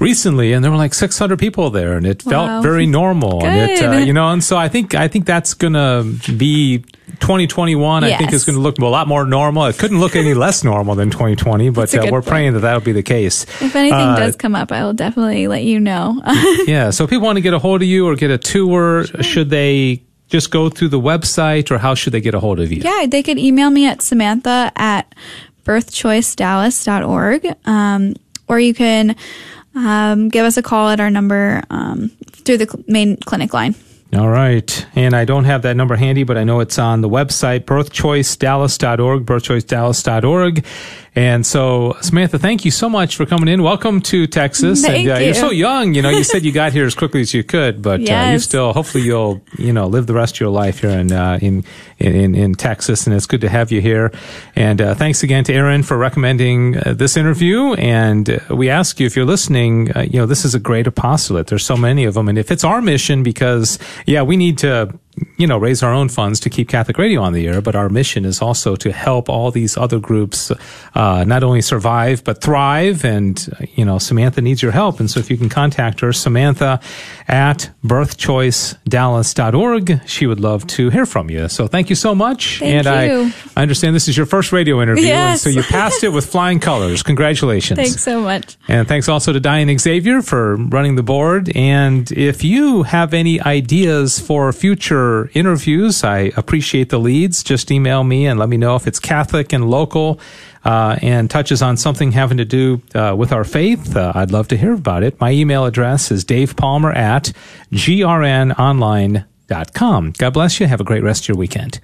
recently, 0.00 0.52
and 0.52 0.64
there 0.64 0.70
were 0.72 0.76
like 0.76 0.94
600 0.94 1.38
people 1.38 1.70
there, 1.70 1.92
and 1.96 2.06
it 2.06 2.24
Wow. 2.24 2.30
felt 2.30 2.62
very 2.64 2.86
normal. 2.86 3.44
And 3.44 3.70
it, 3.70 3.82
uh, 3.82 3.90
Good. 3.92 4.06
you 4.08 4.12
know, 4.12 4.28
and 4.30 4.42
so 4.42 4.56
I 4.56 4.68
think 4.68 4.94
I 4.94 5.06
think 5.08 5.26
that's 5.26 5.54
gonna 5.54 6.04
be 6.36 6.82
2021. 7.20 8.02
I 8.04 8.16
think 8.16 8.30
Yes. 8.30 8.34
is 8.40 8.44
going 8.44 8.56
to 8.56 8.62
look 8.62 8.78
a 8.78 8.84
lot 8.86 9.06
more 9.06 9.26
normal. 9.26 9.66
It 9.66 9.76
couldn't 9.76 10.00
look 10.00 10.16
any 10.16 10.32
less 10.32 10.64
normal 10.64 10.94
than 10.94 11.10
2020, 11.10 11.68
but 11.70 11.94
uh, 11.94 12.00
we're 12.04 12.22
point. 12.22 12.26
praying 12.26 12.52
that 12.54 12.60
that'll 12.60 12.80
be 12.80 12.92
the 12.92 13.02
case. 13.02 13.42
If 13.60 13.76
anything 13.76 13.92
Uh, 13.92 14.16
does 14.16 14.36
come 14.36 14.54
up, 14.54 14.72
I 14.72 14.84
will 14.84 14.94
definitely 14.94 15.46
let 15.48 15.64
you 15.64 15.80
know. 15.80 16.22
yeah. 16.66 16.88
So 16.90 17.04
if 17.04 17.10
people 17.10 17.26
want 17.26 17.36
to 17.36 17.42
get 17.42 17.52
a 17.52 17.58
hold 17.58 17.82
of 17.82 17.88
you 17.88 18.06
or 18.08 18.14
get 18.16 18.30
a 18.30 18.38
tour, 18.38 19.04
should 19.20 19.50
they 19.50 20.02
just 20.30 20.50
go 20.50 20.70
through 20.70 20.88
the 20.88 21.00
website, 21.00 21.70
or 21.70 21.76
how 21.78 21.94
should 21.94 22.12
they 22.14 22.20
get 22.22 22.34
a 22.34 22.40
hold 22.40 22.58
of 22.60 22.72
you? 22.72 22.80
Yeah, 22.82 23.04
they 23.06 23.22
could 23.22 23.38
email 23.38 23.68
me 23.70 23.84
at 23.86 24.00
Samantha 24.00 24.72
at 24.76 25.12
birthchoicedallas.org. 25.66 27.54
Um, 27.66 28.14
or 28.48 28.58
you 28.60 28.72
can 28.74 29.14
um, 29.74 30.28
give 30.28 30.44
us 30.44 30.56
a 30.56 30.62
call 30.62 30.88
at 30.88 31.00
our 31.00 31.10
number 31.10 31.62
um, 31.70 32.08
through 32.30 32.58
the 32.58 32.66
cl- 32.66 32.84
main 32.86 33.16
clinic 33.18 33.52
line. 33.54 33.74
All 34.12 34.28
right. 34.28 34.86
And 34.96 35.14
I 35.14 35.24
don't 35.24 35.44
have 35.44 35.62
that 35.62 35.76
number 35.76 35.94
handy, 35.94 36.24
but 36.24 36.36
I 36.36 36.42
know 36.42 36.58
it's 36.58 36.80
on 36.80 37.00
the 37.00 37.08
website, 37.08 37.60
birthchoicedallas.org, 37.60 39.24
birthchoicedallas.org. 39.24 40.64
And 41.16 41.44
so, 41.44 41.96
Samantha, 42.02 42.38
thank 42.38 42.64
you 42.64 42.70
so 42.70 42.88
much 42.88 43.16
for 43.16 43.26
coming 43.26 43.48
in. 43.48 43.64
Welcome 43.64 44.00
to 44.02 44.28
Texas. 44.28 44.82
Thank 44.82 45.08
and 45.08 45.10
uh, 45.10 45.18
you. 45.18 45.30
are 45.32 45.34
so 45.34 45.50
young. 45.50 45.92
You 45.94 46.02
know, 46.02 46.10
you 46.10 46.22
said 46.22 46.44
you 46.44 46.52
got 46.52 46.72
here 46.72 46.86
as 46.86 46.94
quickly 46.94 47.20
as 47.20 47.34
you 47.34 47.42
could, 47.42 47.82
but 47.82 48.08
uh, 48.08 48.30
you 48.32 48.38
still, 48.38 48.72
hopefully, 48.72 49.02
you'll 49.02 49.42
you 49.58 49.72
know 49.72 49.88
live 49.88 50.06
the 50.06 50.14
rest 50.14 50.36
of 50.36 50.40
your 50.40 50.50
life 50.50 50.80
here 50.80 50.90
in 50.90 51.10
uh, 51.10 51.40
in, 51.42 51.64
in 51.98 52.36
in 52.36 52.54
Texas. 52.54 53.08
And 53.08 53.16
it's 53.16 53.26
good 53.26 53.40
to 53.40 53.48
have 53.48 53.72
you 53.72 53.80
here. 53.80 54.12
And 54.54 54.80
uh, 54.80 54.94
thanks 54.94 55.24
again 55.24 55.42
to 55.44 55.52
Aaron 55.52 55.82
for 55.82 55.98
recommending 55.98 56.76
uh, 56.76 56.94
this 56.94 57.16
interview. 57.16 57.74
And 57.74 58.30
uh, 58.30 58.54
we 58.54 58.70
ask 58.70 59.00
you 59.00 59.06
if 59.06 59.16
you're 59.16 59.24
listening, 59.24 59.90
uh, 59.96 60.02
you 60.02 60.20
know, 60.20 60.26
this 60.26 60.44
is 60.44 60.54
a 60.54 60.60
great 60.60 60.86
apostolate. 60.86 61.48
There's 61.48 61.66
so 61.66 61.76
many 61.76 62.04
of 62.04 62.14
them, 62.14 62.28
and 62.28 62.38
if 62.38 62.52
it's 62.52 62.62
our 62.62 62.80
mission, 62.80 63.24
because 63.24 63.80
yeah, 64.06 64.22
we 64.22 64.36
need 64.36 64.58
to 64.58 64.96
you 65.36 65.46
know, 65.46 65.58
raise 65.58 65.82
our 65.82 65.92
own 65.92 66.08
funds 66.08 66.40
to 66.40 66.50
keep 66.50 66.68
Catholic 66.68 66.96
Radio 66.96 67.20
on 67.20 67.32
the 67.32 67.46
air, 67.46 67.60
but 67.60 67.74
our 67.74 67.88
mission 67.88 68.24
is 68.24 68.40
also 68.40 68.76
to 68.76 68.92
help 68.92 69.28
all 69.28 69.50
these 69.50 69.76
other 69.76 69.98
groups 69.98 70.52
uh, 70.94 71.24
not 71.24 71.42
only 71.42 71.60
survive 71.60 72.22
but 72.24 72.40
thrive. 72.40 73.04
And 73.04 73.48
uh, 73.52 73.66
you 73.74 73.84
know, 73.84 73.98
Samantha 73.98 74.40
needs 74.40 74.62
your 74.62 74.70
help, 74.72 75.00
and 75.00 75.10
so 75.10 75.20
if 75.20 75.30
you 75.30 75.36
can 75.36 75.48
contact 75.48 76.00
her, 76.00 76.12
Samantha 76.12 76.80
at 77.26 77.70
birthchoicedallas.org, 77.84 80.06
she 80.06 80.26
would 80.26 80.40
love 80.40 80.66
to 80.68 80.90
hear 80.90 81.06
from 81.06 81.30
you. 81.30 81.48
So 81.48 81.66
thank 81.66 81.90
you 81.90 81.96
so 81.96 82.14
much. 82.14 82.60
Thank 82.60 82.86
and 82.86 83.10
you. 83.10 83.32
I, 83.56 83.56
I 83.56 83.62
understand 83.62 83.96
this 83.96 84.08
is 84.08 84.16
your 84.16 84.26
first 84.26 84.52
radio 84.52 84.80
interview, 84.80 85.08
and 85.08 85.40
so 85.40 85.48
you 85.48 85.62
passed 85.62 86.04
it 86.04 86.10
with 86.10 86.26
flying 86.26 86.60
colors. 86.60 87.02
Congratulations. 87.02 87.78
Thanks 87.78 88.02
so 88.02 88.20
much. 88.20 88.56
And 88.68 88.86
thanks 88.86 89.08
also 89.08 89.32
to 89.32 89.40
Diane 89.40 89.76
Xavier 89.78 90.20
for 90.22 90.56
running 90.56 90.96
the 90.96 91.02
board. 91.02 91.50
And 91.56 92.12
if 92.12 92.44
you 92.44 92.82
have 92.84 93.12
any 93.14 93.40
ideas 93.40 94.20
for 94.20 94.52
future 94.52 94.99
interviews, 95.34 96.04
I 96.04 96.32
appreciate 96.36 96.90
the 96.90 96.98
leads. 96.98 97.42
Just 97.42 97.70
email 97.70 98.04
me 98.04 98.26
and 98.26 98.38
let 98.38 98.48
me 98.48 98.56
know 98.56 98.76
if 98.76 98.86
it's 98.86 98.98
Catholic 98.98 99.52
and 99.52 99.68
local 99.70 100.20
uh, 100.64 100.96
and 101.02 101.28
touches 101.30 101.62
on 101.62 101.76
something 101.76 102.12
having 102.12 102.38
to 102.38 102.44
do 102.44 102.80
uh, 102.94 103.14
with 103.16 103.32
our 103.32 103.44
faith. 103.44 103.96
Uh, 103.96 104.12
I'd 104.14 104.30
love 104.30 104.48
to 104.48 104.56
hear 104.56 104.72
about 104.74 105.02
it. 105.02 105.20
My 105.20 105.32
email 105.32 105.64
address 105.64 106.10
is 106.10 106.24
davepalmer 106.24 106.94
at 106.94 107.32
grnonline.com. 107.72 109.24
God 110.18 110.32
bless 110.32 110.60
you. 110.60 110.66
Have 110.66 110.80
a 110.80 110.84
great 110.84 111.02
rest 111.02 111.24
of 111.24 111.28
your 111.28 111.36
weekend. 111.36 111.80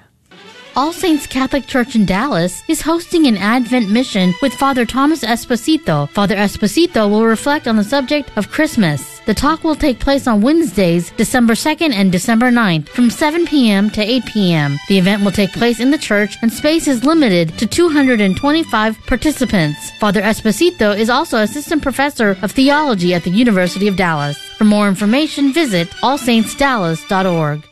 All 0.76 0.92
Saints 0.92 1.26
Catholic 1.26 1.66
Church 1.66 1.96
in 1.96 2.04
Dallas 2.04 2.62
is 2.68 2.82
hosting 2.82 3.26
an 3.26 3.38
Advent 3.38 3.88
mission 3.88 4.34
with 4.42 4.52
Father 4.52 4.84
Thomas 4.84 5.24
Esposito. 5.24 6.06
Father 6.10 6.36
Esposito 6.36 7.08
will 7.08 7.24
reflect 7.24 7.66
on 7.66 7.76
the 7.76 7.82
subject 7.82 8.30
of 8.36 8.50
Christmas. 8.50 9.20
The 9.20 9.32
talk 9.32 9.64
will 9.64 9.74
take 9.74 9.98
place 9.98 10.26
on 10.26 10.42
Wednesdays, 10.42 11.12
December 11.12 11.54
2nd 11.54 11.94
and 11.94 12.12
December 12.12 12.50
9th 12.50 12.90
from 12.90 13.08
7 13.08 13.46
p.m. 13.46 13.88
to 13.88 14.02
8 14.02 14.26
p.m. 14.26 14.76
The 14.88 14.98
event 14.98 15.24
will 15.24 15.30
take 15.30 15.54
place 15.54 15.80
in 15.80 15.90
the 15.90 15.96
church 15.96 16.36
and 16.42 16.52
space 16.52 16.86
is 16.86 17.04
limited 17.04 17.56
to 17.58 17.66
225 17.66 18.98
participants. 19.06 19.92
Father 19.92 20.20
Esposito 20.20 20.94
is 20.94 21.08
also 21.08 21.38
assistant 21.38 21.82
professor 21.82 22.36
of 22.42 22.52
theology 22.52 23.14
at 23.14 23.24
the 23.24 23.30
University 23.30 23.88
of 23.88 23.96
Dallas. 23.96 24.36
For 24.58 24.64
more 24.64 24.88
information, 24.88 25.54
visit 25.54 25.88
allsaintsdallas.org. 26.02 27.66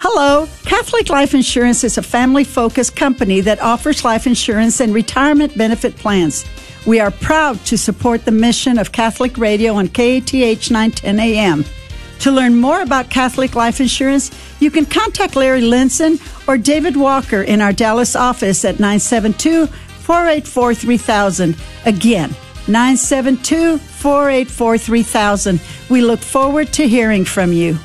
Hello, 0.00 0.46
Catholic 0.64 1.08
Life 1.08 1.34
Insurance 1.34 1.82
is 1.82 1.98
a 1.98 2.04
family 2.04 2.44
focused 2.44 2.94
company 2.94 3.40
that 3.40 3.58
offers 3.60 4.04
life 4.04 4.28
insurance 4.28 4.78
and 4.78 4.94
retirement 4.94 5.58
benefit 5.58 5.96
plans. 5.96 6.44
We 6.86 7.00
are 7.00 7.10
proud 7.10 7.58
to 7.66 7.76
support 7.76 8.24
the 8.24 8.30
mission 8.30 8.78
of 8.78 8.92
Catholic 8.92 9.36
Radio 9.36 9.74
on 9.74 9.88
KATH 9.88 10.70
910 10.70 11.18
AM. 11.18 11.64
To 12.20 12.30
learn 12.30 12.60
more 12.60 12.80
about 12.80 13.10
Catholic 13.10 13.56
Life 13.56 13.80
Insurance, 13.80 14.30
you 14.60 14.70
can 14.70 14.86
contact 14.86 15.34
Larry 15.34 15.62
Linson 15.62 16.20
or 16.46 16.56
David 16.56 16.96
Walker 16.96 17.42
in 17.42 17.60
our 17.60 17.72
Dallas 17.72 18.14
office 18.14 18.64
at 18.64 18.78
972 18.78 19.66
484 19.66 20.74
3000. 20.74 21.56
Again, 21.86 22.30
972 22.68 23.78
484 23.78 24.78
3000. 24.78 25.60
We 25.90 26.02
look 26.02 26.20
forward 26.20 26.72
to 26.74 26.86
hearing 26.86 27.24
from 27.24 27.52
you. 27.52 27.76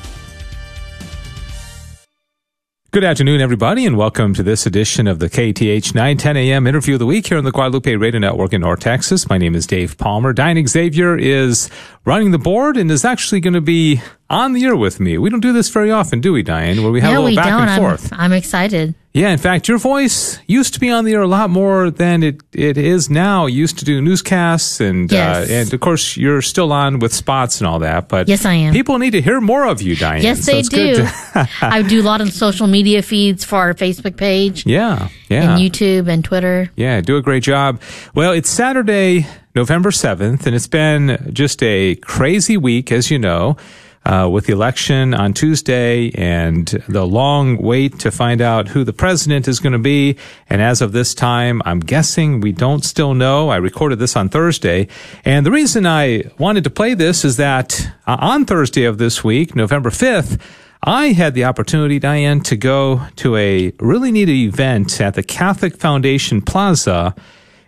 Good 2.94 3.02
afternoon, 3.02 3.40
everybody, 3.40 3.86
and 3.86 3.96
welcome 3.96 4.34
to 4.34 4.44
this 4.44 4.66
edition 4.66 5.08
of 5.08 5.18
the 5.18 5.28
KATH 5.28 5.96
910 5.96 6.36
AM 6.36 6.64
interview 6.68 6.94
of 6.94 7.00
the 7.00 7.06
week 7.06 7.26
here 7.26 7.36
on 7.36 7.42
the 7.42 7.50
Guadalupe 7.50 7.96
Radio 7.96 8.20
Network 8.20 8.52
in 8.52 8.60
North 8.60 8.78
Texas. 8.78 9.28
My 9.28 9.36
name 9.36 9.56
is 9.56 9.66
Dave 9.66 9.98
Palmer. 9.98 10.32
Diane 10.32 10.64
Xavier 10.64 11.18
is 11.18 11.68
running 12.04 12.30
the 12.32 12.38
board 12.38 12.76
and 12.76 12.90
is 12.90 13.04
actually 13.04 13.40
going 13.40 13.54
to 13.54 13.60
be 13.60 14.00
on 14.28 14.52
the 14.52 14.64
air 14.64 14.76
with 14.76 15.00
me. 15.00 15.16
We 15.18 15.30
don't 15.30 15.40
do 15.40 15.52
this 15.52 15.68
very 15.68 15.90
often, 15.90 16.20
do 16.20 16.32
we, 16.32 16.42
Diane? 16.42 16.82
Where 16.82 16.92
we 16.92 17.00
have 17.00 17.16
a 17.16 17.20
little 17.20 17.36
back 17.36 17.46
don't. 17.46 17.62
and 17.62 17.70
I'm, 17.70 17.80
forth. 17.80 18.08
I'm 18.12 18.32
excited. 18.32 18.94
Yeah, 19.12 19.30
in 19.30 19.38
fact, 19.38 19.68
your 19.68 19.78
voice 19.78 20.40
used 20.48 20.74
to 20.74 20.80
be 20.80 20.90
on 20.90 21.04
the 21.04 21.12
air 21.12 21.22
a 21.22 21.28
lot 21.28 21.48
more 21.48 21.88
than 21.88 22.24
it, 22.24 22.42
it 22.52 22.76
is 22.76 23.08
now. 23.08 23.46
You 23.46 23.58
used 23.58 23.78
to 23.78 23.84
do 23.84 24.02
newscasts 24.02 24.80
and, 24.80 25.10
Yes. 25.10 25.48
uh, 25.48 25.52
and 25.52 25.72
of 25.72 25.80
course, 25.80 26.16
you're 26.16 26.42
still 26.42 26.72
on 26.72 26.98
with 26.98 27.14
spots 27.14 27.60
and 27.60 27.68
all 27.68 27.78
that, 27.78 28.08
but 28.08 28.26
Yes, 28.28 28.44
I 28.44 28.54
am. 28.54 28.72
people 28.72 28.98
need 28.98 29.12
to 29.12 29.22
hear 29.22 29.40
more 29.40 29.66
of 29.66 29.80
you, 29.80 29.94
Diane. 29.94 30.22
Yes, 30.22 30.40
So 30.44 30.52
they 30.52 30.62
do. 30.62 30.94
to- 30.96 31.12
I 31.62 31.82
do 31.82 32.02
a 32.02 32.02
lot 32.02 32.20
of 32.20 32.32
social 32.32 32.66
media 32.66 33.02
feeds 33.02 33.44
for 33.44 33.58
our 33.58 33.72
Facebook 33.74 34.16
page 34.16 34.66
yeah, 34.66 35.08
yeah. 35.28 35.52
and 35.52 35.60
YouTube 35.62 36.08
and 36.08 36.24
Twitter. 36.24 36.70
Yeah, 36.74 37.00
do 37.00 37.16
a 37.16 37.22
great 37.22 37.44
job. 37.44 37.80
Well, 38.14 38.32
it's 38.32 38.50
Saturday, 38.50 39.26
November 39.54 39.92
7th, 39.92 40.46
and 40.46 40.56
it's 40.56 40.66
been 40.66 41.30
just 41.32 41.62
a 41.62 41.94
crazy 41.96 42.56
week, 42.56 42.90
as 42.90 43.08
you 43.08 43.20
know, 43.20 43.56
uh, 44.04 44.28
with 44.30 44.46
the 44.46 44.52
election 44.52 45.14
on 45.14 45.32
Tuesday 45.32 46.10
and 46.16 46.66
the 46.88 47.06
long 47.06 47.56
wait 47.58 48.00
to 48.00 48.10
find 48.10 48.40
out 48.40 48.66
who 48.66 48.82
the 48.82 48.92
president 48.92 49.46
is 49.46 49.60
going 49.60 49.72
to 49.72 49.78
be. 49.78 50.16
And 50.50 50.60
as 50.60 50.82
of 50.82 50.90
this 50.90 51.14
time, 51.14 51.62
I'm 51.64 51.78
guessing 51.78 52.40
we 52.40 52.50
don't 52.50 52.84
still 52.84 53.14
know. 53.14 53.48
I 53.48 53.58
recorded 53.58 54.00
this 54.00 54.16
on 54.16 54.28
Thursday. 54.28 54.88
And 55.24 55.46
the 55.46 55.52
reason 55.52 55.86
I 55.86 56.24
wanted 56.36 56.64
to 56.64 56.70
play 56.70 56.94
this 56.94 57.24
is 57.24 57.36
that 57.36 57.92
uh, 58.08 58.16
on 58.18 58.46
Thursday 58.46 58.84
of 58.84 58.98
this 58.98 59.22
week, 59.22 59.54
November 59.54 59.90
5th, 59.90 60.40
I 60.82 61.12
had 61.12 61.34
the 61.34 61.44
opportunity, 61.44 62.00
Diane, 62.00 62.40
to 62.40 62.56
go 62.56 63.06
to 63.16 63.36
a 63.36 63.72
really 63.78 64.10
neat 64.10 64.28
event 64.28 65.00
at 65.00 65.14
the 65.14 65.22
Catholic 65.22 65.76
Foundation 65.76 66.42
Plaza 66.42 67.14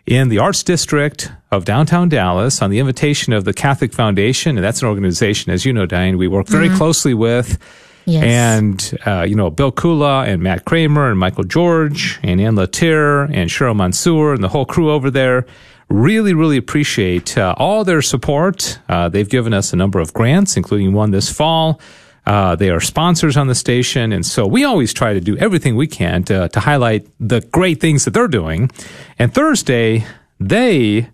in 0.06 0.28
the 0.28 0.38
Arts 0.38 0.62
District 0.62 1.32
of 1.50 1.64
downtown 1.64 2.08
Dallas 2.08 2.62
on 2.62 2.70
the 2.70 2.78
invitation 2.78 3.32
of 3.32 3.44
the 3.44 3.52
Catholic 3.52 3.92
Foundation. 3.92 4.56
And 4.56 4.64
that's 4.64 4.82
an 4.82 4.88
organization, 4.88 5.52
as 5.52 5.64
you 5.64 5.72
know, 5.72 5.86
Diane, 5.86 6.16
we 6.16 6.28
work 6.28 6.46
very 6.46 6.68
closely 6.68 7.12
with. 7.14 7.58
Yes. 8.04 8.22
And, 8.22 8.98
uh, 9.04 9.22
you 9.22 9.34
know, 9.34 9.50
Bill 9.50 9.72
Kula 9.72 10.28
and 10.28 10.40
Matt 10.40 10.64
Kramer 10.64 11.10
and 11.10 11.18
Michael 11.18 11.42
George 11.42 12.20
and 12.22 12.40
Ann 12.40 12.54
Latier 12.54 13.22
and 13.22 13.50
Cheryl 13.50 13.74
Mansour 13.74 14.32
and 14.32 14.44
the 14.44 14.48
whole 14.48 14.64
crew 14.64 14.92
over 14.92 15.10
there 15.10 15.44
really, 15.88 16.34
really 16.34 16.56
appreciate 16.56 17.36
uh, 17.36 17.54
all 17.58 17.84
their 17.84 18.02
support. 18.02 18.78
Uh, 18.88 19.08
they've 19.08 19.28
given 19.28 19.52
us 19.52 19.72
a 19.72 19.76
number 19.76 19.98
of 19.98 20.12
grants, 20.12 20.56
including 20.56 20.92
one 20.92 21.10
this 21.10 21.32
fall. 21.32 21.80
Uh, 22.26 22.56
they 22.56 22.70
are 22.70 22.80
sponsors 22.80 23.36
on 23.36 23.46
the 23.46 23.54
station, 23.54 24.12
and 24.12 24.26
so 24.26 24.46
we 24.46 24.64
always 24.64 24.92
try 24.92 25.14
to 25.14 25.20
do 25.20 25.36
everything 25.38 25.76
we 25.76 25.86
can 25.86 26.24
to, 26.24 26.48
to 26.48 26.60
highlight 26.60 27.06
the 27.20 27.40
great 27.40 27.80
things 27.80 28.04
that 28.04 28.12
they're 28.12 28.26
doing. 28.26 28.68
And 29.18 29.32
Thursday, 29.32 30.04
they 30.40 31.08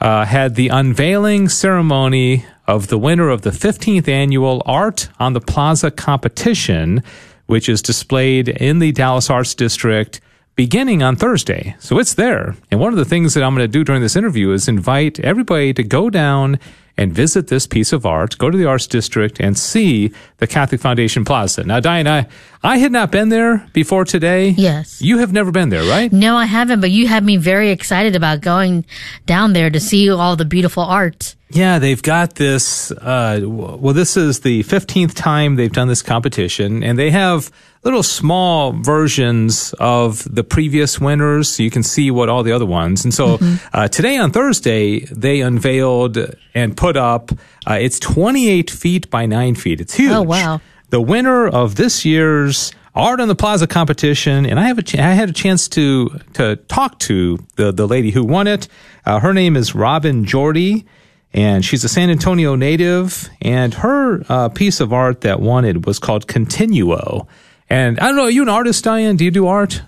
uh, 0.00 0.24
had 0.24 0.54
the 0.54 0.68
unveiling 0.68 1.48
ceremony 1.48 2.46
of 2.68 2.86
the 2.86 2.98
winner 2.98 3.30
of 3.30 3.42
the 3.42 3.50
15th 3.50 4.08
annual 4.08 4.62
Art 4.64 5.08
on 5.18 5.32
the 5.32 5.40
Plaza 5.40 5.90
competition, 5.90 7.02
which 7.46 7.68
is 7.68 7.82
displayed 7.82 8.48
in 8.48 8.78
the 8.78 8.92
Dallas 8.92 9.30
Arts 9.30 9.54
District 9.54 10.20
beginning 10.56 11.02
on 11.02 11.16
Thursday. 11.16 11.76
So 11.78 11.98
it's 11.98 12.14
there. 12.14 12.56
And 12.70 12.80
one 12.80 12.92
of 12.92 12.98
the 12.98 13.04
things 13.04 13.34
that 13.34 13.42
I'm 13.42 13.54
going 13.54 13.64
to 13.64 13.68
do 13.68 13.84
during 13.84 14.02
this 14.02 14.16
interview 14.16 14.52
is 14.52 14.68
invite 14.68 15.18
everybody 15.20 15.72
to 15.74 15.82
go 15.82 16.10
down 16.10 16.58
and 16.96 17.12
visit 17.12 17.48
this 17.48 17.66
piece 17.66 17.92
of 17.92 18.06
art, 18.06 18.38
go 18.38 18.50
to 18.50 18.56
the 18.56 18.66
Arts 18.66 18.86
District 18.86 19.40
and 19.40 19.58
see 19.58 20.12
the 20.38 20.46
Catholic 20.46 20.80
Foundation 20.80 21.24
Plaza. 21.24 21.64
Now, 21.64 21.80
Diane, 21.80 22.06
I, 22.06 22.26
I 22.62 22.78
had 22.78 22.92
not 22.92 23.10
been 23.10 23.30
there 23.30 23.66
before 23.72 24.04
today. 24.04 24.50
Yes. 24.50 25.02
You 25.02 25.18
have 25.18 25.32
never 25.32 25.50
been 25.50 25.70
there, 25.70 25.82
right? 25.88 26.12
No, 26.12 26.36
I 26.36 26.44
haven't, 26.44 26.80
but 26.80 26.92
you 26.92 27.08
had 27.08 27.24
me 27.24 27.36
very 27.36 27.70
excited 27.70 28.14
about 28.14 28.42
going 28.42 28.84
down 29.26 29.54
there 29.54 29.70
to 29.70 29.80
see 29.80 30.08
all 30.08 30.36
the 30.36 30.44
beautiful 30.44 30.84
art. 30.84 31.34
Yeah, 31.50 31.78
they've 31.78 32.02
got 32.02 32.36
this. 32.36 32.90
Uh, 32.90 33.40
well, 33.42 33.94
this 33.94 34.16
is 34.16 34.40
the 34.40 34.62
15th 34.64 35.14
time 35.14 35.56
they've 35.56 35.72
done 35.72 35.88
this 35.88 36.02
competition, 36.02 36.82
and 36.82 36.98
they 36.98 37.10
have 37.10 37.50
little 37.84 38.02
small 38.02 38.72
versions 38.72 39.74
of 39.78 40.26
the 40.34 40.42
previous 40.42 40.98
winners, 40.98 41.48
so 41.54 41.62
you 41.62 41.70
can 41.70 41.82
see 41.82 42.10
what 42.10 42.28
all 42.28 42.42
the 42.42 42.52
other 42.52 42.66
ones. 42.66 43.04
And 43.04 43.12
so 43.12 43.38
uh, 43.72 43.88
today 43.88 44.16
on 44.16 44.30
Thursday, 44.32 45.00
they 45.06 45.40
unveiled 45.42 46.16
and 46.54 46.76
put 46.76 46.96
up. 46.96 47.30
Uh, 47.68 47.74
it's 47.74 47.98
28 47.98 48.70
feet 48.70 49.10
by 49.10 49.26
9 49.26 49.54
feet. 49.54 49.80
It's 49.80 49.94
huge. 49.94 50.12
Oh, 50.12 50.22
wow. 50.22 50.60
The 50.90 51.00
winner 51.00 51.46
of 51.46 51.74
this 51.76 52.04
year's 52.04 52.72
Art 52.94 53.18
on 53.18 53.26
the 53.26 53.34
Plaza 53.34 53.66
competition, 53.66 54.46
and 54.46 54.60
I 54.60 54.68
have 54.68 54.78
a 54.78 54.82
ch- 54.82 54.94
I 54.94 55.14
had 55.14 55.28
a 55.28 55.32
chance 55.32 55.68
to 55.70 56.16
to 56.34 56.54
talk 56.68 57.00
to 57.00 57.44
the 57.56 57.72
the 57.72 57.88
lady 57.88 58.12
who 58.12 58.22
won 58.22 58.46
it. 58.46 58.68
Uh, 59.04 59.18
her 59.18 59.34
name 59.34 59.56
is 59.56 59.74
Robin 59.74 60.24
Jordy, 60.24 60.86
and 61.32 61.64
she's 61.64 61.82
a 61.82 61.88
San 61.88 62.08
Antonio 62.08 62.54
native. 62.54 63.28
And 63.42 63.74
her 63.74 64.22
uh, 64.28 64.48
piece 64.50 64.78
of 64.78 64.92
art 64.92 65.22
that 65.22 65.40
won 65.40 65.64
it 65.64 65.84
was 65.84 65.98
called 65.98 66.28
Continuo. 66.28 67.26
And 67.68 67.98
I 67.98 68.06
don't 68.06 68.16
know, 68.16 68.24
are 68.24 68.30
you 68.30 68.42
an 68.42 68.48
artist, 68.48 68.84
Diane? 68.84 69.16
Do 69.16 69.24
you 69.24 69.30
do 69.30 69.46
art? 69.46 69.82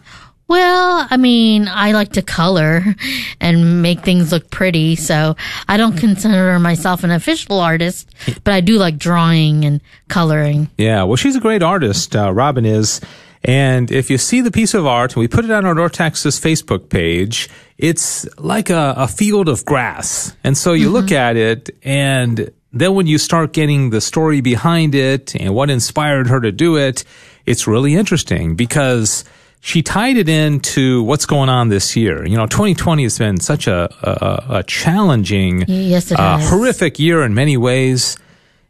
Well, 0.48 1.06
I 1.10 1.16
mean, 1.16 1.66
I 1.66 1.90
like 1.90 2.12
to 2.12 2.22
color 2.22 2.94
and 3.40 3.82
make 3.82 4.00
things 4.00 4.30
look 4.30 4.48
pretty, 4.48 4.94
so 4.94 5.34
I 5.66 5.76
don't 5.76 5.96
consider 5.96 6.56
myself 6.60 7.02
an 7.02 7.10
official 7.10 7.58
artist, 7.58 8.08
but 8.44 8.54
I 8.54 8.60
do 8.60 8.78
like 8.78 8.96
drawing 8.96 9.64
and 9.64 9.80
coloring. 10.06 10.70
Yeah, 10.78 11.02
well, 11.02 11.16
she's 11.16 11.34
a 11.34 11.40
great 11.40 11.64
artist. 11.64 12.14
Uh, 12.14 12.32
Robin 12.32 12.64
is. 12.64 13.00
And 13.42 13.90
if 13.90 14.08
you 14.08 14.18
see 14.18 14.40
the 14.40 14.52
piece 14.52 14.74
of 14.74 14.86
art, 14.86 15.14
and 15.14 15.20
we 15.20 15.28
put 15.28 15.44
it 15.44 15.50
on 15.50 15.66
our 15.66 15.74
North 15.74 15.92
Texas 15.92 16.38
Facebook 16.38 16.90
page, 16.90 17.48
it's 17.76 18.26
like 18.38 18.70
a, 18.70 18.94
a 18.96 19.08
field 19.08 19.48
of 19.48 19.64
grass. 19.64 20.36
And 20.44 20.56
so 20.56 20.72
you 20.72 20.86
mm-hmm. 20.86 20.94
look 20.94 21.12
at 21.12 21.36
it, 21.36 21.70
and 21.82 22.50
then 22.72 22.94
when 22.94 23.06
you 23.06 23.18
start 23.18 23.52
getting 23.52 23.90
the 23.90 24.00
story 24.00 24.40
behind 24.40 24.94
it 24.94 25.34
and 25.34 25.54
what 25.54 25.70
inspired 25.70 26.28
her 26.28 26.40
to 26.40 26.52
do 26.52 26.76
it, 26.76 27.04
it's 27.46 27.66
really 27.66 27.94
interesting 27.94 28.54
because 28.54 29.24
she 29.60 29.82
tied 29.82 30.16
it 30.16 30.28
into 30.28 31.02
what's 31.02 31.26
going 31.26 31.48
on 31.48 31.68
this 31.68 31.96
year. 31.96 32.26
You 32.26 32.36
know, 32.36 32.46
2020 32.46 33.02
has 33.02 33.18
been 33.18 33.40
such 33.40 33.66
a, 33.66 33.88
a, 34.02 34.58
a 34.58 34.62
challenging, 34.62 35.64
yes, 35.66 36.12
uh, 36.12 36.38
horrific 36.38 36.98
year 36.98 37.22
in 37.22 37.34
many 37.34 37.56
ways. 37.56 38.16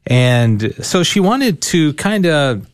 And 0.06 0.74
so 0.84 1.02
she 1.02 1.20
wanted 1.20 1.60
to 1.62 1.92
kind 1.94 2.26
of 2.26 2.66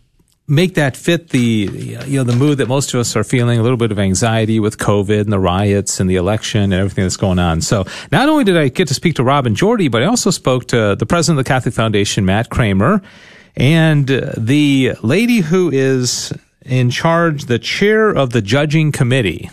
make 0.49 0.75
that 0.75 0.97
fit 0.97 1.31
the 1.31 1.71
you 2.07 2.19
know 2.19 2.25
the 2.25 2.37
mood 2.37 2.59
that 2.59 2.69
most 2.69 2.93
of 2.93 3.01
us 3.01 3.17
are 3.17 3.25
feeling 3.25 3.59
a 3.59 3.63
little 3.63 3.77
bit 3.77 3.93
of 3.93 3.99
anxiety 3.99 4.59
with 4.59 4.77
covid 4.77 5.21
and 5.21 5.33
the 5.33 5.39
riots 5.39 6.01
and 6.01 6.11
the 6.11 6.17
election 6.17 6.65
and 6.65 6.75
everything 6.75 7.05
that's 7.05 7.17
going 7.17 7.39
on 7.39 7.61
so 7.61 7.87
not 8.11 8.29
only 8.29 8.43
did 8.43 8.57
i 8.57 8.69
get 8.69 8.89
to 8.89 8.93
speak 8.93 9.15
to 9.15 9.23
robin 9.23 9.55
jordy 9.55 9.87
but 9.87 10.03
i 10.03 10.07
also 10.07 10.31
spoke 10.31 10.67
to 10.67 10.97
the 10.97 11.07
president 11.07 11.39
of 11.39 11.45
the 11.45 11.49
catholic 11.49 11.73
foundation 11.73 12.27
matt 12.27 12.51
kramer 12.51 13.01
and 13.57 14.07
the 14.37 14.95
lady 15.03 15.39
who 15.39 15.71
is 15.71 16.33
in 16.65 16.91
charge, 16.91 17.45
the 17.47 17.59
chair 17.59 18.11
of 18.11 18.31
the 18.31 18.43
judging 18.43 18.93
committee. 18.93 19.51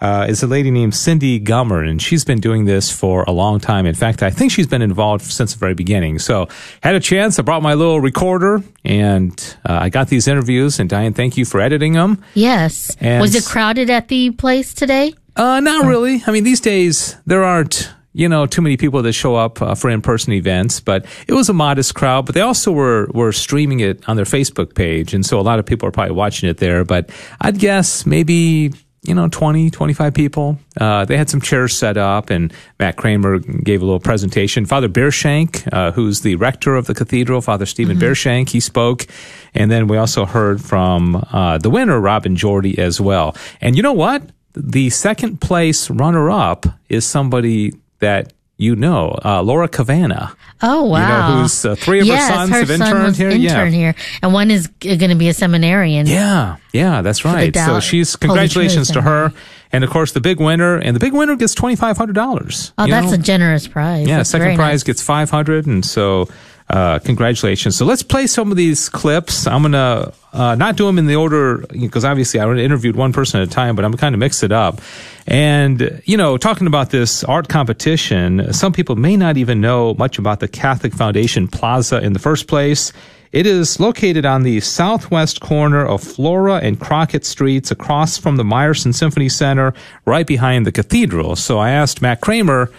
Uh, 0.00 0.26
is 0.28 0.44
a 0.44 0.46
lady 0.46 0.70
named 0.70 0.94
Cindy 0.94 1.40
Gummer, 1.40 1.84
and 1.84 2.00
she's 2.00 2.24
been 2.24 2.38
doing 2.38 2.66
this 2.66 2.88
for 2.88 3.24
a 3.26 3.32
long 3.32 3.58
time. 3.58 3.84
In 3.84 3.96
fact, 3.96 4.22
I 4.22 4.30
think 4.30 4.52
she's 4.52 4.68
been 4.68 4.80
involved 4.80 5.24
since 5.24 5.54
the 5.54 5.58
very 5.58 5.74
beginning. 5.74 6.20
So, 6.20 6.46
had 6.84 6.94
a 6.94 7.00
chance. 7.00 7.36
I 7.36 7.42
brought 7.42 7.64
my 7.64 7.74
little 7.74 8.00
recorder, 8.00 8.62
and 8.84 9.56
uh, 9.68 9.76
I 9.82 9.88
got 9.88 10.06
these 10.06 10.28
interviews. 10.28 10.78
And 10.78 10.88
Diane, 10.88 11.14
thank 11.14 11.36
you 11.36 11.44
for 11.44 11.60
editing 11.60 11.94
them. 11.94 12.22
Yes. 12.34 12.96
And 13.00 13.20
Was 13.20 13.34
it 13.34 13.44
crowded 13.44 13.90
at 13.90 14.06
the 14.06 14.30
place 14.30 14.72
today? 14.72 15.14
Uh, 15.34 15.58
not 15.58 15.84
really. 15.84 16.22
I 16.24 16.30
mean, 16.30 16.44
these 16.44 16.60
days 16.60 17.16
there 17.26 17.42
aren't 17.42 17.90
you 18.18 18.28
know, 18.28 18.46
too 18.46 18.60
many 18.60 18.76
people 18.76 19.00
that 19.00 19.12
show 19.12 19.36
up 19.36 19.62
uh, 19.62 19.76
for 19.76 19.88
in-person 19.88 20.32
events, 20.32 20.80
but 20.80 21.06
it 21.28 21.34
was 21.34 21.48
a 21.48 21.52
modest 21.52 21.94
crowd. 21.94 22.26
But 22.26 22.34
they 22.34 22.40
also 22.40 22.72
were 22.72 23.08
were 23.14 23.30
streaming 23.30 23.78
it 23.78 24.06
on 24.08 24.16
their 24.16 24.24
Facebook 24.24 24.74
page, 24.74 25.14
and 25.14 25.24
so 25.24 25.38
a 25.38 25.42
lot 25.42 25.60
of 25.60 25.64
people 25.64 25.88
are 25.88 25.92
probably 25.92 26.16
watching 26.16 26.48
it 26.48 26.56
there. 26.56 26.84
But 26.84 27.10
I'd 27.40 27.60
guess 27.60 28.04
maybe 28.06 28.72
you 29.04 29.14
know 29.14 29.28
20 29.28 29.70
25 29.70 30.12
people 30.12 30.58
uh, 30.80 31.04
they 31.04 31.16
had 31.16 31.30
some 31.30 31.40
chairs 31.40 31.76
set 31.76 31.96
up 31.96 32.30
and 32.30 32.52
matt 32.80 32.96
kramer 32.96 33.38
gave 33.38 33.80
a 33.80 33.84
little 33.84 34.00
presentation 34.00 34.66
father 34.66 34.88
Bierschenk 34.88 35.72
uh, 35.72 35.92
who's 35.92 36.22
the 36.22 36.34
rector 36.34 36.74
of 36.74 36.88
the 36.88 36.94
cathedral 36.94 37.40
father 37.40 37.64
stephen 37.64 37.96
mm-hmm. 37.96 38.06
Bierschenk 38.06 38.48
he 38.48 38.58
spoke 38.58 39.06
and 39.54 39.70
then 39.70 39.86
we 39.86 39.96
also 39.96 40.26
heard 40.26 40.60
from 40.60 41.24
uh, 41.32 41.58
the 41.58 41.70
winner 41.70 42.00
robin 42.00 42.34
jordy 42.34 42.76
as 42.76 43.00
well 43.00 43.36
and 43.60 43.76
you 43.76 43.82
know 43.82 43.92
what 43.92 44.20
the 44.54 44.90
second 44.90 45.40
place 45.40 45.88
runner 45.90 46.28
up 46.28 46.66
is 46.88 47.06
somebody 47.06 47.72
that 48.00 48.32
you 48.60 48.74
know, 48.74 49.16
uh, 49.24 49.40
Laura 49.40 49.68
Cavanna. 49.68 50.36
Oh 50.60 50.84
wow! 50.84 51.28
You 51.28 51.34
know, 51.34 51.42
who's 51.42 51.64
uh, 51.64 51.76
three 51.76 52.00
of 52.00 52.06
yes, 52.06 52.28
her 52.28 52.34
sons 52.34 52.50
her 52.50 52.58
have 52.58 52.68
son 52.68 52.80
interned 52.82 53.16
here. 53.16 53.28
Intern 53.30 53.40
yeah, 53.40 53.78
here, 53.78 53.94
and 54.20 54.32
one 54.32 54.50
is 54.50 54.66
going 54.66 55.10
to 55.10 55.14
be 55.14 55.28
a 55.28 55.34
seminarian. 55.34 56.06
Yeah, 56.06 56.56
yeah, 56.72 57.00
that's 57.00 57.24
right. 57.24 57.54
so 57.54 57.78
she's 57.78 58.16
congratulations 58.16 58.90
to 58.90 59.00
her, 59.00 59.32
and 59.70 59.84
of 59.84 59.90
course 59.90 60.12
the 60.12 60.20
big 60.20 60.40
winner, 60.40 60.76
and 60.76 60.96
the 60.96 61.00
big 61.00 61.12
winner 61.12 61.36
gets 61.36 61.54
twenty 61.54 61.76
five 61.76 61.96
hundred 61.96 62.14
dollars. 62.14 62.72
Oh, 62.76 62.88
that's 62.88 63.12
know? 63.12 63.14
a 63.14 63.18
generous 63.18 63.68
prize. 63.68 64.08
Yeah, 64.08 64.18
that's 64.18 64.30
second 64.30 64.56
prize 64.56 64.72
nice. 64.72 64.82
gets 64.82 65.02
five 65.02 65.30
hundred, 65.30 65.66
and 65.66 65.84
so 65.84 66.28
uh, 66.70 66.98
congratulations. 66.98 67.76
So 67.76 67.84
let's 67.84 68.02
play 68.02 68.26
some 68.26 68.50
of 68.50 68.56
these 68.56 68.88
clips. 68.88 69.46
I'm 69.46 69.62
going 69.62 69.72
to 69.72 70.12
uh, 70.32 70.54
not 70.54 70.76
do 70.76 70.84
them 70.86 70.98
in 70.98 71.06
the 71.06 71.16
order 71.16 71.64
because 71.70 72.04
obviously 72.04 72.40
I 72.40 72.52
interviewed 72.56 72.94
one 72.94 73.12
person 73.12 73.40
at 73.40 73.48
a 73.48 73.50
time, 73.50 73.74
but 73.74 73.84
I'm 73.84 73.94
kind 73.94 74.14
of 74.14 74.18
mix 74.18 74.42
it 74.42 74.52
up. 74.52 74.80
And, 75.26 76.02
you 76.04 76.16
know, 76.16 76.36
talking 76.36 76.66
about 76.66 76.90
this 76.90 77.24
art 77.24 77.48
competition, 77.48 78.52
some 78.52 78.72
people 78.72 78.96
may 78.96 79.16
not 79.16 79.36
even 79.36 79.60
know 79.60 79.94
much 79.94 80.18
about 80.18 80.40
the 80.40 80.48
Catholic 80.48 80.92
Foundation 80.92 81.48
Plaza 81.48 82.00
in 82.00 82.12
the 82.12 82.18
first 82.18 82.48
place. 82.48 82.92
It 83.30 83.46
is 83.46 83.78
located 83.78 84.24
on 84.24 84.42
the 84.42 84.60
southwest 84.60 85.40
corner 85.40 85.84
of 85.84 86.02
Flora 86.02 86.56
and 86.56 86.80
Crockett 86.80 87.26
Streets 87.26 87.70
across 87.70 88.16
from 88.16 88.36
the 88.36 88.42
Meyerson 88.42 88.94
Symphony 88.94 89.28
Center, 89.28 89.74
right 90.06 90.26
behind 90.26 90.66
the 90.66 90.72
cathedral. 90.72 91.36
So 91.36 91.58
I 91.58 91.70
asked 91.70 92.00
Matt 92.00 92.22
Kramer, 92.22 92.70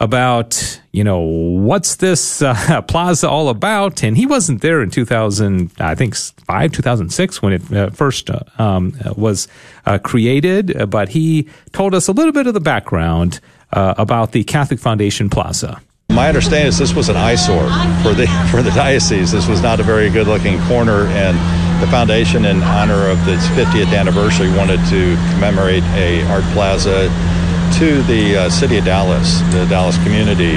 about, 0.00 0.80
you 0.92 1.04
know, 1.04 1.20
what's 1.20 1.96
this 1.96 2.40
uh, 2.40 2.82
plaza 2.88 3.28
all 3.28 3.50
about? 3.50 4.02
And 4.02 4.16
he 4.16 4.26
wasn't 4.26 4.62
there 4.62 4.82
in 4.82 4.90
2000, 4.90 5.70
I 5.78 5.94
think 5.94 6.16
five, 6.16 6.72
2006 6.72 7.42
when 7.42 7.52
it 7.52 7.72
uh, 7.72 7.90
first 7.90 8.30
uh, 8.30 8.40
um, 8.58 8.94
was 9.16 9.46
uh, 9.86 9.98
created, 9.98 10.90
but 10.90 11.10
he 11.10 11.48
told 11.72 11.94
us 11.94 12.08
a 12.08 12.12
little 12.12 12.32
bit 12.32 12.46
of 12.46 12.54
the 12.54 12.60
background 12.60 13.40
uh, 13.72 13.94
about 13.98 14.32
the 14.32 14.42
Catholic 14.44 14.80
Foundation 14.80 15.28
Plaza. 15.28 15.80
My 16.08 16.26
understanding 16.26 16.66
is 16.66 16.78
this 16.78 16.92
was 16.92 17.08
an 17.08 17.16
eyesore 17.16 17.68
for 18.02 18.14
the 18.14 18.26
for 18.50 18.62
the 18.62 18.72
diocese. 18.72 19.30
This 19.30 19.46
was 19.46 19.62
not 19.62 19.78
a 19.78 19.84
very 19.84 20.10
good 20.10 20.26
looking 20.26 20.60
corner, 20.62 21.06
and 21.06 21.38
the 21.80 21.86
foundation, 21.86 22.46
in 22.46 22.62
honor 22.64 23.08
of 23.08 23.18
its 23.28 23.46
50th 23.48 23.96
anniversary, 23.96 24.50
wanted 24.56 24.84
to 24.90 25.14
commemorate 25.34 25.84
a 25.94 26.22
art 26.26 26.42
plaza 26.52 27.08
to 27.78 28.02
the 28.02 28.36
uh, 28.36 28.50
city 28.50 28.78
of 28.78 28.84
Dallas, 28.84 29.40
the 29.52 29.66
Dallas 29.66 29.96
community 29.98 30.56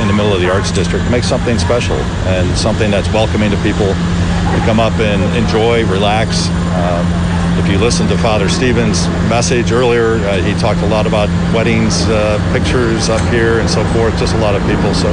in 0.00 0.06
the 0.06 0.14
middle 0.14 0.32
of 0.32 0.40
the 0.40 0.50
arts 0.50 0.70
district, 0.70 1.10
make 1.10 1.24
something 1.24 1.58
special 1.58 1.96
and 2.26 2.46
something 2.56 2.90
that's 2.90 3.08
welcoming 3.12 3.50
to 3.50 3.56
people 3.62 3.86
to 3.86 4.58
come 4.64 4.80
up 4.80 4.92
and 5.00 5.22
enjoy, 5.36 5.84
relax. 5.86 6.48
Um, 6.74 7.06
if 7.58 7.68
you 7.68 7.78
listen 7.78 8.06
to 8.08 8.16
Father 8.18 8.48
Stephen's 8.48 9.08
message 9.28 9.72
earlier, 9.72 10.16
uh, 10.28 10.40
he 10.42 10.54
talked 10.60 10.80
a 10.80 10.86
lot 10.86 11.06
about 11.06 11.28
weddings, 11.52 12.06
uh, 12.08 12.38
pictures 12.52 13.08
up 13.08 13.20
here, 13.32 13.58
and 13.58 13.68
so 13.68 13.84
forth. 13.92 14.16
Just 14.18 14.34
a 14.34 14.38
lot 14.38 14.54
of 14.54 14.62
people. 14.62 14.94
So 14.94 15.10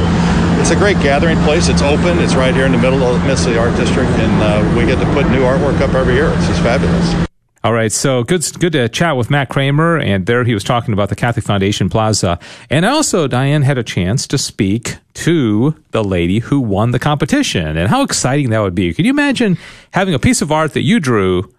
it's 0.62 0.70
a 0.70 0.76
great 0.76 1.00
gathering 1.02 1.38
place. 1.44 1.68
It's 1.70 1.82
open. 1.82 2.20
It's 2.20 2.36
right 2.36 2.54
here 2.54 2.66
in 2.66 2.72
the 2.72 2.78
middle 2.78 3.02
of 3.04 3.20
the 3.20 3.28
midst 3.28 3.48
of 3.48 3.54
the 3.54 3.60
art 3.60 3.76
district, 3.76 4.12
and 4.12 4.34
uh, 4.42 4.78
we 4.78 4.86
get 4.86 5.00
to 5.00 5.14
put 5.14 5.30
new 5.30 5.42
artwork 5.42 5.82
up 5.82 5.94
every 5.94 6.14
year. 6.14 6.32
It's 6.34 6.48
just 6.48 6.62
fabulous. 6.62 7.35
All 7.66 7.74
right, 7.74 7.92
so 7.92 8.24
good, 8.24 8.46
good 8.60 8.74
to 8.74 8.88
chat 8.90 9.18
with 9.18 9.32
Matt 9.32 9.50
Kramer, 9.50 9.98
and 9.98 10.28
there 10.28 10.44
he 10.44 10.54
was 10.54 10.64
talking 10.64 10.94
about 10.94 11.10
the 11.10 11.16
Catholic 11.16 11.44
Foundation 11.44 11.90
Plaza, 11.90 12.38
and 12.70 12.86
also 12.86 13.28
Diane 13.28 13.64
had 13.64 13.80
a 13.80 13.84
chance 13.84 14.28
to 14.28 14.38
speak 14.38 14.98
to 15.16 15.76
the 15.90 16.04
lady 16.04 16.38
who 16.38 16.60
won 16.60 16.92
the 16.92 17.00
competition, 17.00 17.76
and 17.76 17.90
how 17.90 18.04
exciting 18.04 18.52
that 18.52 18.60
would 18.60 18.76
be. 18.76 18.94
Can 18.94 19.04
you 19.04 19.10
imagine 19.10 19.58
having 19.90 20.14
a 20.14 20.20
piece 20.20 20.44
of 20.44 20.52
art 20.52 20.74
that 20.74 20.84
you 20.84 21.00
drew, 21.00 21.52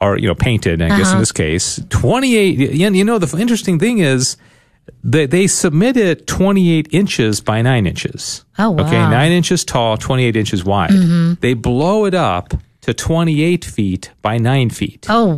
or 0.00 0.16
you 0.16 0.28
know, 0.28 0.34
painted? 0.34 0.80
I 0.80 0.86
uh-huh. 0.86 0.96
guess 0.96 1.08
in 1.08 1.12
uh-huh. 1.12 1.20
this 1.20 1.32
case, 1.32 1.78
twenty 1.90 2.36
eight. 2.36 2.80
And 2.80 2.96
You 2.96 3.04
know, 3.04 3.18
the 3.18 3.38
interesting 3.38 3.78
thing 3.78 3.98
is 3.98 4.38
they, 5.04 5.26
they 5.26 5.46
submit 5.46 5.98
it 5.98 6.26
28 6.26 6.88
inches 6.90 7.42
by 7.42 7.60
9 7.60 7.86
inches. 7.86 8.46
Oh, 8.58 8.70
wow. 8.70 8.86
Okay, 8.86 8.98
9 8.98 9.30
inches 9.30 9.64
tall, 9.64 9.98
28 9.98 10.36
inches 10.36 10.64
wide. 10.64 10.90
Mm-hmm. 10.90 11.34
They 11.40 11.52
blow 11.52 12.06
it 12.06 12.14
up 12.14 12.54
to 12.90 12.94
28 12.94 13.64
feet 13.64 14.10
by 14.20 14.36
9 14.36 14.70
feet. 14.70 15.06
Oh, 15.08 15.32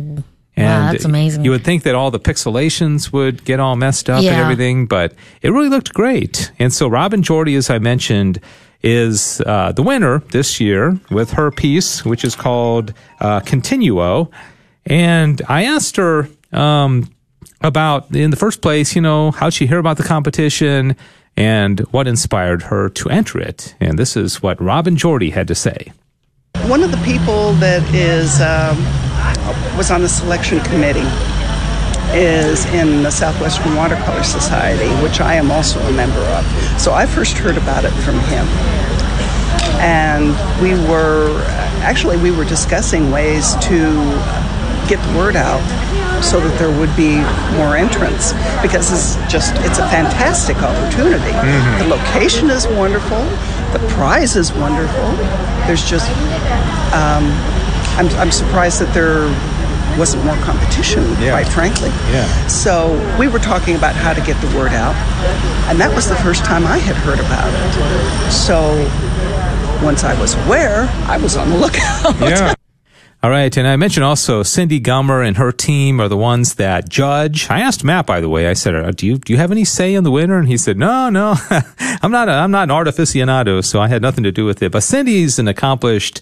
and 0.55 0.67
wow, 0.85 0.91
that's 0.91 1.05
amazing. 1.05 1.45
You 1.45 1.51
would 1.51 1.63
think 1.63 1.83
that 1.83 1.95
all 1.95 2.11
the 2.11 2.19
pixelations 2.19 3.11
would 3.11 3.43
get 3.43 3.59
all 3.59 3.75
messed 3.75 4.09
up 4.09 4.23
yeah. 4.23 4.31
and 4.31 4.41
everything, 4.41 4.85
but 4.85 5.13
it 5.41 5.49
really 5.49 5.69
looked 5.69 5.93
great. 5.93 6.51
And 6.59 6.71
so 6.71 6.87
Robin 6.87 7.23
Jordy, 7.23 7.55
as 7.55 7.69
I 7.69 7.79
mentioned, 7.79 8.39
is 8.81 9.41
uh, 9.45 9.71
the 9.71 9.83
winner 9.83 10.19
this 10.31 10.59
year 10.59 10.99
with 11.09 11.31
her 11.31 11.51
piece, 11.51 12.03
which 12.03 12.23
is 12.23 12.35
called 12.35 12.93
uh, 13.19 13.39
Continuo. 13.41 14.31
And 14.85 15.41
I 15.47 15.63
asked 15.63 15.95
her 15.97 16.27
um, 16.51 17.09
about, 17.61 18.15
in 18.15 18.29
the 18.29 18.37
first 18.37 18.61
place, 18.61 18.95
you 18.95 19.01
know, 19.01 19.31
how'd 19.31 19.53
she 19.53 19.67
hear 19.67 19.79
about 19.79 19.97
the 19.97 20.03
competition 20.03 20.95
and 21.35 21.79
what 21.91 22.07
inspired 22.07 22.63
her 22.63 22.89
to 22.89 23.09
enter 23.09 23.39
it. 23.39 23.75
And 23.79 23.97
this 23.97 24.15
is 24.17 24.41
what 24.43 24.61
Robin 24.61 24.97
Jordy 24.97 25.31
had 25.31 25.47
to 25.47 25.55
say. 25.55 25.91
One 26.69 26.81
of 26.81 26.91
the 26.91 26.97
people 27.03 27.51
that 27.53 27.83
is 27.93 28.39
um, 28.39 28.77
was 29.77 29.91
on 29.91 30.01
the 30.01 30.07
selection 30.07 30.61
committee 30.61 31.07
is 32.15 32.65
in 32.67 33.03
the 33.03 33.11
Southwestern 33.11 33.75
Watercolor 33.75 34.23
Society, 34.23 34.87
which 35.03 35.19
I 35.19 35.35
am 35.35 35.51
also 35.51 35.79
a 35.81 35.91
member 35.91 36.19
of. 36.19 36.45
So 36.79 36.93
I 36.93 37.05
first 37.05 37.37
heard 37.37 37.57
about 37.57 37.83
it 37.83 37.91
from 38.05 38.17
him. 38.31 38.47
And 39.83 40.31
we 40.61 40.73
were 40.89 41.43
actually 41.83 42.15
we 42.17 42.31
were 42.31 42.45
discussing 42.45 43.11
ways 43.11 43.55
to 43.55 43.91
get 44.87 45.03
the 45.05 45.17
word 45.17 45.35
out 45.35 45.61
so 46.23 46.39
that 46.39 46.57
there 46.57 46.71
would 46.79 46.93
be 46.95 47.19
more 47.59 47.75
entrants 47.75 48.31
because 48.63 48.87
it's 48.91 49.15
just 49.31 49.53
it's 49.67 49.77
a 49.79 49.87
fantastic 49.91 50.57
opportunity. 50.63 51.31
Mm-hmm. 51.35 51.83
The 51.83 51.95
location 51.95 52.49
is 52.49 52.65
wonderful. 52.67 53.19
The 53.75 53.83
prize 53.93 54.35
is 54.35 54.53
wonderful. 54.53 55.11
There's 55.67 55.83
just, 55.83 56.09
um, 56.93 57.25
I'm, 57.99 58.07
I'm 58.21 58.31
surprised 58.31 58.79
that 58.81 58.93
there 58.93 59.27
wasn't 59.97 60.23
more 60.25 60.35
competition, 60.37 61.03
Yeah. 61.19 61.31
quite 61.31 61.47
frankly. 61.47 61.89
Yeah. 62.11 62.25
So 62.47 62.93
we 63.19 63.27
were 63.27 63.39
talking 63.39 63.75
about 63.75 63.95
how 63.95 64.13
to 64.13 64.21
get 64.21 64.39
the 64.41 64.47
word 64.57 64.73
out, 64.73 64.95
and 65.69 65.79
that 65.79 65.93
was 65.93 66.07
the 66.09 66.15
first 66.17 66.43
time 66.45 66.65
I 66.65 66.77
had 66.77 66.95
heard 66.95 67.19
about 67.19 67.49
it. 67.53 68.31
So 68.31 68.73
once 69.85 70.03
I 70.03 70.19
was 70.19 70.33
aware, 70.45 70.87
I 71.07 71.17
was 71.17 71.35
on 71.37 71.49
the 71.49 71.57
lookout. 71.57 72.19
Yeah. 72.21 72.55
All 73.23 73.29
right, 73.29 73.55
and 73.55 73.65
I 73.65 73.77
mentioned 73.77 74.03
also 74.03 74.43
Cindy 74.43 74.81
Gummer 74.81 75.25
and 75.25 75.37
her 75.37 75.53
team 75.53 76.01
are 76.01 76.09
the 76.09 76.17
ones 76.17 76.55
that 76.55 76.89
judge. 76.89 77.49
I 77.49 77.61
asked 77.61 77.81
Matt, 77.81 78.05
by 78.05 78.19
the 78.19 78.27
way. 78.27 78.49
I 78.49 78.53
said, 78.53 78.75
uh, 78.75 78.91
"Do 78.91 79.07
you 79.07 79.17
do 79.17 79.31
you 79.31 79.39
have 79.39 79.49
any 79.49 79.63
say 79.63 79.93
in 79.93 80.03
the 80.03 80.11
winner?" 80.11 80.37
And 80.37 80.49
he 80.49 80.57
said, 80.57 80.77
"No, 80.77 81.09
no, 81.09 81.35
I'm 81.79 82.11
not. 82.11 82.27
A, 82.27 82.33
I'm 82.33 82.51
not 82.51 82.69
an 82.69 82.75
artificionado, 82.75 83.63
so 83.63 83.79
I 83.79 83.87
had 83.87 84.01
nothing 84.01 84.25
to 84.25 84.31
do 84.33 84.43
with 84.43 84.61
it." 84.61 84.73
But 84.73 84.83
Cindy's 84.83 85.39
an 85.39 85.47
accomplished 85.47 86.19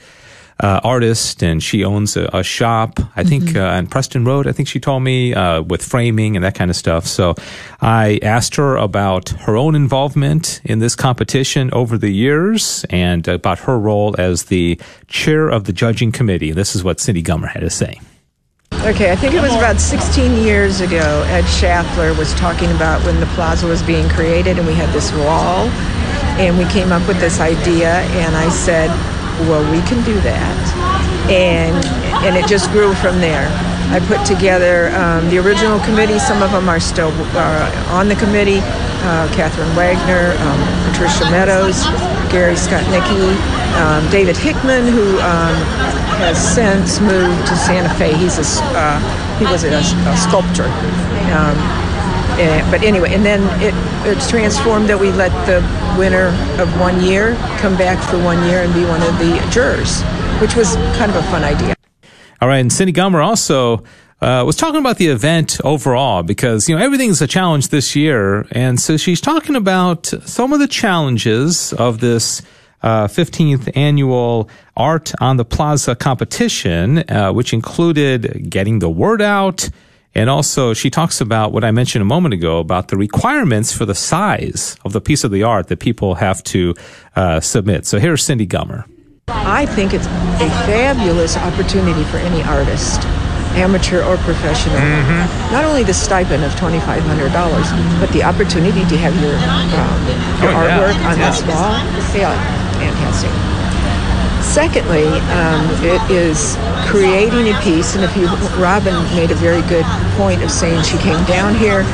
uh, 0.62 0.80
artist, 0.84 1.44
and 1.44 1.62
she 1.62 1.84
owns 1.84 2.16
a, 2.16 2.30
a 2.34 2.44
shop. 2.44 3.00
I 3.16 3.24
think 3.24 3.56
uh, 3.56 3.62
on 3.62 3.88
Preston 3.88 4.24
Road. 4.24 4.48
I 4.48 4.52
think 4.52 4.68
she 4.68 4.80
told 4.80 5.04
me 5.04 5.34
uh, 5.34 5.62
with 5.64 5.84
framing 5.84 6.36
and 6.36 6.46
that 6.46 6.56
kind 6.56 6.70
of 6.70 6.78
stuff. 6.78 7.08
So 7.08 7.36
I 7.82 8.20
asked 8.22 8.56
her 8.56 8.78
about 8.78 9.30
her 9.30 9.58
own 9.58 9.76
involvement 9.76 10.62
in 10.64 10.80
this 10.80 10.96
competition 10.96 11.72
over 11.74 11.98
the 11.98 12.12
years 12.12 12.86
and 12.90 13.28
about 13.28 13.60
her 13.60 13.80
role 13.80 14.16
as 14.18 14.46
the 14.46 14.80
chair 15.08 15.50
of 15.50 15.64
the 15.64 15.74
judging 15.74 16.12
committee. 16.12 16.52
This 16.52 16.76
is 16.76 16.84
what 16.84 17.00
Cindy 17.00 17.24
Gummer 17.24 17.50
had 17.50 17.62
to 17.62 17.70
say. 17.70 18.00
Okay, 18.84 19.12
I 19.12 19.16
think 19.16 19.36
it 19.36 19.42
was 19.42 19.54
about 19.54 19.80
16 19.80 20.44
years 20.44 20.82
ago. 20.82 21.24
Ed 21.28 21.44
Schaffler 21.44 22.18
was 22.18 22.34
talking 22.34 22.72
about 22.72 23.04
when 23.06 23.20
the 23.20 23.28
plaza 23.28 23.68
was 23.68 23.84
being 23.84 24.08
created, 24.10 24.58
and 24.58 24.66
we 24.66 24.74
had 24.74 24.90
this 24.90 25.12
wall, 25.14 25.68
and 26.40 26.58
we 26.58 26.66
came 26.66 26.92
up 26.92 27.08
with 27.08 27.20
this 27.20 27.40
idea, 27.40 27.92
and 27.92 28.36
I 28.36 28.50
said, 28.50 28.90
"Well, 29.50 29.64
we 29.72 29.82
can 29.88 30.04
do 30.04 30.20
that," 30.22 30.58
and 31.30 31.78
and 32.26 32.38
it 32.38 32.48
just 32.48 32.70
grew 32.72 32.94
from 32.96 33.20
there. 33.20 33.48
I 33.92 34.00
put 34.08 34.26
together 34.26 34.96
um, 34.96 35.30
the 35.30 35.38
original 35.40 35.80
committee. 35.82 36.18
Some 36.20 36.42
of 36.42 36.52
them 36.52 36.70
are 36.70 36.80
still 36.80 37.12
uh, 37.36 37.90
on 37.92 38.08
the 38.08 38.16
committee. 38.16 38.62
Uh, 39.04 39.28
Catherine 39.34 39.76
Wagner, 39.76 40.38
um, 40.46 40.60
Patricia 40.88 41.26
Meadows, 41.32 41.84
Gary 42.32 42.54
Skotnicki, 42.54 43.36
um, 43.82 44.10
David 44.12 44.38
Hickman, 44.38 44.88
who 44.88 45.20
um, 45.20 45.56
has 46.22 46.38
since 46.38 47.02
moved 47.02 47.48
to 47.48 47.56
Santa 47.58 47.94
Fe. 47.96 48.14
He's 48.14 48.38
a 48.38 48.46
uh, 48.78 49.00
he 49.40 49.46
was 49.46 49.64
a, 49.64 49.76
a 49.76 50.18
sculptor. 50.18 50.70
Eh, 52.40 52.72
but 52.72 52.82
anyway, 52.84 53.14
and 53.14 53.26
then 53.26 53.42
it, 53.62 53.74
it's 54.08 54.30
transformed 54.30 54.88
that 54.90 55.00
we 55.00 55.12
let 55.12 55.32
the 55.46 55.60
winner 55.98 56.28
of 56.62 56.80
one 56.80 57.02
year 57.02 57.36
come 57.58 57.78
back 57.78 58.02
for 58.10 58.18
one 58.24 58.44
year 58.48 58.62
and 58.64 58.74
be 58.74 58.84
one 58.86 59.02
of 59.02 59.18
the 59.20 59.38
jurors, 59.52 60.02
which 60.42 60.56
was 60.56 60.76
kind 60.98 61.12
of 61.12 61.18
a 61.18 61.24
fun 61.24 61.44
idea. 61.44 61.76
All 62.42 62.48
right, 62.48 62.58
and 62.58 62.72
Cindy 62.72 62.94
Gummer 62.94 63.24
also 63.24 63.84
uh, 64.22 64.44
was 64.46 64.56
talking 64.56 64.80
about 64.80 64.98
the 64.98 65.08
event 65.08 65.60
overall 65.64 66.24
because 66.24 66.70
you 66.70 66.76
know 66.76 66.84
everything's 66.84 67.22
a 67.22 67.28
challenge 67.28 67.70
this 67.70 67.96
year, 67.96 68.48
and 68.52 68.80
so 68.80 68.98
she's 68.98 69.22
talking 69.22 69.56
about 69.56 70.08
some 70.26 70.54
of 70.54 70.60
the 70.60 70.68
challenges 70.68 71.74
of 71.74 72.00
this 72.00 72.42
uh, 72.84 73.08
15th 73.08 73.76
annual 73.76 74.50
Art 74.78 75.12
on 75.20 75.38
the 75.38 75.46
Plaza 75.46 75.96
competition, 75.96 77.00
uh, 77.10 77.32
which 77.32 77.54
included 77.54 78.50
getting 78.50 78.80
the 78.80 78.90
word 78.90 79.22
out. 79.22 79.70
And 80.14 80.30
also, 80.30 80.74
she 80.74 80.90
talks 80.90 81.22
about 81.22 81.54
what 81.54 81.64
I 81.64 81.72
mentioned 81.72 82.02
a 82.02 82.06
moment 82.06 82.34
ago 82.34 82.60
about 82.60 82.90
the 82.90 82.98
requirements 82.98 83.72
for 83.72 83.86
the 83.86 83.96
size 83.96 84.76
of 84.84 84.92
the 84.92 85.00
piece 85.00 85.24
of 85.24 85.32
the 85.32 85.44
art 85.44 85.68
that 85.70 85.80
people 85.80 86.16
have 86.16 86.44
to 86.52 86.76
uh, 87.16 87.40
submit. 87.40 87.86
So 87.86 87.98
here's 87.98 88.22
Cindy 88.24 88.46
Gummer. 88.46 88.84
I 89.30 89.66
think 89.66 89.94
it's 89.94 90.06
a 90.06 90.50
fabulous 90.68 91.38
opportunity 91.38 92.04
for 92.06 92.18
any 92.18 92.44
artist, 92.44 93.00
amateur 93.56 94.04
or 94.04 94.18
professional. 94.18 94.76
Not 95.56 95.64
only 95.64 95.84
the 95.84 95.94
stipend 95.94 96.44
of 96.44 96.52
$2,500, 96.56 98.00
but 98.02 98.10
the 98.12 98.24
opportunity 98.24 98.84
to 98.92 98.98
have 98.98 99.16
your, 99.24 99.32
um, 99.32 100.04
your 100.44 100.52
Oh, 100.52 100.66
yeah. 100.68 100.80
artwork 100.80 101.06
on 101.08 101.18
Yeah. 101.18 101.30
this 101.32 101.42
wall. 101.48 101.72
Yeah, 102.20 102.36
fantastic. 102.80 103.61
Secondly, 104.52 105.08
um, 105.32 105.64
it 105.80 106.02
is 106.12 106.58
creating 106.86 107.56
a 107.56 107.58
piece, 107.62 107.96
and 107.96 108.04
if 108.04 108.14
you, 108.18 108.28
Robin 108.62 108.94
made 109.16 109.32
a 109.32 109.36
very 109.36 109.62
good 109.70 109.86
point 110.18 110.44
of 110.44 110.52
saying 110.52 110.84
she 110.84 110.98
came 110.98 111.24
down 111.24 111.56
here, 111.56 111.88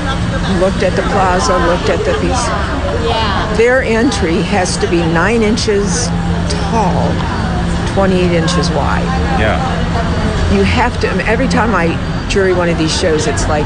looked 0.60 0.82
at 0.82 0.96
the 0.96 1.04
plaza, 1.14 1.54
looked 1.70 1.90
at 1.90 2.02
the 2.04 2.18
piece. 2.18 3.58
Their 3.60 3.84
entry 3.84 4.42
has 4.42 4.76
to 4.78 4.90
be 4.90 4.98
nine 4.98 5.44
inches 5.44 6.08
tall, 6.50 7.14
28 7.94 8.32
inches 8.32 8.72
wide. 8.72 9.06
Yeah. 9.40 9.62
You 10.52 10.64
have 10.64 11.00
to, 11.02 11.08
every 11.28 11.48
time 11.48 11.76
I 11.76 11.94
jury 12.28 12.54
one 12.54 12.70
of 12.70 12.80
these 12.80 12.92
shows, 13.00 13.28
it's 13.28 13.48
like, 13.48 13.66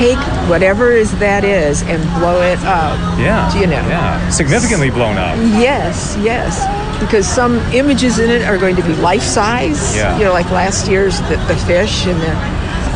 take 0.00 0.16
whatever 0.48 0.92
is 0.92 1.12
that 1.18 1.44
is 1.44 1.82
and 1.82 2.02
blow 2.18 2.40
it 2.40 2.58
up. 2.60 2.96
Yeah. 3.20 3.52
You 3.54 3.66
know. 3.66 3.84
Yeah. 3.84 4.30
Significantly 4.30 4.88
blown 4.88 5.18
up. 5.18 5.36
Yes, 5.60 6.16
yes. 6.22 6.64
Because 6.98 7.28
some 7.28 7.58
images 7.74 8.18
in 8.18 8.30
it 8.30 8.42
are 8.42 8.56
going 8.56 8.76
to 8.76 8.82
be 8.82 8.94
life 8.94 9.22
size. 9.22 9.94
Yeah. 9.94 10.16
You 10.16 10.24
know, 10.24 10.32
like 10.32 10.50
last 10.50 10.88
year's 10.88 11.20
the, 11.28 11.36
the 11.48 11.56
fish 11.68 12.06
and 12.06 12.18
the. 12.18 12.32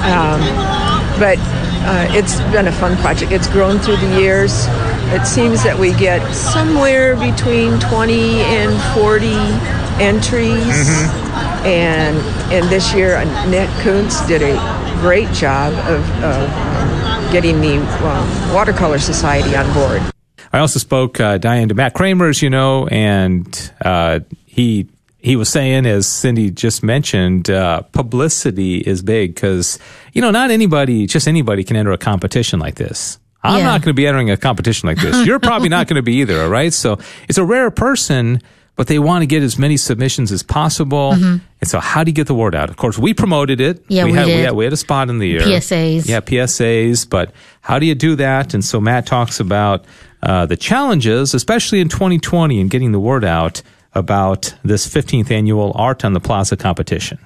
Um, 0.08 0.40
but 1.20 1.38
uh, 1.86 2.08
it's 2.16 2.40
been 2.52 2.68
a 2.68 2.72
fun 2.72 2.96
project. 2.96 3.32
It's 3.32 3.48
grown 3.48 3.78
through 3.78 3.98
the 3.98 4.20
years. 4.20 4.64
It 5.12 5.26
seems 5.26 5.62
that 5.62 5.78
we 5.78 5.92
get 5.92 6.20
somewhere 6.34 7.16
between 7.16 7.78
20 7.80 8.40
and 8.40 8.72
40 8.96 9.28
entries. 10.02 10.88
Mhm. 10.88 11.20
And 11.64 12.16
and 12.52 12.68
this 12.68 12.94
year, 12.94 13.22
Nick 13.48 13.68
Kuntz 13.80 14.26
did 14.26 14.42
a 14.42 14.54
great 15.04 15.30
job 15.32 15.70
of, 15.86 16.24
of 16.24 17.30
getting 17.30 17.60
the 17.60 17.76
um, 17.76 18.54
Watercolor 18.54 18.98
Society 18.98 19.54
on 19.54 19.70
board. 19.74 20.00
I 20.50 20.60
also 20.60 20.78
spoke 20.78 21.20
uh, 21.20 21.36
Diane 21.36 21.68
to 21.68 21.74
Matt 21.74 21.92
Kramer, 21.92 22.30
as 22.30 22.40
you 22.40 22.48
know, 22.48 22.86
and 22.86 23.70
uh, 23.84 24.20
he 24.46 24.88
he 25.18 25.36
was 25.36 25.50
saying, 25.50 25.84
as 25.84 26.06
Cindy 26.08 26.50
just 26.50 26.82
mentioned, 26.82 27.50
uh, 27.50 27.82
publicity 27.92 28.78
is 28.78 29.02
big 29.02 29.34
because 29.34 29.78
you 30.14 30.22
know 30.22 30.30
not 30.30 30.50
anybody, 30.50 31.06
just 31.06 31.28
anybody, 31.28 31.64
can 31.64 31.76
enter 31.76 31.92
a 31.92 31.98
competition 31.98 32.58
like 32.58 32.76
this. 32.76 33.18
I'm 33.42 33.58
Yeah. 33.58 33.64
not 33.64 33.82
going 33.82 33.90
to 33.90 33.94
be 33.94 34.06
entering 34.06 34.30
a 34.30 34.38
competition 34.38 34.86
like 34.86 34.96
this. 34.96 35.26
You're 35.26 35.38
probably 35.38 35.68
not 35.68 35.86
going 35.86 35.96
to 35.96 36.02
be 36.02 36.14
either. 36.22 36.40
All 36.40 36.48
right, 36.48 36.72
so 36.72 36.98
it's 37.28 37.36
a 37.36 37.44
rare 37.44 37.70
person. 37.70 38.40
But 38.76 38.88
they 38.88 38.98
want 38.98 39.22
to 39.22 39.26
get 39.26 39.42
as 39.42 39.56
many 39.56 39.76
submissions 39.76 40.32
as 40.32 40.42
possible. 40.42 41.12
And 41.12 41.40
so, 41.62 41.78
how 41.78 42.02
do 42.02 42.10
you 42.10 42.14
get 42.14 42.26
the 42.26 42.34
word 42.34 42.54
out? 42.56 42.70
Of 42.70 42.76
course, 42.76 42.98
we 42.98 43.14
promoted 43.14 43.60
it. 43.60 43.84
Yeah, 43.88 44.04
we 44.04 44.12
had, 44.12 44.26
did. 44.26 44.36
We 44.36 44.42
had, 44.42 44.54
we 44.54 44.64
had 44.64 44.72
a 44.72 44.76
spot 44.76 45.10
in 45.10 45.18
the 45.18 45.28
year. 45.28 45.40
PSAs. 45.40 46.08
Yeah, 46.08 46.20
PSAs, 46.20 47.08
but 47.08 47.32
how 47.60 47.78
do 47.78 47.86
you 47.86 47.94
do 47.94 48.16
that? 48.16 48.52
And 48.52 48.64
so 48.64 48.80
Matt 48.80 49.06
talks 49.06 49.38
about 49.38 49.84
uh, 50.22 50.46
the 50.46 50.56
challenges, 50.56 51.34
especially 51.34 51.80
in 51.80 51.88
2020, 51.88 52.58
in 52.58 52.68
getting 52.68 52.92
the 52.92 53.00
word 53.00 53.24
out 53.24 53.62
about 53.94 54.54
this 54.64 54.88
15th 54.88 55.30
annual 55.30 55.72
Art 55.76 56.04
on 56.04 56.12
the 56.12 56.20
Plaza 56.20 56.56
competition. 56.56 57.18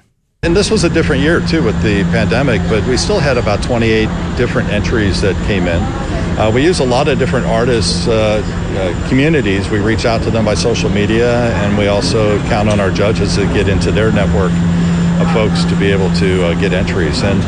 And 0.43 0.55
this 0.55 0.71
was 0.71 0.85
a 0.85 0.89
different 0.89 1.21
year 1.21 1.41
too 1.41 1.63
with 1.63 1.81
the 1.81 2.03
pandemic, 2.03 2.61
but 2.69 2.85
we 2.87 2.95
still 2.95 3.19
had 3.19 3.37
about 3.37 3.61
28 3.61 4.05
different 4.37 4.69
entries 4.69 5.19
that 5.21 5.35
came 5.47 5.67
in. 5.67 6.08
Uh, 6.39 6.49
we 6.49 6.63
use 6.63 6.79
a 6.79 6.85
lot 6.85 7.09
of 7.09 7.19
different 7.19 7.45
artists, 7.45 8.07
uh, 8.07 8.41
uh, 8.41 9.09
communities. 9.09 9.69
We 9.69 9.79
reach 9.79 10.05
out 10.05 10.23
to 10.23 10.31
them 10.31 10.45
by 10.45 10.53
social 10.53 10.89
media, 10.89 11.53
and 11.55 11.77
we 11.77 11.87
also 11.87 12.39
count 12.43 12.69
on 12.69 12.79
our 12.79 12.91
judges 12.91 13.35
to 13.35 13.43
get 13.53 13.67
into 13.67 13.91
their 13.91 14.09
network 14.09 14.53
of 15.19 15.29
folks 15.33 15.65
to 15.65 15.75
be 15.75 15.91
able 15.91 16.09
to 16.15 16.45
uh, 16.45 16.53
get 16.53 16.71
entries. 16.71 17.23
And 17.23 17.43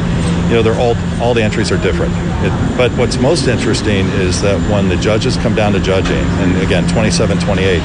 you 0.49 0.58
know, 0.58 0.62
they're 0.62 0.77
all 0.77 0.97
all 1.21 1.34
the 1.34 1.41
entries 1.41 1.71
are 1.71 1.77
different. 1.77 2.13
It, 2.43 2.51
but 2.77 2.91
what's 2.97 3.17
most 3.17 3.47
interesting 3.47 4.08
is 4.19 4.41
that 4.41 4.60
when 4.69 4.89
the 4.89 4.97
judges 4.97 5.38
come 5.38 5.56
down 5.56 5.71
to 5.71 5.80
judging, 5.80 6.25
and 6.43 6.62
again, 6.62 6.86
27, 6.89 7.39
28, 7.39 7.80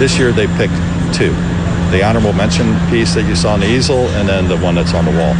this 0.00 0.18
year 0.18 0.32
they 0.32 0.48
picked 0.58 0.74
two 1.14 1.32
the 1.92 2.02
honorable 2.02 2.32
mention 2.32 2.74
piece 2.88 3.14
that 3.14 3.26
you 3.28 3.34
saw 3.34 3.54
on 3.54 3.60
the 3.60 3.66
easel 3.66 4.06
and 4.10 4.28
then 4.28 4.48
the 4.48 4.56
one 4.58 4.74
that's 4.74 4.94
on 4.94 5.04
the 5.04 5.10
wall. 5.10 5.34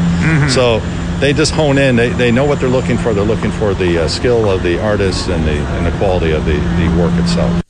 So 0.51 0.79
they 1.21 1.35
just 1.35 1.53
hone 1.53 1.77
in. 1.77 1.97
They, 1.97 2.09
they 2.09 2.33
know 2.33 2.47
what 2.47 2.61
they're 2.61 2.69
looking 2.69 2.97
for. 2.97 3.13
They're 3.13 3.23
looking 3.23 3.53
for 3.53 3.75
the 3.75 4.05
uh, 4.05 4.09
skill 4.09 4.51
of 4.51 4.63
the 4.63 4.81
artist 4.81 5.29
and 5.29 5.45
the, 5.45 5.53
and 5.53 5.87
the 5.87 5.97
quality 5.99 6.33
of 6.33 6.45
the, 6.47 6.55
the 6.55 6.97
work 6.99 7.13
itself. 7.23 7.63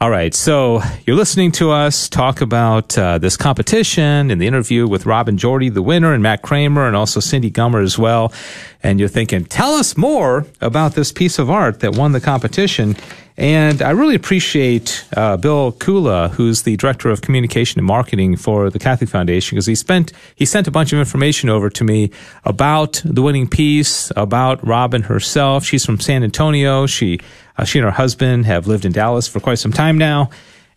All 0.00 0.10
right, 0.10 0.32
so 0.32 0.80
you're 1.06 1.16
listening 1.16 1.50
to 1.52 1.72
us 1.72 2.08
talk 2.08 2.40
about 2.40 2.96
uh, 2.96 3.18
this 3.18 3.36
competition 3.36 4.30
and 4.30 4.40
the 4.40 4.46
interview 4.46 4.86
with 4.86 5.06
Robin 5.06 5.36
Jordy, 5.36 5.70
the 5.70 5.82
winner, 5.82 6.14
and 6.14 6.22
Matt 6.22 6.42
Kramer, 6.42 6.86
and 6.86 6.94
also 6.94 7.18
Cindy 7.18 7.50
Gummer 7.50 7.82
as 7.82 7.98
well. 7.98 8.32
And 8.80 9.00
you're 9.00 9.08
thinking, 9.08 9.44
tell 9.44 9.74
us 9.74 9.96
more 9.96 10.46
about 10.60 10.94
this 10.94 11.10
piece 11.10 11.40
of 11.40 11.50
art 11.50 11.80
that 11.80 11.96
won 11.96 12.12
the 12.12 12.20
competition. 12.20 12.94
And 13.38 13.82
I 13.82 13.90
really 13.90 14.16
appreciate 14.16 15.06
uh, 15.16 15.36
Bill 15.36 15.70
Kula, 15.70 16.30
who's 16.32 16.62
the 16.62 16.76
director 16.76 17.08
of 17.08 17.20
communication 17.20 17.78
and 17.78 17.86
marketing 17.86 18.36
for 18.36 18.68
the 18.68 18.80
Catholic 18.80 19.08
Foundation, 19.08 19.54
because 19.54 19.66
he 19.66 19.76
spent 19.76 20.12
he 20.34 20.44
sent 20.44 20.66
a 20.66 20.72
bunch 20.72 20.92
of 20.92 20.98
information 20.98 21.48
over 21.48 21.70
to 21.70 21.84
me 21.84 22.10
about 22.44 23.00
the 23.04 23.22
winning 23.22 23.46
piece, 23.46 24.10
about 24.16 24.66
Robin 24.66 25.02
herself. 25.02 25.64
She's 25.64 25.86
from 25.86 26.00
San 26.00 26.24
Antonio. 26.24 26.86
She 26.86 27.20
uh, 27.56 27.64
she 27.64 27.78
and 27.78 27.84
her 27.84 27.92
husband 27.92 28.46
have 28.46 28.66
lived 28.66 28.84
in 28.84 28.90
Dallas 28.90 29.28
for 29.28 29.38
quite 29.38 29.60
some 29.60 29.72
time 29.72 29.96
now. 29.96 30.30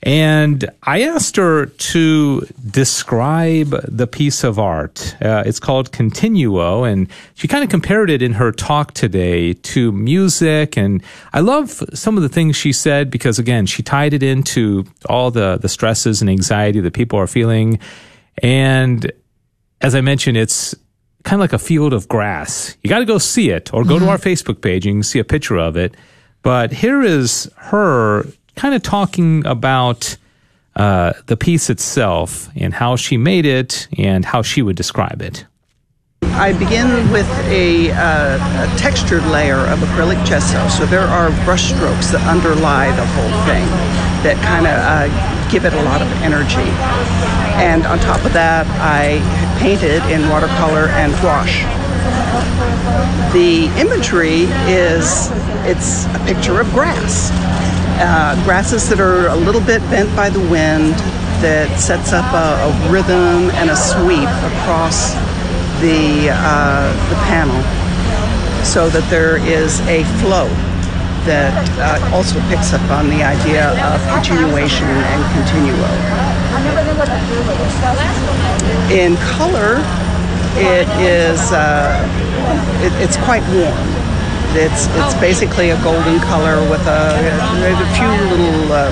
And 0.04 0.68
I 0.82 1.04
asked 1.04 1.36
her 1.36 1.68
to 1.68 2.42
describe 2.68 3.70
the 3.88 4.08
piece 4.08 4.44
of 4.44 4.58
art. 4.58 5.16
Uh, 5.22 5.44
it's 5.46 5.60
called 5.60 5.92
Continuo, 5.92 6.92
and 6.92 7.08
she 7.36 7.48
kind 7.48 7.64
of 7.64 7.70
compared 7.70 8.10
it 8.10 8.24
in 8.24 8.34
her 8.34 8.52
talk 8.52 8.94
today 8.94 9.54
to 9.54 9.92
music. 9.92 10.76
And 10.76 11.04
I 11.34 11.42
love 11.42 11.84
some 11.94 12.18
of 12.18 12.24
the 12.24 12.30
things 12.30 12.56
she 12.56 12.74
said 12.74 13.12
because, 13.12 13.38
again, 13.38 13.68
she 13.68 13.84
tied 13.84 14.14
it 14.14 14.24
into 14.24 14.86
all 15.08 15.30
the, 15.30 15.58
the 15.58 15.70
stresses 15.70 16.20
and 16.20 16.32
anxiety 16.32 16.80
that 16.80 16.94
people 16.94 17.20
are 17.20 17.28
feeling. 17.28 17.78
And 18.42 19.12
as 19.82 19.94
I 19.94 20.02
mentioned, 20.02 20.36
it's 20.36 20.74
kind 21.24 21.36
of 21.36 21.42
like 21.42 21.54
a 21.54 21.60
field 21.60 21.94
of 21.94 22.08
grass. 22.08 22.76
You 22.82 22.90
got 22.90 23.00
to 23.00 23.06
go 23.06 23.20
see 23.20 23.52
it 23.52 23.72
or 23.72 23.84
go 23.84 23.96
mm-hmm. 23.96 24.06
to 24.06 24.12
our 24.12 24.18
Facebook 24.18 24.62
page 24.62 24.88
and 24.88 24.96
you 24.96 25.00
can 25.00 25.04
see 25.04 25.20
a 25.20 25.24
picture 25.24 25.58
of 25.58 25.78
it. 25.78 25.96
But 26.42 26.72
here 26.72 27.04
is 27.04 27.52
her 27.56 28.26
kind 28.62 28.76
of 28.76 28.84
talking 28.84 29.44
about 29.48 30.16
uh, 30.76 31.14
the 31.26 31.36
piece 31.36 31.68
itself 31.72 32.48
and 32.56 32.76
how 32.76 32.96
she 32.96 33.18
made 33.18 33.44
it 33.44 33.88
and 33.98 34.24
how 34.24 34.44
she 34.44 34.62
would 34.62 34.76
describe 34.76 35.20
it. 35.20 35.48
I 36.22 36.54
begin 36.54 37.12
with 37.12 37.28
a, 37.48 37.90
uh, 37.90 38.38
a, 38.38 38.78
textured 38.78 39.26
layer 39.26 39.58
of 39.66 39.80
acrylic 39.80 40.24
gesso. 40.28 40.62
So 40.70 40.86
there 40.86 41.08
are 41.18 41.32
brush 41.44 41.74
strokes 41.74 42.12
that 42.12 42.22
underlie 42.30 42.96
the 42.96 43.06
whole 43.18 43.34
thing 43.50 43.66
that 44.22 44.38
kind 44.46 44.68
of 44.68 44.78
uh, 44.78 45.52
give 45.52 45.66
it 45.66 45.74
a 45.74 45.82
lot 45.82 46.04
of 46.04 46.08
energy. 46.22 46.70
And 47.58 47.88
on 47.88 47.98
top 47.98 48.24
of 48.24 48.34
that, 48.34 48.68
I 48.78 49.18
painted 49.58 50.04
in 50.14 50.30
watercolor 50.30 50.86
and 51.02 51.12
gouache. 51.14 51.66
The 53.34 53.74
imagery 53.82 54.46
is 54.70 55.32
it's 55.66 56.06
a 56.14 56.22
picture 56.28 56.62
of 56.62 56.70
grass 56.70 57.32
uh, 58.02 58.36
grasses 58.44 58.90
that 58.90 59.00
are 59.00 59.28
a 59.30 59.36
little 59.36 59.62
bit 59.62 59.82
bent 59.94 60.14
by 60.16 60.30
the 60.30 60.40
wind 60.50 60.98
that 61.46 61.70
sets 61.80 62.14
up 62.14 62.26
a, 62.34 62.58
a 62.66 62.92
rhythm 62.92 63.50
and 63.62 63.70
a 63.70 63.76
sweep 63.76 64.30
across 64.58 65.14
the, 65.82 66.30
uh, 66.34 66.90
the 67.10 67.18
panel 67.30 67.62
so 68.66 68.90
that 68.90 69.06
there 69.10 69.38
is 69.38 69.80
a 69.90 70.04
flow 70.22 70.50
that 71.26 71.54
uh, 71.78 72.16
also 72.16 72.42
picks 72.50 72.74
up 72.74 72.82
on 72.90 73.10
the 73.10 73.22
idea 73.22 73.70
of 73.94 74.02
continuation 74.10 74.90
and 74.90 75.22
continuo. 75.38 75.86
In 78.90 79.18
color, 79.38 79.82
it 80.58 80.90
is 80.98 81.40
uh, 81.54 82.02
it, 82.82 82.94
it's 83.02 83.18
quite 83.18 83.46
warm. 83.54 84.01
It's 84.54 84.88
it's 85.00 85.16
basically 85.16 85.70
a 85.70 85.82
golden 85.82 86.20
color 86.20 86.60
with 86.70 86.86
a, 86.86 87.16
a 87.72 87.88
few 87.96 88.12
little 88.30 88.72
uh, 88.72 88.92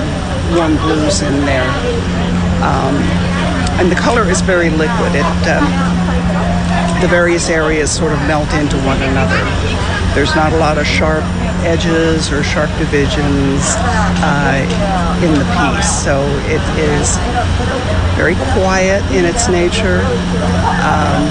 warm 0.56 0.76
blues 0.78 1.20
in 1.20 1.44
there, 1.44 1.68
um, 2.64 2.96
and 3.78 3.92
the 3.92 3.96
color 3.96 4.28
is 4.30 4.40
very 4.40 4.70
liquid. 4.70 5.12
It 5.14 5.24
um, 5.48 5.68
the 7.00 7.08
various 7.08 7.48
areas 7.48 7.90
sort 7.90 8.12
of 8.12 8.18
melt 8.20 8.52
into 8.54 8.76
one 8.84 9.00
another. 9.02 9.40
There's 10.14 10.34
not 10.34 10.52
a 10.52 10.56
lot 10.56 10.76
of 10.76 10.86
sharp 10.86 11.24
edges 11.64 12.32
or 12.32 12.42
sharp 12.42 12.70
divisions 12.78 13.76
uh, 14.24 15.20
in 15.22 15.32
the 15.32 15.44
piece, 15.56 16.04
so 16.04 16.20
it 16.48 16.60
is 16.78 17.16
very 18.20 18.34
quiet 18.52 19.00
in 19.16 19.24
its 19.24 19.48
nature. 19.48 20.00
Um, 20.84 21.24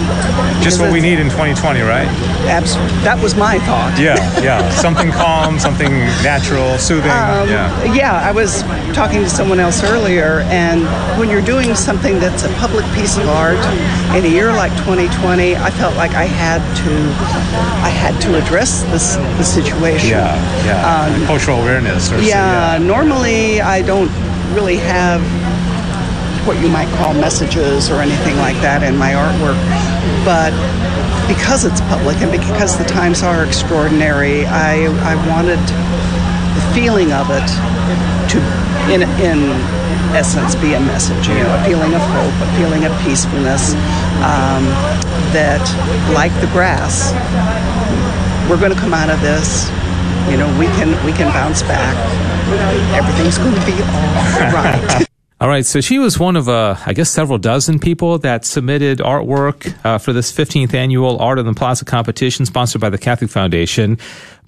Just 0.59 0.81
what 0.81 0.91
we 0.91 0.99
need 0.99 1.19
in 1.19 1.29
2020, 1.29 1.81
right? 1.81 2.07
Absolutely. 2.49 2.97
That 3.05 3.21
was 3.21 3.35
my 3.35 3.59
thought. 3.59 3.93
Yeah, 4.01 4.17
yeah. 4.41 4.67
Something 4.71 5.11
calm, 5.11 5.59
something 5.59 5.91
natural, 6.25 6.79
soothing. 6.79 7.11
Um, 7.11 7.45
yeah. 7.47 7.93
Yeah, 7.93 8.13
I 8.13 8.31
was 8.31 8.63
talking 8.97 9.21
to 9.21 9.29
someone 9.29 9.59
else 9.59 9.83
earlier, 9.83 10.41
and 10.49 10.81
when 11.19 11.29
you're 11.29 11.45
doing 11.45 11.75
something 11.75 12.17
that's 12.19 12.43
a 12.43 12.49
public 12.57 12.85
piece 12.97 13.17
of 13.19 13.27
art 13.29 13.61
in 14.17 14.25
a 14.25 14.27
year 14.27 14.51
like 14.53 14.71
2020, 14.81 15.57
I 15.57 15.69
felt 15.69 15.95
like 15.95 16.15
I 16.15 16.25
had 16.25 16.57
to, 16.81 16.93
I 17.85 17.89
had 17.89 18.19
to 18.23 18.43
address 18.43 18.81
this 18.89 19.15
the 19.37 19.43
situation. 19.43 20.09
Yeah, 20.09 20.65
yeah. 20.65 20.81
Um, 20.89 21.25
cultural 21.27 21.61
awareness. 21.61 22.11
Or 22.11 22.17
yeah, 22.17 22.77
so, 22.77 22.81
yeah. 22.81 22.87
Normally, 22.87 23.61
I 23.61 23.83
don't 23.83 24.09
really 24.55 24.77
have 24.77 25.21
what 26.45 26.59
you 26.61 26.69
might 26.69 26.89
call 26.95 27.13
messages 27.13 27.89
or 27.89 28.01
anything 28.01 28.37
like 28.37 28.55
that 28.61 28.83
in 28.83 28.97
my 28.97 29.13
artwork. 29.13 29.59
But 30.23 30.51
because 31.27 31.65
it's 31.65 31.81
public 31.91 32.17
and 32.21 32.31
because 32.31 32.77
the 32.77 32.85
times 32.85 33.23
are 33.23 33.43
extraordinary, 33.45 34.45
I, 34.45 34.87
I 35.05 35.15
wanted 35.27 35.59
the 35.59 36.63
feeling 36.73 37.11
of 37.13 37.29
it 37.29 37.47
to, 38.33 38.37
in, 38.91 39.03
in 39.21 39.51
essence, 40.15 40.55
be 40.55 40.73
a 40.73 40.79
message. 40.79 41.27
You 41.27 41.43
know, 41.43 41.53
a 41.55 41.63
feeling 41.65 41.93
of 41.93 42.01
hope, 42.01 42.35
a 42.41 42.49
feeling 42.57 42.85
of 42.85 42.93
peacefulness. 43.01 43.73
Um, 44.23 44.67
that, 45.33 45.61
like 46.13 46.33
the 46.41 46.47
grass, 46.47 47.13
we're 48.49 48.59
going 48.59 48.73
to 48.73 48.79
come 48.79 48.93
out 48.93 49.09
of 49.09 49.21
this. 49.21 49.69
You 50.29 50.37
know, 50.37 50.47
we 50.59 50.65
can 50.77 50.93
we 51.05 51.11
can 51.11 51.31
bounce 51.33 51.61
back. 51.63 51.95
Everything's 52.95 53.37
going 53.37 53.53
to 53.53 53.65
be 53.65 53.73
all 53.73 54.53
right. 54.53 55.08
All 55.41 55.47
right, 55.47 55.65
so 55.65 55.79
she 55.79 55.99
was 55.99 56.19
one 56.19 56.35
of, 56.35 56.49
uh, 56.49 56.75
I 56.85 56.91
guess, 56.91 57.09
several 57.09 57.37
dozen 57.37 57.79
people 57.79 58.17
that 58.19 58.43
submitted 58.43 58.99
artwork 58.99 59.73
uh, 59.85 59.97
for 59.97 60.11
this 60.11 60.33
15th 60.33 60.73
annual 60.73 61.17
Art 61.19 61.39
on 61.39 61.45
the 61.45 61.53
Plaza 61.53 61.85
competition 61.85 62.45
sponsored 62.45 62.81
by 62.81 62.89
the 62.89 62.97
Catholic 62.97 63.31
Foundation. 63.31 63.97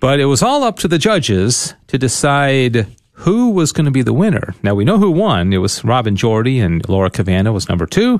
But 0.01 0.19
it 0.19 0.25
was 0.25 0.43
all 0.43 0.65
up 0.65 0.79
to 0.79 0.89
the 0.89 0.97
judges 0.97 1.75
to 1.87 1.97
decide 1.97 2.87
who 3.13 3.51
was 3.51 3.71
going 3.71 3.85
to 3.85 3.91
be 3.91 4.01
the 4.01 4.11
winner. 4.11 4.53
Now, 4.63 4.75
we 4.75 4.83
know 4.83 4.97
who 4.97 5.11
won. 5.11 5.53
It 5.53 5.59
was 5.59 5.81
Robin 5.85 6.17
Jordy 6.17 6.59
and 6.59 6.87
Laura 6.89 7.09
Cavanna 7.09 7.53
was 7.53 7.69
number 7.69 7.85
two. 7.85 8.19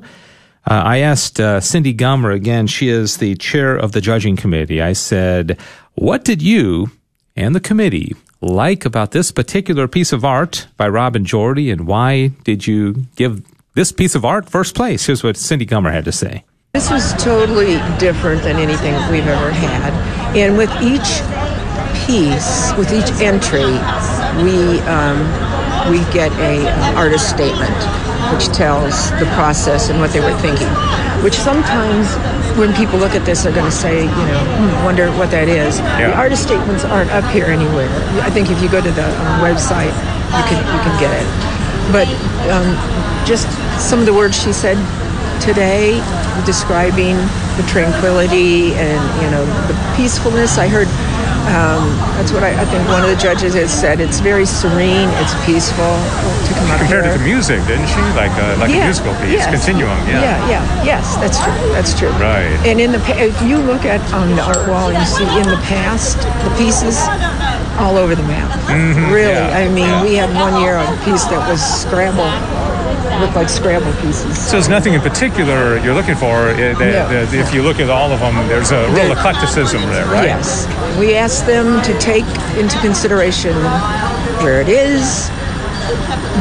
Uh, 0.65 0.81
I 0.85 0.99
asked 0.99 1.41
uh, 1.41 1.59
Cindy 1.59 1.93
Gummer, 1.93 2.33
again, 2.33 2.67
she 2.67 2.87
is 2.87 3.17
the 3.17 3.35
chair 3.35 3.75
of 3.75 3.91
the 3.91 3.99
judging 3.99 4.37
committee. 4.37 4.81
I 4.81 4.93
said, 4.93 5.59
what 5.95 6.23
did 6.23 6.41
you 6.41 6.89
and 7.35 7.53
the 7.53 7.59
committee 7.59 8.15
like 8.41 8.85
about 8.85 9.11
this 9.11 9.31
particular 9.31 9.87
piece 9.87 10.11
of 10.11 10.25
art 10.25 10.67
by 10.77 10.89
Robin 10.89 11.23
Jordy, 11.23 11.69
and 11.69 11.87
why 11.87 12.27
did 12.43 12.67
you 12.67 13.05
give 13.15 13.43
this 13.75 13.91
piece 13.91 14.15
of 14.15 14.25
art 14.25 14.49
first 14.49 14.75
place? 14.75 15.05
Here's 15.05 15.23
what 15.23 15.37
Cindy 15.37 15.65
Gummer 15.65 15.91
had 15.91 16.05
to 16.05 16.11
say. 16.11 16.43
This 16.73 16.89
was 16.89 17.13
totally 17.21 17.75
different 17.99 18.43
than 18.43 18.57
anything 18.57 18.93
we've 19.11 19.27
ever 19.27 19.51
had. 19.51 19.93
And 20.35 20.57
with 20.57 20.71
each 20.81 21.21
piece, 22.05 22.71
with 22.77 22.91
each 22.91 23.11
entry, 23.21 23.71
we, 24.43 24.79
um, 24.87 25.19
we 25.91 25.99
get 26.13 26.31
a 26.39 26.67
uh, 26.67 26.95
artist 26.95 27.29
statement 27.29 27.75
which 28.33 28.47
tells 28.55 29.11
the 29.19 29.25
process 29.35 29.89
and 29.89 29.99
what 29.99 30.11
they 30.11 30.21
were 30.21 30.37
thinking. 30.39 30.67
Which 31.23 31.35
sometimes, 31.35 32.09
when 32.57 32.73
people 32.73 32.97
look 32.97 33.13
at 33.13 33.25
this, 33.25 33.43
they're 33.43 33.53
going 33.53 33.69
to 33.69 33.71
say, 33.71 34.01
you 34.01 34.25
know, 34.25 34.41
hmm, 34.57 34.85
wonder 34.85 35.11
what 35.13 35.29
that 35.29 35.47
is. 35.47 35.77
Yeah. 35.77 36.09
The 36.09 36.17
artist 36.17 36.41
statements 36.43 36.83
aren't 36.83 37.11
up 37.11 37.25
here 37.29 37.45
anywhere. 37.45 37.89
I 38.25 38.29
think 38.29 38.49
if 38.49 38.61
you 38.61 38.69
go 38.69 38.81
to 38.81 38.91
the 38.91 39.05
um, 39.05 39.37
website, 39.45 39.93
you 40.33 40.43
can 40.49 40.57
you 40.57 40.79
can 40.81 40.95
get 40.97 41.13
it. 41.13 41.27
But 41.93 42.09
um, 42.49 42.73
just 43.25 43.45
some 43.77 43.99
of 43.99 44.05
the 44.05 44.13
words 44.13 44.33
she 44.33 44.51
said 44.51 44.77
today, 45.41 46.01
describing 46.45 47.17
the 47.57 47.65
tranquility 47.67 48.73
and 48.73 49.01
you 49.21 49.29
know 49.29 49.45
the 49.67 49.77
peacefulness. 49.95 50.57
I 50.57 50.67
heard 50.67 50.87
um, 51.49 51.89
that's 52.17 52.31
what 52.31 52.43
I, 52.43 52.53
I, 52.53 52.65
think 52.65 52.87
one 52.87 53.01
of 53.01 53.09
the 53.09 53.15
judges 53.15 53.53
has 53.55 53.73
said. 53.73 53.99
It's 53.99 54.19
very 54.19 54.45
serene. 54.45 55.09
It's 55.17 55.33
peaceful 55.45 55.89
to 55.89 56.51
come 56.53 56.69
out 56.69 56.79
Compared 56.79 57.05
here. 57.05 57.13
to 57.13 57.17
the 57.17 57.25
music, 57.25 57.59
didn't 57.65 57.89
she? 57.89 58.01
Like 58.13 58.31
a, 58.37 58.55
like 58.61 58.69
yeah. 58.69 58.85
a 58.85 58.85
musical 58.85 59.13
piece, 59.17 59.41
yes. 59.41 59.49
continuum. 59.49 59.97
Yeah. 60.05 60.21
Yeah, 60.21 60.49
yeah, 60.49 60.83
yes, 60.85 61.17
that's 61.17 61.41
true. 61.41 61.57
That's 61.73 61.97
true. 61.97 62.13
Right. 62.21 62.53
And 62.63 62.79
in 62.79 62.91
the 62.91 63.01
if 63.17 63.33
you 63.41 63.57
look 63.57 63.85
at 63.85 64.01
on 64.13 64.35
the 64.35 64.43
art 64.45 64.69
wall, 64.69 64.93
you 64.93 65.05
see 65.05 65.25
in 65.25 65.49
the 65.49 65.61
past 65.65 66.21
the 66.21 66.51
pieces 66.61 67.01
all 67.81 67.97
over 67.97 68.13
the 68.13 68.27
map. 68.29 68.53
Mm-hmm. 68.69 69.11
Really, 69.11 69.33
yeah. 69.33 69.57
I 69.57 69.65
mean, 69.67 69.89
we 70.05 70.15
had 70.15 70.29
one 70.37 70.61
year 70.61 70.77
a 70.77 70.85
piece 71.01 71.25
that 71.25 71.41
was 71.49 71.57
Scrabble 71.57 72.29
look 73.19 73.35
like 73.35 73.49
Scrabble 73.49 73.93
pieces. 74.01 74.37
So 74.37 74.53
there's 74.53 74.69
nothing 74.69 74.93
in 74.93 75.01
particular 75.01 75.77
you're 75.79 75.93
looking 75.93 76.15
for. 76.15 76.49
Uh, 76.49 76.73
no. 76.79 77.27
If 77.31 77.53
you 77.53 77.61
look 77.63 77.79
at 77.79 77.89
all 77.89 78.11
of 78.11 78.19
them, 78.19 78.35
there's 78.47 78.71
a 78.71 78.89
real 78.91 79.11
eclecticism 79.11 79.81
there, 79.89 80.05
right? 80.07 80.25
Yes. 80.25 80.67
We 80.99 81.15
ask 81.15 81.45
them 81.45 81.81
to 81.83 81.97
take 81.99 82.25
into 82.57 82.77
consideration 82.79 83.53
where 84.43 84.61
it 84.61 84.69
is. 84.69 85.29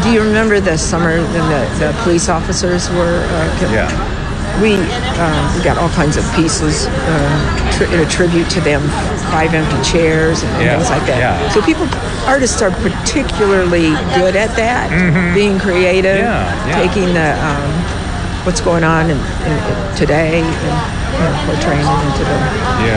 Do 0.02 0.12
you 0.12 0.22
remember 0.22 0.60
the 0.60 0.76
summer 0.76 1.20
when 1.20 1.48
the, 1.50 1.78
the 1.78 2.00
police 2.02 2.28
officers 2.28 2.88
were 2.90 3.24
uh, 3.24 3.72
Yeah 3.72 4.18
we 4.60 4.74
uh, 4.76 5.54
we 5.56 5.62
got 5.64 5.78
all 5.78 5.88
kinds 5.90 6.16
of 6.16 6.24
pieces 6.34 6.86
uh, 6.88 7.70
tri- 7.72 7.92
in 7.94 8.00
a 8.00 8.08
tribute 8.08 8.50
to 8.50 8.60
them, 8.60 8.82
five 9.30 9.54
empty 9.54 9.80
chairs 9.82 10.42
and, 10.42 10.50
yeah. 10.62 10.76
things 10.76 10.90
like 10.90 11.06
that. 11.06 11.18
Yeah. 11.18 11.50
So 11.50 11.62
people, 11.62 11.86
artists 12.26 12.60
are 12.62 12.70
particularly 12.70 13.94
good 14.18 14.36
at 14.36 14.54
that, 14.56 14.90
mm-hmm. 14.90 15.34
being 15.34 15.58
creative, 15.58 16.18
yeah. 16.18 16.74
taking 16.74 17.14
the 17.14 17.34
um, 17.38 17.70
what's 18.44 18.60
going 18.60 18.84
on 18.84 19.10
in, 19.10 19.18
in, 19.18 19.56
in 19.56 19.96
today 19.96 20.40
and 20.42 20.50
you 21.14 21.20
know, 21.22 21.34
portraying 21.46 21.86
it 21.86 22.00
into 22.10 22.24
the 22.24 22.38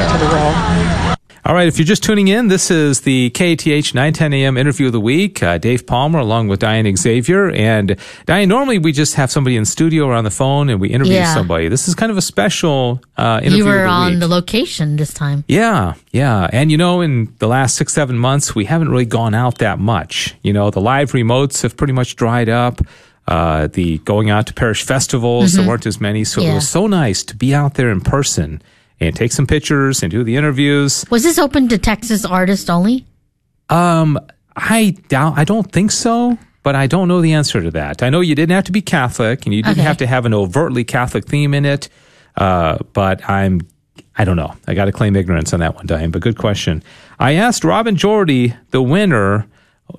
into 0.01 0.17
the 0.25 0.29
role. 0.35 1.12
All 1.45 1.53
right, 1.53 1.67
if 1.67 1.77
you're 1.77 1.85
just 1.85 2.03
tuning 2.03 2.29
in, 2.29 2.47
this 2.47 2.71
is 2.71 3.01
the 3.01 3.29
KATH 3.31 3.93
910 3.93 4.31
AM 4.33 4.55
interview 4.55 4.85
of 4.85 4.93
the 4.93 4.99
week. 5.01 5.43
Uh, 5.43 5.57
Dave 5.57 5.85
Palmer 5.85 6.19
along 6.19 6.47
with 6.47 6.61
Diane 6.61 6.95
Xavier. 6.95 7.51
And 7.51 7.97
Diane, 8.25 8.47
normally 8.47 8.77
we 8.79 8.93
just 8.93 9.15
have 9.15 9.29
somebody 9.29 9.57
in 9.57 9.65
studio 9.65 10.05
or 10.05 10.13
on 10.13 10.23
the 10.23 10.31
phone 10.31 10.69
and 10.69 10.79
we 10.79 10.87
interview 10.87 11.15
Yeah. 11.15 11.33
somebody. 11.33 11.67
This 11.67 11.89
is 11.89 11.95
kind 11.95 12.13
of 12.13 12.17
a 12.17 12.21
special 12.21 13.01
uh, 13.17 13.41
interview 13.43 13.57
You 13.57 13.65
were 13.69 13.81
the 13.83 13.87
on 13.87 14.11
week. 14.11 14.19
the 14.21 14.27
location 14.29 14.95
this 14.95 15.13
time. 15.13 15.43
Yeah, 15.49 15.95
yeah. 16.13 16.47
And 16.53 16.71
you 16.71 16.77
know, 16.77 17.01
in 17.01 17.33
the 17.39 17.47
last 17.49 17.75
six, 17.75 17.91
seven 17.91 18.17
months, 18.17 18.55
we 18.55 18.63
haven't 18.63 18.87
really 18.87 19.05
gone 19.05 19.35
out 19.35 19.57
that 19.57 19.79
much. 19.79 20.35
You 20.43 20.53
know, 20.53 20.69
the 20.69 20.79
live 20.79 21.11
remotes 21.11 21.61
have 21.63 21.75
pretty 21.75 21.93
much 21.93 22.15
dried 22.15 22.47
up. 22.47 22.79
Uh, 23.27 23.67
the 23.67 23.97
going 23.99 24.29
out 24.29 24.47
to 24.47 24.53
parish 24.53 24.83
festivals, 24.83 25.53
there 25.53 25.67
weren't 25.67 25.85
as 25.85 25.99
many. 25.99 26.23
So 26.23 26.41
it 26.41 26.53
was 26.53 26.69
so 26.69 26.87
nice 26.87 27.21
to 27.23 27.35
be 27.35 27.53
out 27.53 27.73
there 27.73 27.89
in 27.91 27.99
person 27.99 28.61
and 29.07 29.15
take 29.15 29.31
some 29.31 29.45
pictures 29.47 30.01
and 30.03 30.11
do 30.11 30.23
the 30.23 30.35
interviews. 30.35 31.05
Was 31.09 31.23
this 31.23 31.37
open 31.39 31.67
to 31.69 31.77
Texas 31.77 32.25
artists 32.25 32.69
only? 32.69 33.05
Um, 33.69 34.19
I 34.55 34.95
doubt, 35.07 35.37
I 35.37 35.43
don't 35.43 35.71
think 35.71 35.91
so, 35.91 36.37
but 36.63 36.75
I 36.75 36.87
don't 36.87 37.07
know 37.07 37.21
the 37.21 37.33
answer 37.33 37.61
to 37.61 37.71
that. 37.71 38.03
I 38.03 38.09
know 38.09 38.21
you 38.21 38.35
didn't 38.35 38.53
have 38.55 38.65
to 38.65 38.71
be 38.71 38.81
Catholic 38.81 39.45
and 39.45 39.53
you 39.55 39.63
didn't 39.63 39.79
Okay. 39.79 39.87
have 39.87 39.97
to 39.97 40.07
have 40.07 40.25
an 40.25 40.33
overtly 40.33 40.83
Catholic 40.83 41.25
theme 41.27 41.53
in 41.53 41.65
it. 41.65 41.89
Uh, 42.35 42.77
but 42.93 43.27
I'm, 43.29 43.61
I 44.17 44.25
don't 44.25 44.35
know. 44.37 44.53
I 44.67 44.73
got 44.73 44.85
to 44.85 44.91
claim 44.91 45.15
ignorance 45.15 45.53
on 45.53 45.59
that 45.61 45.75
one, 45.75 45.85
Diane, 45.85 46.11
but 46.11 46.21
good 46.21 46.37
question. 46.37 46.83
I 47.19 47.33
asked 47.33 47.63
Robin 47.63 47.95
Jordy, 47.95 48.53
the 48.71 48.81
winner, 48.81 49.47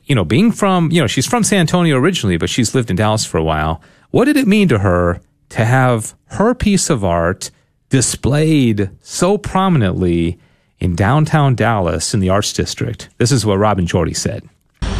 you 0.04 0.14
know, 0.14 0.24
being 0.24 0.52
from, 0.52 0.90
you 0.90 1.00
know, 1.00 1.06
she's 1.06 1.26
from 1.26 1.42
San 1.44 1.60
Antonio 1.60 1.96
originally, 1.96 2.36
but 2.36 2.50
she's 2.50 2.74
lived 2.74 2.90
in 2.90 2.96
Dallas 2.96 3.24
for 3.24 3.38
a 3.38 3.44
while. 3.44 3.80
What 4.10 4.26
did 4.26 4.36
it 4.36 4.46
mean 4.46 4.68
to 4.68 4.78
her 4.78 5.20
to 5.50 5.64
have 5.64 6.14
her 6.26 6.54
piece 6.54 6.90
of 6.90 7.04
art 7.04 7.50
displayed 7.94 8.90
so 9.02 9.38
prominently 9.38 10.36
in 10.80 10.96
downtown 10.96 11.54
Dallas 11.54 12.12
in 12.12 12.18
the 12.18 12.28
Arts 12.28 12.52
District? 12.52 13.08
This 13.18 13.30
is 13.30 13.46
what 13.46 13.56
Robin 13.58 13.86
Jordy 13.86 14.14
said. 14.14 14.42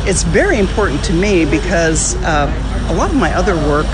It's 0.07 0.23
very 0.23 0.61
important 0.61 1.03
to 1.07 1.13
me 1.13 1.45
because 1.45 2.15
uh, 2.23 2.47
a 2.91 2.95
lot 2.95 3.11
of 3.11 3.17
my 3.17 3.35
other 3.35 3.57
work 3.69 3.87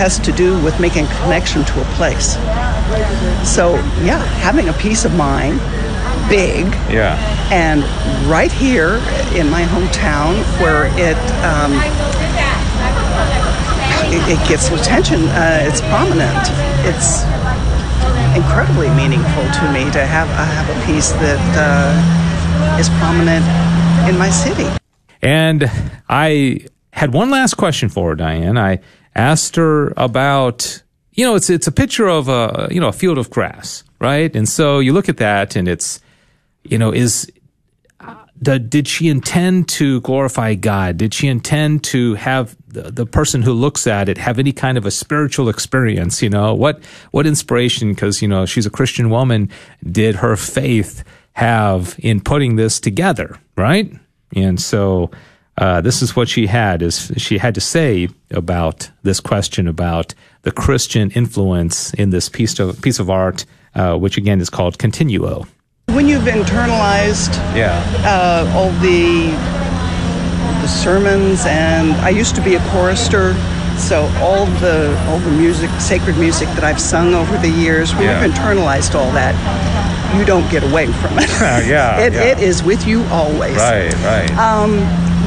has 0.00 0.18
to 0.20 0.32
do 0.32 0.58
with 0.64 0.80
making 0.80 1.04
a 1.04 1.14
connection 1.20 1.66
to 1.66 1.82
a 1.82 1.84
place. 1.96 2.32
So, 3.46 3.74
yeah, 4.02 4.24
having 4.40 4.70
a 4.70 4.72
piece 4.72 5.04
of 5.04 5.14
mine, 5.14 5.58
big, 6.30 6.64
Yeah. 6.90 7.18
and 7.52 7.82
right 8.26 8.50
here 8.50 9.02
in 9.34 9.50
my 9.50 9.64
hometown 9.64 10.32
where 10.62 10.86
it 10.96 11.18
um, 11.44 11.74
it, 14.10 14.40
it 14.40 14.48
gets 14.48 14.70
attention, 14.70 15.24
uh, 15.28 15.60
it's 15.68 15.82
prominent. 15.82 16.48
It's 16.88 17.24
incredibly 18.38 18.88
meaningful 18.90 19.42
to 19.58 19.72
me 19.72 19.90
to 19.90 20.06
have 20.06 20.28
have 20.28 20.68
a 20.70 20.86
piece 20.86 21.10
that 21.10 21.42
uh, 21.58 22.78
is 22.78 22.88
prominent 23.00 23.44
in 24.08 24.16
my 24.16 24.30
city. 24.30 24.68
And 25.20 25.68
I 26.08 26.60
had 26.92 27.12
one 27.12 27.30
last 27.30 27.54
question 27.54 27.88
for 27.88 28.10
her, 28.10 28.14
Diane. 28.14 28.56
I 28.56 28.78
asked 29.14 29.56
her 29.56 29.92
about, 29.96 30.82
you 31.12 31.24
know, 31.26 31.34
it's 31.34 31.50
it's 31.50 31.66
a 31.66 31.72
picture 31.72 32.06
of 32.06 32.28
a 32.28 32.68
you 32.70 32.80
know 32.80 32.88
a 32.88 32.92
field 32.92 33.18
of 33.18 33.28
grass, 33.30 33.82
right? 34.00 34.34
And 34.36 34.48
so 34.48 34.78
you 34.78 34.92
look 34.92 35.08
at 35.08 35.16
that, 35.16 35.56
and 35.56 35.66
it's, 35.66 36.00
you 36.62 36.78
know, 36.78 36.92
is 36.92 37.30
did, 38.42 38.88
she 38.88 39.08
intend 39.08 39.68
to 39.70 40.00
glorify 40.02 40.54
God? 40.54 40.96
Did 40.96 41.14
she 41.14 41.28
intend 41.28 41.84
to 41.84 42.14
have 42.14 42.56
the, 42.68 42.90
the 42.90 43.06
person 43.06 43.42
who 43.42 43.52
looks 43.52 43.86
at 43.86 44.08
it 44.08 44.18
have 44.18 44.38
any 44.38 44.52
kind 44.52 44.78
of 44.78 44.86
a 44.86 44.90
spiritual 44.90 45.48
experience? 45.48 46.22
You 46.22 46.30
know, 46.30 46.54
what 46.54 46.82
what 47.10 47.26
inspiration? 47.26 47.90
Because 47.90 48.22
you 48.22 48.28
know 48.28 48.46
she's 48.46 48.66
a 48.66 48.70
Christian 48.70 49.10
woman. 49.10 49.50
Did 49.84 50.16
her 50.16 50.36
faith 50.36 51.04
have 51.32 51.96
in 51.98 52.20
putting 52.20 52.56
this 52.56 52.80
together? 52.80 53.38
Right, 53.56 53.92
and 54.34 54.60
so 54.60 55.10
uh, 55.58 55.80
this 55.80 56.02
is 56.02 56.14
what 56.14 56.28
she 56.28 56.46
had 56.46 56.82
is 56.82 57.12
she 57.16 57.38
had 57.38 57.54
to 57.54 57.60
say 57.60 58.08
about 58.30 58.90
this 59.02 59.18
question 59.18 59.66
about 59.66 60.14
the 60.42 60.52
Christian 60.52 61.10
influence 61.10 61.92
in 61.94 62.10
this 62.10 62.28
piece 62.28 62.58
of 62.60 62.80
piece 62.80 63.00
of 63.00 63.10
art, 63.10 63.44
uh, 63.74 63.96
which 63.96 64.16
again 64.16 64.40
is 64.40 64.50
called 64.50 64.78
Continuo. 64.78 65.46
When 65.92 66.06
you've 66.06 66.24
internalized 66.24 67.34
Yeah. 67.56 67.80
uh, 68.04 68.46
all 68.54 68.70
the 68.82 69.30
the 70.60 70.68
sermons, 70.68 71.46
and 71.46 71.92
I 72.04 72.10
used 72.10 72.34
to 72.34 72.42
be 72.42 72.56
a 72.56 72.60
chorister, 72.70 73.34
so 73.78 74.02
all 74.20 74.44
the 74.60 74.94
all 75.08 75.18
the 75.18 75.30
music, 75.30 75.70
sacred 75.78 76.18
music 76.18 76.46
that 76.56 76.62
I've 76.64 76.80
sung 76.80 77.14
over 77.14 77.38
the 77.38 77.48
years, 77.48 77.94
when 77.94 78.04
Yeah. 78.04 78.22
you've 78.22 78.34
internalized 78.34 78.94
all 78.94 79.10
that, 79.12 79.34
you 80.16 80.24
don't 80.26 80.48
get 80.50 80.62
away 80.62 80.86
from 80.88 81.18
it. 81.18 81.30
yeah, 81.66 81.98
it, 82.00 82.12
yeah. 82.12 82.22
it 82.22 82.38
is 82.40 82.62
with 82.62 82.86
you 82.86 83.02
always. 83.10 83.56
right. 83.56 83.92
Right. 84.04 84.28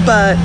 But 0.06 0.38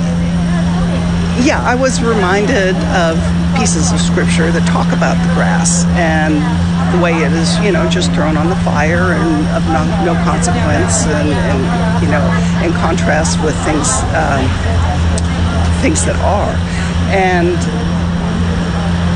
yeah, 1.45 1.61
I 1.63 1.75
was 1.75 2.01
reminded 2.01 2.75
of 3.05 3.17
pieces 3.55 3.91
of 3.91 3.99
scripture 4.01 4.51
that 4.51 4.65
talk 4.67 4.87
about 4.93 5.15
the 5.27 5.33
grass 5.35 5.85
and 5.95 6.41
the 6.91 6.99
way 7.03 7.13
it 7.13 7.31
is, 7.33 7.57
you 7.59 7.71
know, 7.71 7.89
just 7.89 8.11
thrown 8.13 8.37
on 8.37 8.49
the 8.49 8.55
fire 8.63 9.13
and 9.13 9.47
of 9.55 9.63
no, 9.67 9.83
no 10.05 10.13
consequence, 10.23 11.05
and, 11.05 11.29
and 11.29 11.59
you 12.01 12.09
know, 12.09 12.23
in 12.63 12.71
contrast 12.79 13.41
with 13.43 13.55
things 13.65 13.89
um, 14.15 14.45
things 15.81 16.05
that 16.05 16.15
are, 16.23 16.55
and 17.11 17.57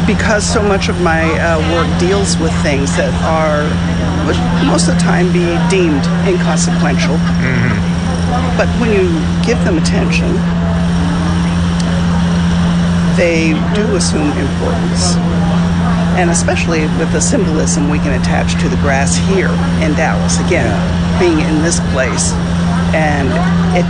because 0.05 0.43
so 0.45 0.61
much 0.61 0.89
of 0.89 0.99
my 1.01 1.23
uh, 1.39 1.59
work 1.73 1.87
deals 1.99 2.37
with 2.37 2.51
things 2.61 2.95
that 2.97 3.13
are 3.23 3.63
most 4.67 4.87
of 4.87 4.95
the 4.95 5.01
time 5.01 5.31
be 5.31 5.57
deemed 5.69 6.05
inconsequential. 6.27 7.17
But 8.57 8.67
when 8.79 8.91
you 8.91 9.09
give 9.45 9.57
them 9.63 9.77
attention, 9.77 10.35
they 13.15 13.53
do 13.73 13.95
assume 13.95 14.31
importance. 14.37 15.15
And 16.17 16.29
especially 16.29 16.81
with 16.99 17.11
the 17.11 17.21
symbolism 17.21 17.89
we 17.89 17.99
can 17.99 18.19
attach 18.19 18.61
to 18.61 18.69
the 18.69 18.75
grass 18.77 19.17
here 19.33 19.49
in 19.83 19.95
Dallas. 19.95 20.39
Again, 20.39 20.69
being 21.19 21.39
in 21.39 21.63
this 21.63 21.79
place 21.91 22.31
and 22.93 23.29
it 23.77 23.85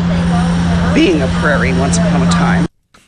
being 0.94 1.22
a 1.22 1.28
prairie 1.40 1.74
once 1.74 1.98
upon 1.98 2.28
a 2.28 2.32
time. 2.32 2.68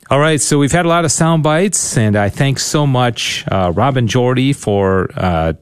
All 0.10 0.20
right, 0.20 0.40
so 0.40 0.60
we've 0.60 0.72
had 0.72 0.86
a 0.86 0.90
lot 0.90 1.06
of 1.06 1.12
sound 1.12 1.44
bites, 1.44 1.98
and 1.98 2.16
I 2.16 2.30
thank 2.30 2.60
so 2.60 2.86
much 2.86 3.46
uh, 3.48 3.72
Robin 3.74 4.08
Jordy 4.08 4.54
for 4.54 5.10
uh, 5.16 5.54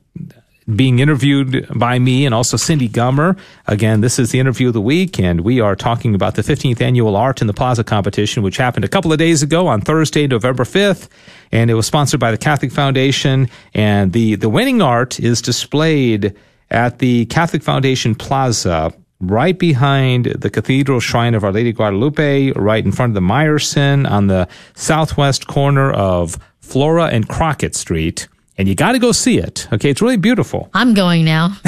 being 0.76 1.00
interviewed 1.00 1.68
by 1.78 2.00
me 2.00 2.26
and 2.26 2.36
also 2.36 2.58
Cindy 2.58 2.88
Gummer. 2.88 3.38
Again, 3.68 4.02
this 4.02 4.20
is 4.20 4.32
the 4.32 4.40
interview 4.40 4.68
of 4.68 4.74
the 4.74 4.82
week, 4.82 5.20
and 5.20 5.42
we 5.42 5.60
are 5.60 5.76
talking 5.76 6.16
about 6.16 6.36
the 6.36 6.42
15th 6.42 6.82
annual 6.82 7.16
Art 7.16 7.42
in 7.42 7.48
the 7.48 7.54
Plaza 7.54 7.84
competition, 7.84 8.44
which 8.44 8.58
happened 8.58 8.86
a 8.86 8.88
couple 8.88 9.12
of 9.12 9.20
days 9.20 9.42
ago 9.44 9.68
on 9.68 9.82
Thursday, 9.82 10.28
November 10.28 10.64
5th, 10.64 11.10
and 11.52 11.70
it 11.70 11.74
was 11.74 11.86
sponsored 11.86 12.20
by 12.20 12.32
the 12.32 12.38
Catholic 12.38 12.72
Foundation. 12.72 13.50
And 13.74 14.14
the, 14.14 14.36
the 14.36 14.50
winning 14.50 14.82
art 14.82 15.20
is 15.20 15.42
displayed 15.42 16.36
at 16.70 17.00
the 17.00 17.26
Catholic 17.26 17.64
Foundation 17.64 18.16
Plaza 18.16 18.94
right 19.22 19.58
behind 19.58 20.26
the 20.26 20.50
Cathedral 20.50 21.00
Shrine 21.00 21.36
of 21.36 21.44
Our 21.44 21.52
Lady 21.52 21.72
Guadalupe, 21.72 22.52
right 22.52 22.84
in 22.84 22.92
front 22.92 23.12
of 23.12 23.14
the 23.14 23.22
Meyerson 23.22 24.10
on 24.10 24.28
the 24.28 24.48
southwest 24.76 25.48
corner 25.48 25.92
of 25.92 26.38
Flora 26.60 27.06
and 27.06 27.28
Crockett 27.28 27.76
Street. 27.76 28.28
And 28.62 28.68
you 28.68 28.76
got 28.76 28.92
to 28.92 29.00
go 29.00 29.12
see 29.12 29.40
it. 29.40 29.68
Okay, 29.74 29.90
it's 29.90 30.04
really 30.04 30.18
beautiful. 30.18 30.70
I'm 30.76 30.94
going 30.94 31.26
now. 31.26 31.58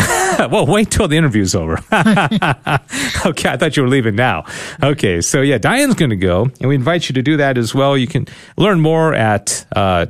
well, 0.51 0.67
wait 0.67 0.91
till 0.91 1.07
the 1.07 1.17
interview's 1.17 1.55
over. 1.55 1.73
okay, 1.91 3.49
I 3.49 3.57
thought 3.57 3.75
you 3.75 3.81
were 3.81 3.89
leaving 3.89 4.15
now. 4.15 4.45
Okay, 4.83 5.19
so 5.19 5.41
yeah, 5.41 5.57
Diane's 5.57 5.95
going 5.95 6.11
to 6.11 6.15
go, 6.15 6.51
and 6.59 6.69
we 6.69 6.75
invite 6.75 7.09
you 7.09 7.13
to 7.13 7.23
do 7.23 7.37
that 7.37 7.57
as 7.57 7.73
well. 7.73 7.97
You 7.97 8.05
can 8.05 8.27
learn 8.57 8.79
more 8.79 9.15
at 9.15 9.65
uh, 9.75 10.05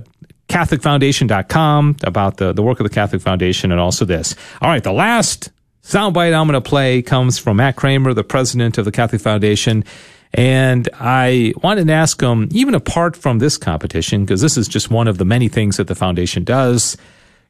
CatholicFoundation.com 0.50 1.96
about 2.04 2.36
the, 2.36 2.52
the 2.52 2.62
work 2.62 2.82
of 2.82 2.84
the 2.84 2.94
Catholic 2.94 3.22
Foundation 3.22 3.72
and 3.72 3.80
also 3.80 4.04
this. 4.04 4.36
All 4.62 4.70
right, 4.70 4.84
the 4.84 4.92
last 4.92 5.54
soundbite 5.84 6.38
I'm 6.38 6.48
going 6.48 6.62
to 6.62 6.70
play 6.70 7.02
comes 7.02 7.40
from 7.40 7.56
Matt 7.56 7.78
Kramer, 7.78 8.14
the 8.14 8.26
president 8.26 8.78
of 8.78 8.84
the 8.84 8.92
Catholic 8.92 9.22
Foundation. 9.22 9.86
And 10.34 10.90
I 10.94 11.54
wanted 11.62 11.88
to 11.88 11.94
ask 11.94 12.20
him, 12.22 12.50
even 12.52 12.74
apart 12.74 13.16
from 13.16 13.40
this 13.40 13.58
competition, 13.58 14.26
because 14.26 14.42
this 14.42 14.58
is 14.58 14.68
just 14.68 14.90
one 14.90 15.08
of 15.08 15.18
the 15.18 15.26
many 15.26 15.48
things 15.48 15.78
that 15.78 15.88
the 15.88 15.96
foundation 15.96 16.44
does, 16.44 16.98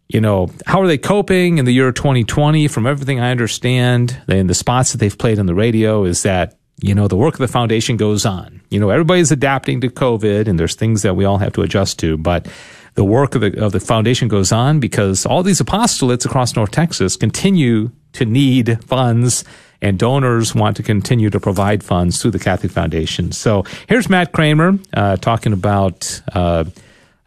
you 0.09 0.19
know, 0.19 0.49
how 0.65 0.81
are 0.81 0.88
they 0.88 0.97
coping 0.97 1.57
in 1.57 1.65
the 1.65 1.71
year 1.71 1.91
2020? 1.91 2.67
From 2.67 2.86
everything 2.86 3.19
I 3.19 3.31
understand, 3.31 4.21
and 4.27 4.49
the 4.49 4.53
spots 4.53 4.91
that 4.91 4.97
they've 4.97 5.17
played 5.17 5.39
on 5.39 5.45
the 5.45 5.55
radio, 5.55 6.03
is 6.03 6.23
that, 6.23 6.57
you 6.81 6.93
know, 6.93 7.07
the 7.07 7.15
work 7.15 7.36
of 7.36 7.39
the 7.39 7.47
foundation 7.47 7.95
goes 7.95 8.25
on. 8.25 8.61
You 8.69 8.79
know, 8.79 8.89
everybody's 8.89 9.31
adapting 9.31 9.79
to 9.81 9.88
COVID, 9.88 10.47
and 10.47 10.59
there's 10.59 10.75
things 10.75 11.03
that 11.03 11.15
we 11.15 11.23
all 11.23 11.38
have 11.38 11.53
to 11.53 11.61
adjust 11.61 11.99
to, 11.99 12.17
but 12.17 12.47
the 12.95 13.03
work 13.03 13.34
of 13.34 13.41
the, 13.41 13.63
of 13.63 13.71
the 13.71 13.79
foundation 13.79 14.27
goes 14.27 14.51
on 14.51 14.79
because 14.79 15.25
all 15.25 15.41
these 15.41 15.61
apostolates 15.61 16.25
across 16.25 16.55
North 16.55 16.71
Texas 16.71 17.15
continue 17.15 17.91
to 18.14 18.26
need 18.26 18.84
funds 18.86 19.43
and 19.84 19.99
donors 19.99 20.55
want 20.55 20.78
to 20.78 20.84
continue 20.84 21.30
to 21.30 21.39
provide 21.39 21.84
funds 21.84 22.22
through 22.22 22.32
the 22.32 22.39
Catholic 22.39 22.72
Foundation. 22.72 23.34
So 23.34 23.66
here's 23.88 24.09
Matt 24.09 24.32
Kramer 24.32 24.80
uh, 24.93 25.18
talking 25.18 25.51
about 25.51 26.22
uh, 26.34 26.64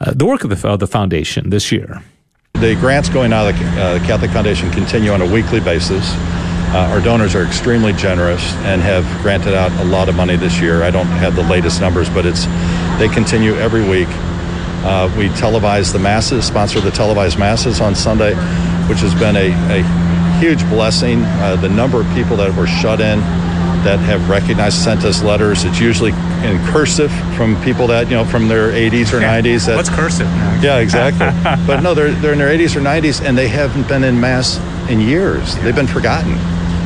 uh, 0.01 0.13
the 0.15 0.25
work 0.25 0.43
of 0.43 0.51
the, 0.51 0.69
of 0.69 0.81
the 0.81 0.87
foundation 0.87 1.51
this 1.51 1.71
year. 1.71 2.03
The 2.55 2.75
grants 2.77 3.11
going 3.11 3.35
out 3.35 3.49
of 3.49 3.59
the 3.59 3.67
uh, 3.67 3.99
Catholic 4.07 4.31
Foundation 4.31 4.71
continue 4.71 5.11
on 5.11 5.21
a 5.21 5.31
weekly 5.31 5.61
basis. 5.61 6.11
Uh, 6.69 6.89
our 6.91 7.01
donors 7.01 7.35
are 7.35 7.45
extremely 7.45 7.93
generous 7.93 8.43
and 8.65 8.81
have 8.81 9.05
granted 9.23 9.55
out 9.55 9.71
a 9.81 9.85
lot 9.85 10.09
of 10.09 10.17
money 10.17 10.37
this 10.37 10.59
year. 10.61 10.83
I 10.83 10.91
don't 10.91 11.07
have 11.07 11.37
the 11.37 11.43
latest 11.43 11.81
numbers, 11.81 12.09
but 12.09 12.25
it's 12.25 12.47
they 12.99 13.09
continue 13.09 13.55
every 13.57 13.87
week. 13.87 14.09
Uh, 14.09 15.13
we 15.19 15.29
televise 15.29 15.93
the 15.93 15.99
masses, 15.99 16.47
sponsor 16.47 16.81
the 16.81 16.91
televised 16.91 17.39
masses 17.39 17.81
on 17.81 17.95
Sunday, 17.95 18.35
which 18.89 19.01
has 19.01 19.15
been 19.15 19.37
a, 19.37 19.51
a 19.71 20.16
huge 20.39 20.63
blessing. 20.69 21.23
Uh, 21.25 21.57
the 21.57 21.69
number 21.69 22.01
of 22.01 22.07
people 22.15 22.37
that 22.39 22.55
were 22.57 22.67
shut 22.67 23.01
in 23.01 23.21
that 23.85 23.99
have 24.01 24.29
recognized 24.29 24.79
sent 24.83 25.05
us 25.05 25.23
letters. 25.23 25.65
It's 25.65 25.79
usually 25.79 26.11
in 26.11 26.59
cursive 26.67 27.13
from 27.37 27.61
people 27.63 27.87
that 27.89 28.09
you 28.09 28.15
know 28.15 28.25
from 28.25 28.49
their 28.49 28.71
80s 28.71 29.13
or 29.13 29.21
90s. 29.21 29.67
That, 29.67 29.77
What's 29.77 29.89
cursive 29.91 30.27
now? 30.27 30.61
yeah, 30.61 30.79
exactly. 30.79 31.27
but 31.67 31.81
no, 31.83 31.95
they're 31.95 32.11
they're 32.13 32.33
in 32.33 32.39
their 32.39 32.57
80s 32.57 32.77
or 32.77 32.81
90s 32.81 33.25
and 33.25 33.37
they 33.39 33.49
haven't 33.49 33.89
been 33.89 34.05
in 34.05 34.21
mass 34.21 34.59
in 34.91 35.01
years. 35.01 35.57
They've 35.59 35.75
been 35.75 35.87
forgotten, 35.87 36.33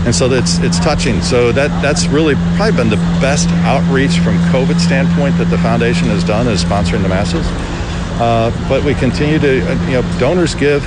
and 0.06 0.14
so 0.14 0.30
it's 0.30 0.58
it's 0.58 0.78
touching. 0.80 1.22
So 1.22 1.52
that 1.52 1.68
that's 1.82 2.06
really 2.06 2.34
probably 2.56 2.76
been 2.76 2.90
the 2.90 3.02
best 3.20 3.48
outreach 3.64 4.18
from 4.18 4.36
COVID 4.52 4.78
standpoint 4.78 5.38
that 5.38 5.48
the 5.50 5.58
foundation 5.58 6.08
has 6.08 6.22
done 6.24 6.46
is 6.48 6.62
sponsoring 6.64 7.02
the 7.02 7.08
masses. 7.08 7.46
Uh, 8.20 8.50
but 8.68 8.84
we 8.84 8.94
continue 8.94 9.38
to 9.38 9.60
uh, 9.62 9.86
you 9.86 9.92
know 9.92 10.18
donors 10.18 10.54
give 10.54 10.84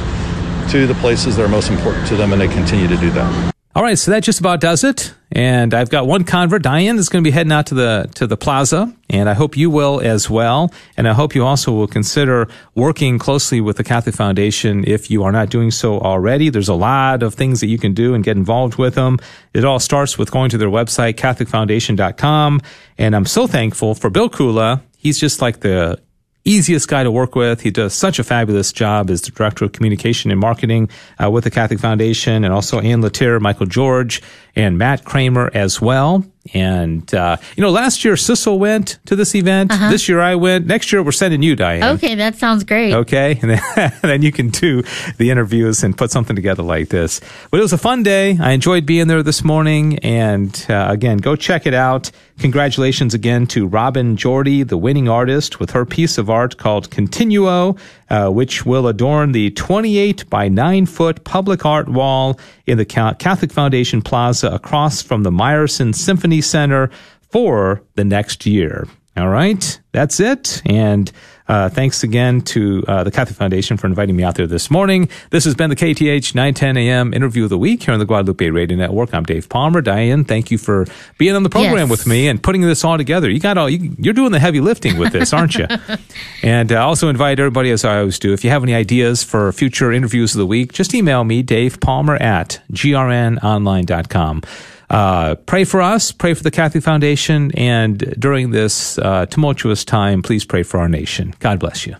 to 0.69 0.87
the 0.87 0.95
places 0.95 1.37
that 1.37 1.43
are 1.43 1.49
most 1.49 1.69
important 1.69 2.07
to 2.07 2.15
them, 2.15 2.33
and 2.33 2.41
they 2.41 2.47
continue 2.47 2.87
to 2.87 2.97
do 2.97 3.09
that. 3.11 3.53
All 3.75 3.81
right, 3.81 3.97
so 3.97 4.11
that 4.11 4.21
just 4.21 4.39
about 4.39 4.61
does 4.61 4.83
it. 4.83 5.15
And 5.31 5.73
I've 5.73 5.89
got 5.89 6.05
one 6.05 6.25
convert, 6.25 6.61
Diane, 6.61 6.95
that's 6.95 7.09
going 7.09 7.23
to 7.23 7.27
be 7.27 7.31
heading 7.31 7.51
out 7.51 7.65
to 7.67 7.73
the 7.73 8.07
to 8.13 8.27
the 8.27 8.37
plaza, 8.37 8.95
and 9.09 9.27
I 9.27 9.33
hope 9.33 9.57
you 9.57 9.71
will 9.71 9.99
as 9.99 10.29
well. 10.29 10.71
And 10.95 11.07
I 11.07 11.13
hope 11.13 11.33
you 11.33 11.43
also 11.43 11.71
will 11.71 11.87
consider 11.87 12.47
working 12.75 13.17
closely 13.17 13.61
with 13.61 13.77
the 13.77 13.83
Catholic 13.83 14.13
Foundation 14.13 14.83
if 14.85 15.09
you 15.09 15.23
are 15.23 15.31
not 15.31 15.49
doing 15.49 15.71
so 15.71 15.99
already. 15.99 16.51
There's 16.51 16.69
a 16.69 16.75
lot 16.75 17.23
of 17.23 17.33
things 17.33 17.61
that 17.61 17.67
you 17.67 17.79
can 17.79 17.95
do 17.95 18.13
and 18.13 18.23
get 18.23 18.37
involved 18.37 18.75
with 18.75 18.93
them. 18.93 19.17
It 19.55 19.65
all 19.65 19.79
starts 19.79 20.19
with 20.19 20.29
going 20.29 20.51
to 20.51 20.59
their 20.59 20.69
website, 20.69 21.15
CatholicFoundation.com. 21.15 22.61
And 22.99 23.15
I'm 23.15 23.25
so 23.25 23.47
thankful 23.47 23.95
for 23.95 24.11
Bill 24.11 24.29
Kula. 24.29 24.81
He's 24.99 25.19
just 25.19 25.41
like 25.41 25.61
the 25.61 25.99
easiest 26.45 26.87
guy 26.87 27.03
to 27.03 27.11
work 27.11 27.35
with. 27.35 27.61
He 27.61 27.71
does 27.71 27.93
such 27.93 28.19
a 28.19 28.23
fabulous 28.23 28.71
job 28.71 29.09
as 29.09 29.21
the 29.21 29.31
director 29.31 29.65
of 29.65 29.71
communication 29.71 30.31
and 30.31 30.39
marketing 30.39 30.89
uh, 31.23 31.29
with 31.29 31.43
the 31.43 31.51
Catholic 31.51 31.79
Foundation, 31.79 32.43
and 32.43 32.53
also 32.53 32.79
Ann 32.79 33.01
Latier, 33.01 33.39
Michael 33.39 33.65
George, 33.65 34.21
and 34.55 34.77
Matt 34.77 35.03
Kramer 35.03 35.49
as 35.53 35.81
well. 35.81 36.23
And 36.53 37.11
uh, 37.13 37.37
you 37.55 37.61
know, 37.61 37.69
last 37.69 38.03
year 38.03 38.15
Sissel 38.15 38.59
went 38.59 38.99
to 39.05 39.15
this 39.15 39.33
event. 39.33 39.71
Uh-huh. 39.71 39.89
This 39.89 40.09
year 40.09 40.19
I 40.19 40.35
went. 40.35 40.65
Next 40.65 40.91
year 40.91 41.01
we're 41.01 41.13
sending 41.13 41.41
you, 41.41 41.55
Diane. 41.55 41.95
Okay, 41.95 42.15
that 42.15 42.35
sounds 42.35 42.65
great. 42.65 42.93
Okay, 42.93 43.39
and 43.41 43.51
then, 43.51 43.61
and 43.77 44.01
then 44.01 44.21
you 44.21 44.31
can 44.33 44.49
do 44.49 44.83
the 45.17 45.29
interviews 45.29 45.83
and 45.83 45.97
put 45.97 46.11
something 46.11 46.35
together 46.35 46.61
like 46.61 46.89
this. 46.89 47.21
But 47.49 47.59
it 47.59 47.63
was 47.63 47.71
a 47.71 47.77
fun 47.77 48.03
day. 48.03 48.37
I 48.41 48.51
enjoyed 48.51 48.85
being 48.85 49.07
there 49.07 49.23
this 49.23 49.43
morning, 49.45 49.99
and 49.99 50.65
uh, 50.69 50.87
again, 50.89 51.17
go 51.19 51.37
check 51.37 51.65
it 51.65 51.73
out. 51.73 52.11
Congratulations 52.39 53.13
again 53.13 53.47
to 53.47 53.65
Robin 53.65 54.17
Jordy, 54.17 54.63
the 54.63 54.77
winning 54.77 55.07
artist, 55.07 55.61
with 55.61 55.71
her 55.71 55.85
piece 55.85 56.17
of 56.17 56.29
art 56.29 56.57
called 56.57 56.89
Continuo, 56.89 57.79
uh, 58.09 58.29
which 58.29 58.65
will 58.65 58.87
adorn 58.87 59.31
the 59.31 59.51
28 59.51 60.29
by 60.29 60.49
9 60.49 60.87
foot 60.87 61.23
public 61.23 61.65
art 61.65 61.87
wall 61.87 62.37
in 62.65 62.77
the 62.77 62.85
Catholic 62.85 63.51
Foundation 63.51 64.01
Plaza 64.01 64.42
across 64.43 65.01
from 65.01 65.23
the 65.23 65.31
Meyerson 65.31 65.93
Symphony 65.93 66.41
Center 66.41 66.89
for 67.29 67.83
the 67.95 68.03
next 68.03 68.45
year. 68.45 68.87
All 69.15 69.29
right, 69.29 69.79
that's 69.91 70.19
it. 70.19 70.61
And 70.65 71.11
uh, 71.47 71.69
thanks 71.69 72.03
again 72.03 72.41
to 72.41 72.83
uh, 72.87 73.03
the 73.03 73.11
Catholic 73.11 73.37
Foundation 73.37 73.77
for 73.77 73.87
inviting 73.87 74.15
me 74.15 74.23
out 74.23 74.35
there 74.35 74.47
this 74.47 74.71
morning. 74.71 75.09
This 75.29 75.43
has 75.45 75.55
been 75.55 75.69
the 75.69 75.75
KATH 75.75 76.33
910 76.35 76.77
AM 76.77 77.13
interview 77.13 77.43
of 77.43 77.49
the 77.49 77.57
week 77.57 77.83
here 77.83 77.93
on 77.93 77.99
the 77.99 78.05
Guadalupe 78.05 78.49
Radio 78.49 78.77
Network. 78.77 79.13
I'm 79.13 79.23
Dave 79.23 79.49
Palmer. 79.49 79.81
Diane, 79.81 80.23
thank 80.23 80.51
you 80.51 80.57
for 80.57 80.85
being 81.17 81.35
on 81.35 81.43
the 81.43 81.49
program 81.49 81.73
Yes. 81.87 81.89
with 81.89 82.07
me 82.07 82.27
and 82.27 82.41
putting 82.41 82.61
this 82.61 82.83
all 82.83 82.97
together. 82.97 83.29
You 83.29 83.39
got 83.39 83.57
all 83.57 83.69
you, 83.69 83.95
you're 83.99 84.13
doing 84.13 84.31
the 84.31 84.39
heavy 84.39 84.61
lifting 84.61 84.97
with 84.97 85.11
this, 85.13 85.33
aren't 85.33 85.55
you? 85.55 85.67
and 86.43 86.71
uh, 86.71 86.85
also 86.85 87.09
invite 87.09 87.39
everybody, 87.39 87.71
as 87.71 87.83
I 87.83 87.99
always 87.99 88.19
do, 88.19 88.31
if 88.33 88.43
you 88.43 88.49
have 88.49 88.63
any 88.63 88.73
ideas 88.73 89.23
for 89.23 89.51
future 89.51 89.91
interviews 89.91 90.33
of 90.33 90.39
the 90.39 90.45
week, 90.47 90.71
just 90.73 90.93
email 90.93 91.23
me, 91.23 91.41
Dave 91.43 91.79
Palmer 91.79 92.15
at 92.15 92.61
grnonline.com. 92.71 94.41
Uh, 94.89 95.35
pray 95.35 95.63
for 95.63 95.81
us, 95.81 96.11
pray 96.11 96.33
for 96.33 96.43
the 96.43 96.51
Catholic 96.51 96.83
Foundation, 96.83 97.51
and 97.55 97.97
during 98.19 98.51
this 98.51 98.97
uh, 98.99 99.25
tumultuous 99.25 99.83
time, 99.83 100.21
please 100.21 100.45
pray 100.45 100.63
for 100.63 100.79
our 100.79 100.89
nation. 100.89 101.33
God 101.39 101.59
bless 101.59 101.87
you. 101.87 101.95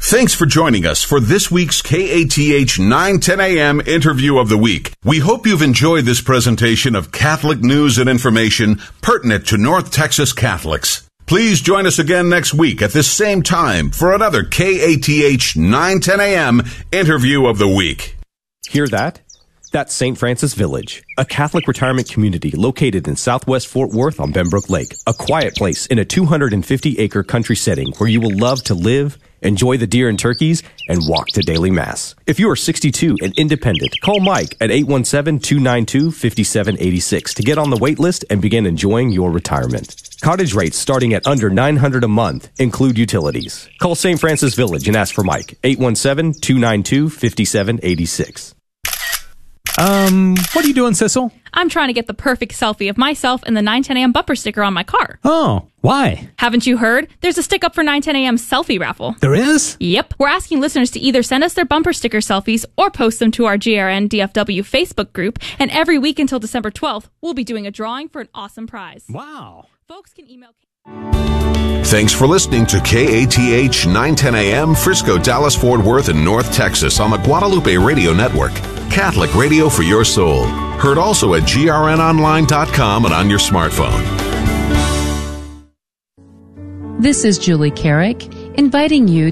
Thanks 0.00 0.32
for 0.32 0.46
joining 0.46 0.86
us 0.86 1.02
for 1.02 1.18
this 1.18 1.50
week's 1.50 1.82
KATH 1.82 2.78
910 2.78 3.40
AM 3.40 3.80
interview 3.80 4.38
of 4.38 4.48
the 4.48 4.56
week. 4.56 4.92
We 5.04 5.18
hope 5.18 5.44
you've 5.44 5.60
enjoyed 5.60 6.04
this 6.04 6.20
presentation 6.20 6.94
of 6.94 7.10
Catholic 7.10 7.60
news 7.60 7.98
and 7.98 8.08
information 8.08 8.80
pertinent 9.02 9.46
to 9.48 9.58
North 9.58 9.90
Texas 9.90 10.32
Catholics. 10.32 11.08
Please 11.26 11.60
join 11.60 11.84
us 11.84 11.98
again 11.98 12.30
next 12.30 12.54
week 12.54 12.80
at 12.80 12.92
this 12.92 13.10
same 13.10 13.42
time 13.42 13.90
for 13.90 14.14
another 14.14 14.44
KATH 14.44 15.56
910 15.56 16.20
AM 16.20 16.62
interview 16.92 17.46
of 17.46 17.58
the 17.58 17.68
week. 17.68 18.16
Hear 18.70 18.86
that? 18.88 19.20
That's 19.70 19.92
St. 19.92 20.16
Francis 20.16 20.54
Village, 20.54 21.02
a 21.18 21.26
Catholic 21.26 21.68
retirement 21.68 22.08
community 22.08 22.52
located 22.52 23.06
in 23.06 23.16
southwest 23.16 23.68
Fort 23.68 23.90
Worth 23.90 24.18
on 24.18 24.32
Benbrook 24.32 24.70
Lake. 24.70 24.94
A 25.06 25.12
quiet 25.12 25.56
place 25.56 25.84
in 25.86 25.98
a 25.98 26.06
250 26.06 26.98
acre 26.98 27.22
country 27.22 27.56
setting 27.56 27.92
where 27.98 28.08
you 28.08 28.22
will 28.22 28.34
love 28.34 28.62
to 28.64 28.74
live, 28.74 29.18
enjoy 29.42 29.76
the 29.76 29.86
deer 29.86 30.08
and 30.08 30.18
turkeys, 30.18 30.62
and 30.88 31.02
walk 31.06 31.26
to 31.28 31.42
daily 31.42 31.70
mass. 31.70 32.14
If 32.26 32.40
you 32.40 32.48
are 32.50 32.56
62 32.56 33.18
and 33.22 33.34
independent, 33.36 33.94
call 34.02 34.20
Mike 34.20 34.56
at 34.60 34.70
817-292-5786 34.70 37.34
to 37.34 37.42
get 37.42 37.58
on 37.58 37.68
the 37.68 37.76
wait 37.76 37.98
list 37.98 38.24
and 38.30 38.40
begin 38.40 38.64
enjoying 38.64 39.10
your 39.10 39.30
retirement. 39.30 40.02
Cottage 40.22 40.54
rates 40.54 40.78
starting 40.78 41.12
at 41.12 41.26
under 41.26 41.50
900 41.50 42.04
a 42.04 42.08
month 42.08 42.48
include 42.58 42.96
utilities. 42.96 43.68
Call 43.80 43.94
St. 43.94 44.18
Francis 44.18 44.54
Village 44.54 44.88
and 44.88 44.96
ask 44.96 45.14
for 45.14 45.24
Mike, 45.24 45.58
817-292-5786. 45.62 48.54
Um, 49.78 50.36
what 50.52 50.64
are 50.64 50.68
you 50.68 50.74
doing, 50.74 50.92
Sissel? 50.94 51.32
I'm 51.54 51.68
trying 51.68 51.88
to 51.88 51.92
get 51.92 52.06
the 52.06 52.14
perfect 52.14 52.52
selfie 52.52 52.90
of 52.90 52.98
myself 52.98 53.42
and 53.46 53.56
the 53.56 53.62
910 53.62 53.96
AM 53.96 54.12
bumper 54.12 54.34
sticker 54.34 54.62
on 54.62 54.74
my 54.74 54.82
car. 54.82 55.18
Oh, 55.24 55.68
why? 55.80 56.28
Haven't 56.38 56.66
you 56.66 56.76
heard? 56.76 57.08
There's 57.20 57.38
a 57.38 57.42
stick 57.42 57.64
up 57.64 57.74
for 57.74 57.82
910 57.82 58.16
AM 58.16 58.36
selfie 58.36 58.78
raffle. 58.80 59.14
There 59.20 59.34
is? 59.34 59.76
Yep. 59.80 60.14
We're 60.18 60.28
asking 60.28 60.60
listeners 60.60 60.90
to 60.92 61.00
either 61.00 61.22
send 61.22 61.44
us 61.44 61.54
their 61.54 61.64
bumper 61.64 61.92
sticker 61.92 62.18
selfies 62.18 62.64
or 62.76 62.90
post 62.90 63.18
them 63.18 63.30
to 63.32 63.46
our 63.46 63.56
GRN 63.56 64.08
DFW 64.08 64.60
Facebook 64.60 65.12
group. 65.12 65.38
And 65.58 65.70
every 65.70 65.98
week 65.98 66.18
until 66.18 66.38
December 66.38 66.70
12th, 66.70 67.08
we'll 67.20 67.34
be 67.34 67.44
doing 67.44 67.66
a 67.66 67.70
drawing 67.70 68.08
for 68.08 68.20
an 68.20 68.28
awesome 68.34 68.66
prize. 68.66 69.04
Wow. 69.08 69.66
Folks 69.86 70.12
can 70.12 70.28
email. 70.30 70.50
Thanks 71.88 72.12
for 72.12 72.26
listening 72.26 72.66
to 72.66 72.80
KATH 72.80 73.86
910 73.86 74.34
AM 74.34 74.74
Frisco, 74.74 75.16
Dallas, 75.16 75.56
Fort 75.56 75.82
Worth, 75.82 76.10
and 76.10 76.22
North 76.22 76.52
Texas 76.52 77.00
on 77.00 77.10
the 77.10 77.16
Guadalupe 77.16 77.78
Radio 77.78 78.12
Network. 78.12 78.52
Catholic 78.90 79.34
radio 79.34 79.70
for 79.70 79.82
your 79.82 80.04
soul. 80.04 80.44
Heard 80.44 80.98
also 80.98 81.32
at 81.32 81.44
grnonline.com 81.44 83.06
and 83.06 83.14
on 83.14 83.30
your 83.30 83.38
smartphone. 83.38 84.04
This 87.00 87.24
is 87.24 87.38
Julie 87.38 87.70
Carrick, 87.70 88.26
inviting 88.58 89.08
you 89.08 89.24